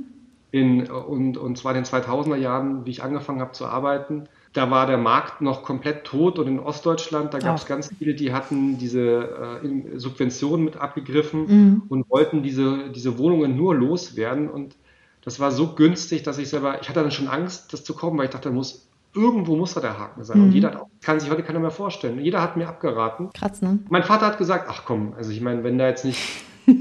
In, 0.54 0.90
und, 0.90 1.38
und 1.38 1.58
zwar 1.58 1.76
in 1.76 1.84
den 1.84 1.86
2000er 1.86 2.38
Jahren, 2.38 2.86
wie 2.86 2.92
ich 2.92 3.04
angefangen 3.04 3.42
habe 3.42 3.52
zu 3.52 3.66
arbeiten 3.66 4.30
da 4.54 4.70
war 4.70 4.86
der 4.86 5.00
Markt 5.00 5.42
noch 5.42 5.64
komplett 5.64 6.04
tot 6.04 6.38
und 6.38 6.48
in 6.48 6.60
Ostdeutschland, 6.60 7.34
da 7.34 7.40
gab 7.40 7.58
es 7.58 7.66
ganz 7.66 7.92
viele, 7.98 8.14
die 8.14 8.34
hatten 8.34 8.78
diese 8.78 9.60
äh, 9.64 9.98
Subventionen 9.98 10.64
mit 10.64 10.78
abgegriffen 10.78 11.46
mhm. 11.48 11.82
und 11.90 12.10
wollten 12.10 12.44
diese, 12.44 12.92
diese 12.92 13.18
Wohnungen 13.18 13.58
nur 13.58 13.76
loswerden 13.76 14.50
und 14.50 14.76
das 15.24 15.40
war 15.40 15.52
so 15.52 15.74
günstig, 15.74 16.22
dass 16.24 16.38
ich 16.38 16.50
selber, 16.50 16.80
ich 16.82 16.88
hatte 16.88 17.02
dann 17.02 17.12
schon 17.12 17.28
Angst, 17.28 17.74
das 17.74 17.84
zu 17.84 17.96
kommen, 17.96 18.18
weil 18.18 18.26
ich 18.26 18.32
dachte, 18.32 18.52
muss, 18.52 18.88
irgendwo 19.16 19.56
muss 19.56 19.74
da 19.74 19.82
der 19.82 19.98
Haken 19.98 20.24
sein. 20.24 20.38
Mhm. 20.38 20.44
Und 20.46 20.52
jeder 20.52 20.82
auch, 20.82 20.88
kann 21.02 21.20
sich 21.20 21.32
heute 21.32 21.44
keiner 21.44 21.60
mehr 21.60 21.72
vorstellen. 21.72 22.20
Jeder 22.20 22.42
hat 22.42 22.58
mir 22.58 22.68
abgeraten. 22.68 23.30
Kratz, 23.34 23.62
ne? 23.62 23.80
Mein 23.90 24.04
Vater 24.04 24.26
hat 24.26 24.38
gesagt, 24.38 24.68
ach 24.70 24.84
komm, 24.86 25.14
also 25.16 25.32
ich 25.32 25.40
meine, 25.40 25.64
wenn 25.64 25.78
da 25.78 25.88
jetzt 25.88 26.04
nicht 26.04 26.20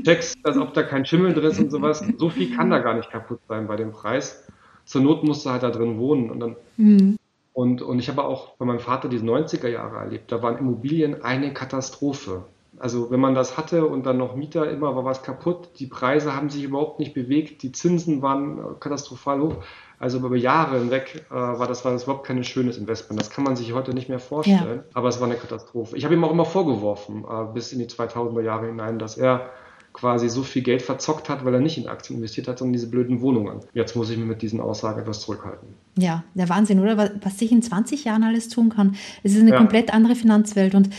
checkst, 0.05 0.39
als 0.45 0.57
ob 0.57 0.75
da 0.75 0.83
kein 0.83 1.05
Schimmel 1.05 1.35
drin 1.35 1.51
ist 1.51 1.61
und 1.61 1.71
sowas, 1.71 2.05
so 2.17 2.31
viel 2.31 2.55
kann 2.55 2.71
da 2.71 2.79
gar 2.79 2.95
nicht 2.95 3.11
kaputt 3.11 3.41
sein 3.49 3.67
bei 3.67 3.77
dem 3.77 3.93
Preis. 3.93 4.47
Zur 4.85 5.03
Not 5.03 5.25
musst 5.25 5.47
du 5.47 5.51
halt 5.51 5.63
da 5.63 5.71
drin 5.71 5.99
wohnen. 5.99 6.31
Und 6.31 6.41
dann 6.41 6.57
mhm. 6.77 7.19
Und, 7.53 7.83
und 7.83 7.99
ich 7.99 8.09
habe 8.09 8.25
auch 8.25 8.57
bei 8.57 8.65
meinem 8.65 8.81
Vater 8.81 9.09
die 9.09 9.19
90er 9.19 9.69
Jahre 9.69 9.99
erlebt. 9.99 10.33
Da 10.33 10.43
waren 10.43 10.59
Immobilien 10.59 11.23
eine 11.23 11.53
Katastrophe. 11.53 12.45
Also 12.79 13.11
wenn 13.11 13.21
man 13.21 13.35
das 13.35 13.59
hatte 13.59 13.87
und 13.87 14.07
dann 14.07 14.17
noch 14.17 14.35
Mieter, 14.35 14.69
immer 14.71 14.97
war 14.97 15.05
was 15.05 15.23
kaputt. 15.23 15.69
Die 15.79 15.87
Preise 15.87 16.35
haben 16.35 16.49
sich 16.49 16.65
überhaupt 16.65 16.99
nicht 16.99 17.13
bewegt. 17.13 17.63
Die 17.63 17.71
Zinsen 17.71 18.23
waren 18.23 18.81
katastrophal 18.81 19.41
hoch. 19.41 19.57
Also 19.99 20.19
über 20.19 20.35
Jahre 20.35 20.79
hinweg 20.79 21.27
äh, 21.31 21.35
war, 21.35 21.69
das, 21.69 21.85
war 21.85 21.93
das 21.93 22.05
überhaupt 22.05 22.27
kein 22.27 22.43
schönes 22.43 22.79
Investment. 22.79 23.21
Das 23.21 23.31
kann 23.31 23.45
man 23.45 23.55
sich 23.55 23.73
heute 23.73 23.95
nicht 23.95 24.09
mehr 24.09 24.19
vorstellen. 24.19 24.79
Ja. 24.79 24.85
Aber 24.95 25.09
es 25.09 25.21
war 25.21 25.29
eine 25.29 25.37
Katastrophe. 25.37 25.97
Ich 25.97 26.05
habe 26.05 26.15
ihm 26.15 26.25
auch 26.25 26.33
immer 26.33 26.47
vorgeworfen, 26.47 27.25
äh, 27.25 27.53
bis 27.53 27.73
in 27.73 27.79
die 27.79 27.87
2000er 27.87 28.41
Jahre 28.41 28.67
hinein, 28.67 28.99
dass 28.99 29.17
er 29.17 29.51
quasi 29.93 30.29
so 30.29 30.43
viel 30.43 30.63
Geld 30.63 30.83
verzockt 30.83 31.29
hat, 31.29 31.45
weil 31.45 31.55
er 31.55 31.61
nicht 31.61 31.79
in 31.79 31.87
Aktien 31.87 32.19
investiert 32.19 32.49
hat, 32.49 32.59
sondern 32.59 32.73
diese 32.73 32.89
blöden 32.89 33.21
Wohnungen. 33.21 33.61
Jetzt 33.75 33.95
muss 33.95 34.11
ich 34.11 34.17
mich 34.17 34.27
mit 34.27 34.43
diesen 34.43 34.61
Aussagen 34.61 35.01
etwas 35.01 35.21
zurückhalten. 35.21 35.69
Ja, 35.99 36.25
der 36.35 36.49
Wahnsinn, 36.49 36.81
oder? 36.81 37.13
Was 37.23 37.39
sich 37.39 37.53
in 37.53 37.63
20 37.63 38.05
Jahren 38.05 38.23
alles 38.23 38.49
tun 38.49 38.71
kann. 38.71 38.97
Es 39.23 39.35
ist 39.35 39.41
eine 39.41 39.51
ja. 39.51 39.59
komplett 39.59 39.93
andere 39.93 40.15
Finanzwelt 40.15 40.75
und 40.75 40.91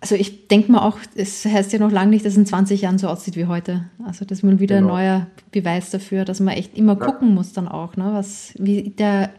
also 0.00 0.14
ich 0.14 0.46
denke 0.46 0.70
mal 0.70 0.86
auch, 0.86 0.98
es 1.16 1.44
heißt 1.44 1.72
ja 1.72 1.80
noch 1.80 1.90
lange 1.90 2.10
nicht, 2.10 2.24
dass 2.24 2.32
es 2.32 2.38
in 2.38 2.46
20 2.46 2.82
Jahren 2.82 2.98
so 2.98 3.08
aussieht 3.08 3.36
wie 3.36 3.46
heute. 3.46 3.84
Also 4.06 4.24
das 4.24 4.38
ist 4.38 4.44
mal 4.44 4.60
wieder 4.60 4.76
genau. 4.76 4.94
ein 4.94 5.04
neuer 5.04 5.26
Beweis 5.50 5.90
dafür, 5.90 6.24
dass 6.24 6.38
man 6.38 6.54
echt 6.54 6.78
immer 6.78 6.96
ja. 6.98 7.04
gucken 7.04 7.34
muss 7.34 7.52
dann 7.52 7.66
auch, 7.66 7.96
ne, 7.96 8.10
was, 8.12 8.54
wie 8.58 8.90
der 8.90 9.30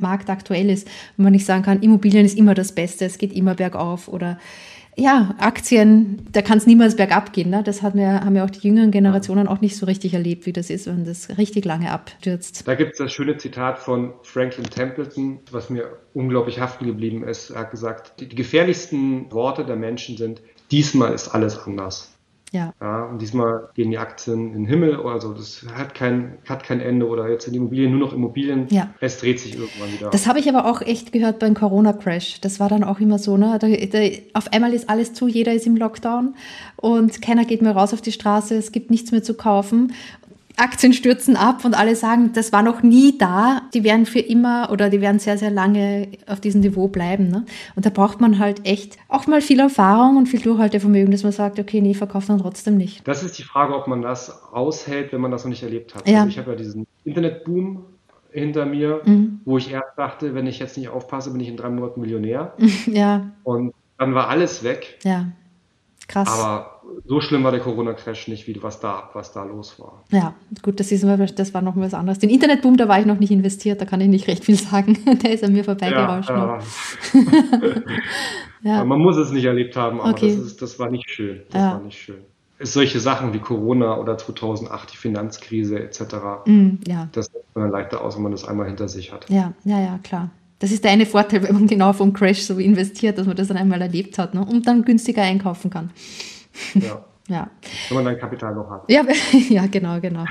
Markt 0.00 0.28
aktuell 0.28 0.70
ist. 0.70 0.88
Und 1.16 1.24
man 1.24 1.32
nicht 1.32 1.46
sagen 1.46 1.62
kann, 1.62 1.82
Immobilien 1.82 2.26
ist 2.26 2.36
immer 2.36 2.54
das 2.54 2.72
Beste, 2.72 3.04
es 3.04 3.18
geht 3.18 3.32
immer 3.32 3.54
bergauf 3.54 4.08
oder 4.08 4.38
ja, 4.98 5.34
Aktien, 5.38 6.26
da 6.32 6.42
kann 6.42 6.58
es 6.58 6.66
niemals 6.66 6.96
bergab 6.96 7.32
gehen. 7.32 7.50
Ne? 7.50 7.62
Das 7.62 7.82
haben 7.82 7.98
ja, 7.98 8.24
haben 8.24 8.34
ja 8.34 8.44
auch 8.44 8.50
die 8.50 8.66
jüngeren 8.66 8.90
Generationen 8.90 9.46
auch 9.46 9.60
nicht 9.60 9.76
so 9.76 9.86
richtig 9.86 10.14
erlebt, 10.14 10.44
wie 10.44 10.52
das 10.52 10.70
ist, 10.70 10.86
wenn 10.86 11.04
das 11.04 11.38
richtig 11.38 11.64
lange 11.64 11.90
abstürzt. 11.92 12.66
Da 12.66 12.74
gibt 12.74 12.92
es 12.92 12.98
das 12.98 13.12
schöne 13.12 13.36
Zitat 13.36 13.78
von 13.78 14.12
Franklin 14.22 14.68
Templeton, 14.68 15.38
was 15.52 15.70
mir 15.70 15.98
unglaublich 16.14 16.58
haften 16.60 16.86
geblieben 16.86 17.22
ist. 17.22 17.50
Er 17.50 17.60
hat 17.60 17.70
gesagt, 17.70 18.20
die, 18.20 18.28
die 18.28 18.36
gefährlichsten 18.36 19.30
Worte 19.30 19.64
der 19.64 19.76
Menschen 19.76 20.16
sind, 20.16 20.42
diesmal 20.70 21.14
ist 21.14 21.28
alles 21.28 21.58
anders. 21.58 22.17
Ja. 22.52 22.72
ja. 22.80 23.04
Und 23.04 23.20
diesmal 23.20 23.68
gehen 23.74 23.90
die 23.90 23.98
Aktien 23.98 24.48
in 24.48 24.52
den 24.52 24.66
Himmel, 24.66 24.96
also 24.96 25.34
das 25.34 25.66
hat 25.74 25.94
kein, 25.94 26.38
hat 26.48 26.64
kein 26.64 26.80
Ende 26.80 27.06
oder 27.06 27.28
jetzt 27.28 27.44
sind 27.44 27.54
Immobilien 27.54 27.90
nur 27.90 28.00
noch 28.00 28.12
Immobilien. 28.12 28.66
Ja. 28.70 28.94
Es 29.00 29.18
dreht 29.18 29.40
sich 29.40 29.54
irgendwann 29.58 29.92
wieder. 29.92 30.10
Das 30.10 30.26
habe 30.26 30.38
ich 30.38 30.48
aber 30.48 30.66
auch 30.66 30.80
echt 30.80 31.12
gehört 31.12 31.38
beim 31.38 31.54
Corona-Crash. 31.54 32.40
Das 32.40 32.60
war 32.60 32.68
dann 32.68 32.84
auch 32.84 33.00
immer 33.00 33.18
so, 33.18 33.36
ne? 33.36 33.58
Da, 33.60 33.68
da, 33.68 33.98
auf 34.34 34.52
einmal 34.52 34.72
ist 34.72 34.88
alles 34.88 35.12
zu, 35.12 35.28
jeder 35.28 35.52
ist 35.52 35.66
im 35.66 35.76
Lockdown 35.76 36.34
und 36.76 37.20
keiner 37.20 37.44
geht 37.44 37.62
mehr 37.62 37.72
raus 37.72 37.92
auf 37.92 38.00
die 38.00 38.12
Straße, 38.12 38.56
es 38.56 38.72
gibt 38.72 38.90
nichts 38.90 39.12
mehr 39.12 39.22
zu 39.22 39.34
kaufen. 39.34 39.92
Aktien 40.58 40.92
stürzen 40.92 41.36
ab 41.36 41.64
und 41.64 41.78
alle 41.78 41.96
sagen, 41.96 42.32
das 42.34 42.52
war 42.52 42.62
noch 42.62 42.82
nie 42.82 43.16
da. 43.16 43.62
Die 43.74 43.84
werden 43.84 44.06
für 44.06 44.18
immer 44.18 44.70
oder 44.72 44.90
die 44.90 45.00
werden 45.00 45.18
sehr, 45.18 45.38
sehr 45.38 45.50
lange 45.50 46.08
auf 46.26 46.40
diesem 46.40 46.60
Niveau 46.60 46.88
bleiben. 46.88 47.28
Ne? 47.28 47.44
Und 47.76 47.86
da 47.86 47.90
braucht 47.90 48.20
man 48.20 48.38
halt 48.38 48.66
echt 48.66 48.98
auch 49.08 49.26
mal 49.26 49.40
viel 49.40 49.60
Erfahrung 49.60 50.16
und 50.16 50.26
viel 50.26 50.40
Durchhaltevermögen, 50.40 51.10
dass 51.10 51.22
man 51.22 51.32
sagt, 51.32 51.58
okay, 51.58 51.80
nee, 51.80 51.94
verkauft 51.94 52.28
dann 52.28 52.38
trotzdem 52.38 52.76
nicht. 52.76 53.06
Das 53.06 53.22
ist 53.22 53.38
die 53.38 53.42
Frage, 53.42 53.74
ob 53.74 53.86
man 53.86 54.02
das 54.02 54.42
aushält, 54.52 55.12
wenn 55.12 55.20
man 55.20 55.30
das 55.30 55.44
noch 55.44 55.50
nicht 55.50 55.62
erlebt 55.62 55.94
hat. 55.94 56.08
Ja. 56.08 56.18
Also 56.18 56.30
ich 56.30 56.38
habe 56.38 56.50
ja 56.50 56.56
diesen 56.56 56.86
Internetboom 57.04 57.84
hinter 58.30 58.66
mir, 58.66 59.00
mhm. 59.04 59.40
wo 59.44 59.58
ich 59.58 59.70
erst 59.70 59.96
dachte, 59.96 60.34
wenn 60.34 60.46
ich 60.46 60.58
jetzt 60.58 60.76
nicht 60.76 60.88
aufpasse, 60.88 61.30
bin 61.30 61.40
ich 61.40 61.48
in 61.48 61.56
drei 61.56 61.70
Monaten 61.70 62.00
Millionär. 62.00 62.54
Ja. 62.86 63.30
Und 63.44 63.74
dann 63.98 64.14
war 64.14 64.28
alles 64.28 64.62
weg. 64.62 64.98
Ja. 65.02 65.26
Krass. 66.08 66.28
Aber 66.28 66.80
so 67.04 67.20
schlimm 67.20 67.44
war 67.44 67.50
der 67.50 67.60
Corona-Crash 67.60 68.28
nicht, 68.28 68.46
wie 68.46 68.62
was 68.62 68.80
da, 68.80 69.10
was 69.12 69.32
da 69.32 69.44
los 69.44 69.78
war. 69.78 70.04
Ja, 70.10 70.34
gut, 70.62 70.80
das, 70.80 70.90
ist, 70.90 71.04
das 71.36 71.52
war 71.52 71.60
noch 71.60 71.76
was 71.76 71.92
anderes. 71.92 72.18
Den 72.18 72.30
Internetboom, 72.30 72.78
da 72.78 72.88
war 72.88 72.98
ich 72.98 73.04
noch 73.04 73.18
nicht 73.18 73.30
investiert, 73.30 73.80
da 73.80 73.84
kann 73.84 74.00
ich 74.00 74.08
nicht 74.08 74.26
recht 74.26 74.44
viel 74.44 74.54
sagen. 74.58 74.98
Der 75.22 75.32
ist 75.32 75.44
an 75.44 75.52
mir 75.52 75.64
vorbeigerauscht. 75.64 76.30
Ja, 76.30 76.58
ja. 78.62 78.84
Man 78.84 79.00
muss 79.00 79.18
es 79.18 79.30
nicht 79.30 79.44
erlebt 79.44 79.76
haben, 79.76 80.00
aber 80.00 80.10
okay. 80.10 80.34
das, 80.34 80.46
ist, 80.46 80.62
das 80.62 80.78
war 80.78 80.90
nicht 80.90 81.08
schön. 81.10 81.42
Das 81.50 81.60
ja. 81.60 81.72
war 81.72 81.80
nicht 81.80 81.98
schön. 81.98 82.22
Es 82.60 82.72
solche 82.72 82.98
Sachen 82.98 83.34
wie 83.34 83.38
Corona 83.38 83.98
oder 83.98 84.18
2008 84.18 84.92
die 84.92 84.96
Finanzkrise 84.96 85.78
etc. 85.78 86.02
Mm, 86.46 86.70
ja. 86.88 87.08
Das 87.12 87.26
sieht 87.26 87.44
man 87.54 87.70
leichter 87.70 88.02
aus, 88.02 88.16
wenn 88.16 88.24
man 88.24 88.32
das 88.32 88.44
einmal 88.48 88.66
hinter 88.66 88.88
sich 88.88 89.12
hat. 89.12 89.30
Ja, 89.30 89.52
ja, 89.64 89.78
ja, 89.78 90.00
klar. 90.02 90.30
Das 90.58 90.72
ist 90.72 90.82
der 90.84 90.90
eine 90.90 91.06
Vorteil, 91.06 91.42
wenn 91.42 91.54
man 91.54 91.66
genau 91.66 91.92
vom 91.92 92.12
Crash 92.12 92.40
so 92.40 92.58
investiert, 92.58 93.18
dass 93.18 93.26
man 93.26 93.36
das 93.36 93.48
dann 93.48 93.56
einmal 93.56 93.80
erlebt 93.80 94.18
hat 94.18 94.34
ne? 94.34 94.44
und 94.44 94.66
dann 94.66 94.84
günstiger 94.84 95.22
einkaufen 95.22 95.70
kann. 95.70 95.90
Ja. 96.74 97.04
ja. 97.28 97.50
Wenn 97.88 97.96
man 97.96 98.04
dann 98.04 98.18
Kapital 98.18 98.54
noch 98.54 98.68
hat. 98.68 98.84
Ja, 98.88 99.04
ja, 99.48 99.66
genau, 99.66 100.00
genau. 100.00 100.24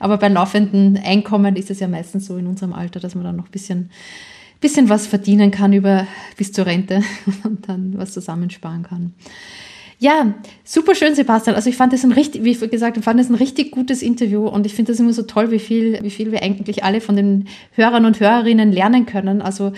Aber 0.00 0.16
bei 0.18 0.28
laufenden 0.28 0.96
Einkommen 0.96 1.54
ist 1.56 1.70
es 1.70 1.80
ja 1.80 1.86
meistens 1.86 2.26
so 2.26 2.36
in 2.36 2.46
unserem 2.46 2.72
Alter, 2.72 2.98
dass 2.98 3.14
man 3.14 3.24
dann 3.24 3.36
noch 3.36 3.46
ein 3.46 3.52
bisschen, 3.52 3.90
bisschen 4.60 4.88
was 4.88 5.06
verdienen 5.06 5.52
kann 5.52 5.72
über 5.72 6.06
bis 6.36 6.52
zur 6.52 6.66
Rente 6.66 7.02
und 7.44 7.68
dann 7.68 7.96
was 7.96 8.12
zusammensparen 8.12 8.82
kann. 8.82 9.14
Ja, 10.00 10.34
super 10.64 10.94
schön, 10.94 11.16
Sebastian. 11.16 11.56
Also 11.56 11.68
ich 11.68 11.76
fand 11.76 11.92
das 11.92 12.04
ein 12.04 12.12
richtig, 12.12 12.44
wie 12.44 12.54
gesagt, 12.68 12.96
ich 12.96 13.04
fand 13.04 13.18
das 13.18 13.30
ein 13.30 13.34
richtig 13.34 13.72
gutes 13.72 14.00
Interview 14.00 14.46
und 14.46 14.64
ich 14.64 14.74
finde 14.74 14.92
das 14.92 15.00
immer 15.00 15.12
so 15.12 15.22
toll, 15.22 15.50
wie 15.50 15.58
viel, 15.58 15.98
wie 16.02 16.10
viel 16.10 16.30
wir 16.30 16.42
eigentlich 16.42 16.84
alle 16.84 17.00
von 17.00 17.16
den 17.16 17.48
Hörern 17.72 18.04
und 18.04 18.20
Hörerinnen 18.20 18.70
lernen 18.70 19.06
können. 19.06 19.42
Also 19.42 19.72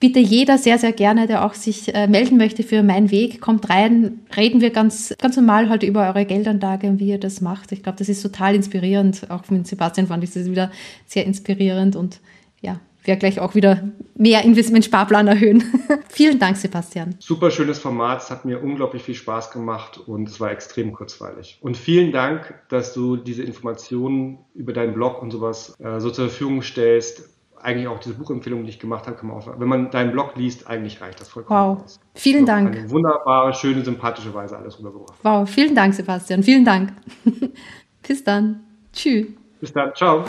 bitte 0.00 0.18
jeder 0.18 0.58
sehr, 0.58 0.76
sehr 0.76 0.92
gerne, 0.92 1.26
der 1.26 1.46
auch 1.46 1.54
sich 1.54 1.94
äh, 1.94 2.06
melden 2.08 2.36
möchte 2.36 2.62
für 2.62 2.82
meinen 2.82 3.10
Weg, 3.10 3.40
kommt 3.40 3.70
rein, 3.70 4.20
reden 4.36 4.60
wir 4.60 4.68
ganz, 4.68 5.14
ganz 5.18 5.36
normal 5.36 5.70
halt 5.70 5.82
über 5.82 6.08
eure 6.08 6.26
Geldanlage 6.26 6.88
und 6.88 7.00
wie 7.00 7.08
ihr 7.08 7.18
das 7.18 7.40
macht. 7.40 7.72
Ich 7.72 7.82
glaube, 7.82 7.96
das 7.96 8.10
ist 8.10 8.20
total 8.20 8.54
inspirierend. 8.54 9.30
Auch 9.30 9.48
mit 9.48 9.66
Sebastian 9.66 10.08
fand 10.08 10.22
ich 10.24 10.32
das 10.32 10.50
wieder 10.50 10.70
sehr 11.06 11.24
inspirierend 11.24 11.96
und 11.96 12.20
ja, 12.60 12.80
werde 13.06 13.20
gleich 13.20 13.40
auch 13.40 13.54
wieder 13.54 13.88
mehr 14.14 14.44
Investmentsparplan 14.44 15.26
erhöhen. 15.26 15.64
Vielen 16.08 16.38
Dank, 16.38 16.56
Sebastian. 16.56 17.16
Super 17.18 17.50
schönes 17.50 17.78
Format. 17.78 18.22
Es 18.22 18.30
hat 18.30 18.44
mir 18.44 18.62
unglaublich 18.62 19.02
viel 19.02 19.14
Spaß 19.14 19.50
gemacht 19.50 19.98
und 20.06 20.28
es 20.28 20.40
war 20.40 20.50
extrem 20.50 20.92
kurzweilig. 20.92 21.58
Und 21.60 21.76
vielen 21.76 22.12
Dank, 22.12 22.54
dass 22.68 22.94
du 22.94 23.16
diese 23.16 23.42
Informationen 23.42 24.38
über 24.54 24.72
deinen 24.72 24.94
Blog 24.94 25.20
und 25.22 25.30
sowas 25.30 25.74
äh, 25.80 26.00
so 26.00 26.10
zur 26.10 26.28
Verfügung 26.28 26.62
stellst 26.62 27.34
eigentlich 27.64 27.88
auch 27.88 27.98
diese 27.98 28.14
Buchempfehlung, 28.14 28.64
die 28.64 28.70
ich 28.70 28.78
gemacht 28.78 29.06
habe, 29.06 29.16
kann 29.16 29.28
man 29.28 29.38
auch, 29.38 29.58
wenn 29.58 29.68
man 29.68 29.90
deinen 29.90 30.12
Blog 30.12 30.36
liest, 30.36 30.68
eigentlich 30.68 31.00
reicht 31.00 31.20
das 31.20 31.28
vollkommen 31.28 31.78
wow. 31.78 31.82
aus. 31.82 31.98
Vielen 32.14 32.40
so, 32.40 32.46
Dank. 32.46 32.76
Eine 32.76 32.90
wunderbare, 32.90 33.54
schöne, 33.54 33.82
sympathische 33.82 34.32
Weise 34.34 34.56
alles 34.56 34.78
rübergebracht. 34.78 35.18
Wow, 35.22 35.48
vielen 35.48 35.74
Dank, 35.74 35.94
Sebastian. 35.94 36.42
Vielen 36.42 36.64
Dank. 36.64 36.92
Bis 38.06 38.22
dann. 38.22 38.60
Tschüss. 38.92 39.28
Bis 39.60 39.72
dann. 39.72 39.94
Ciao. 39.94 40.24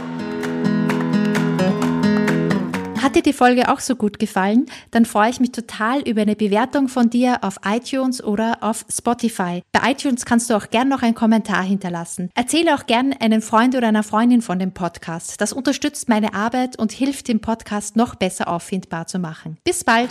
Hat 3.06 3.16
dir 3.16 3.22
die 3.22 3.34
Folge 3.34 3.72
auch 3.72 3.82
so 3.82 3.96
gut 3.96 4.18
gefallen? 4.18 4.66
Dann 4.90 5.06
freue 5.06 5.30
ich 5.30 5.40
mich 5.40 5.52
total 5.52 6.02
über 6.10 6.24
eine 6.24 6.36
Bewertung 6.36 6.88
von 6.88 7.12
dir 7.12 7.44
auf 7.44 7.58
iTunes 7.64 8.24
oder 8.24 8.58
auf 8.62 8.84
Spotify. 8.90 9.62
Bei 9.72 9.92
iTunes 9.92 10.26
kannst 10.26 10.50
du 10.50 10.56
auch 10.56 10.72
gern 10.72 10.90
noch 10.90 11.04
einen 11.04 11.14
Kommentar 11.14 11.62
hinterlassen. 11.62 12.32
Erzähle 12.34 12.74
auch 12.74 12.88
gern 12.88 13.14
einen 13.14 13.44
Freund 13.44 13.76
oder 13.76 13.90
einer 13.90 14.02
Freundin 14.02 14.42
von 14.42 14.58
dem 14.58 14.72
Podcast. 14.72 15.40
Das 15.40 15.54
unterstützt 15.54 16.10
meine 16.10 16.34
Arbeit 16.34 16.80
und 16.80 16.92
hilft, 16.92 17.28
den 17.28 17.42
Podcast 17.42 17.96
noch 17.96 18.16
besser 18.16 18.48
auffindbar 18.48 19.06
zu 19.06 19.20
machen. 19.20 19.60
Bis 19.64 19.84
bald! 19.84 20.10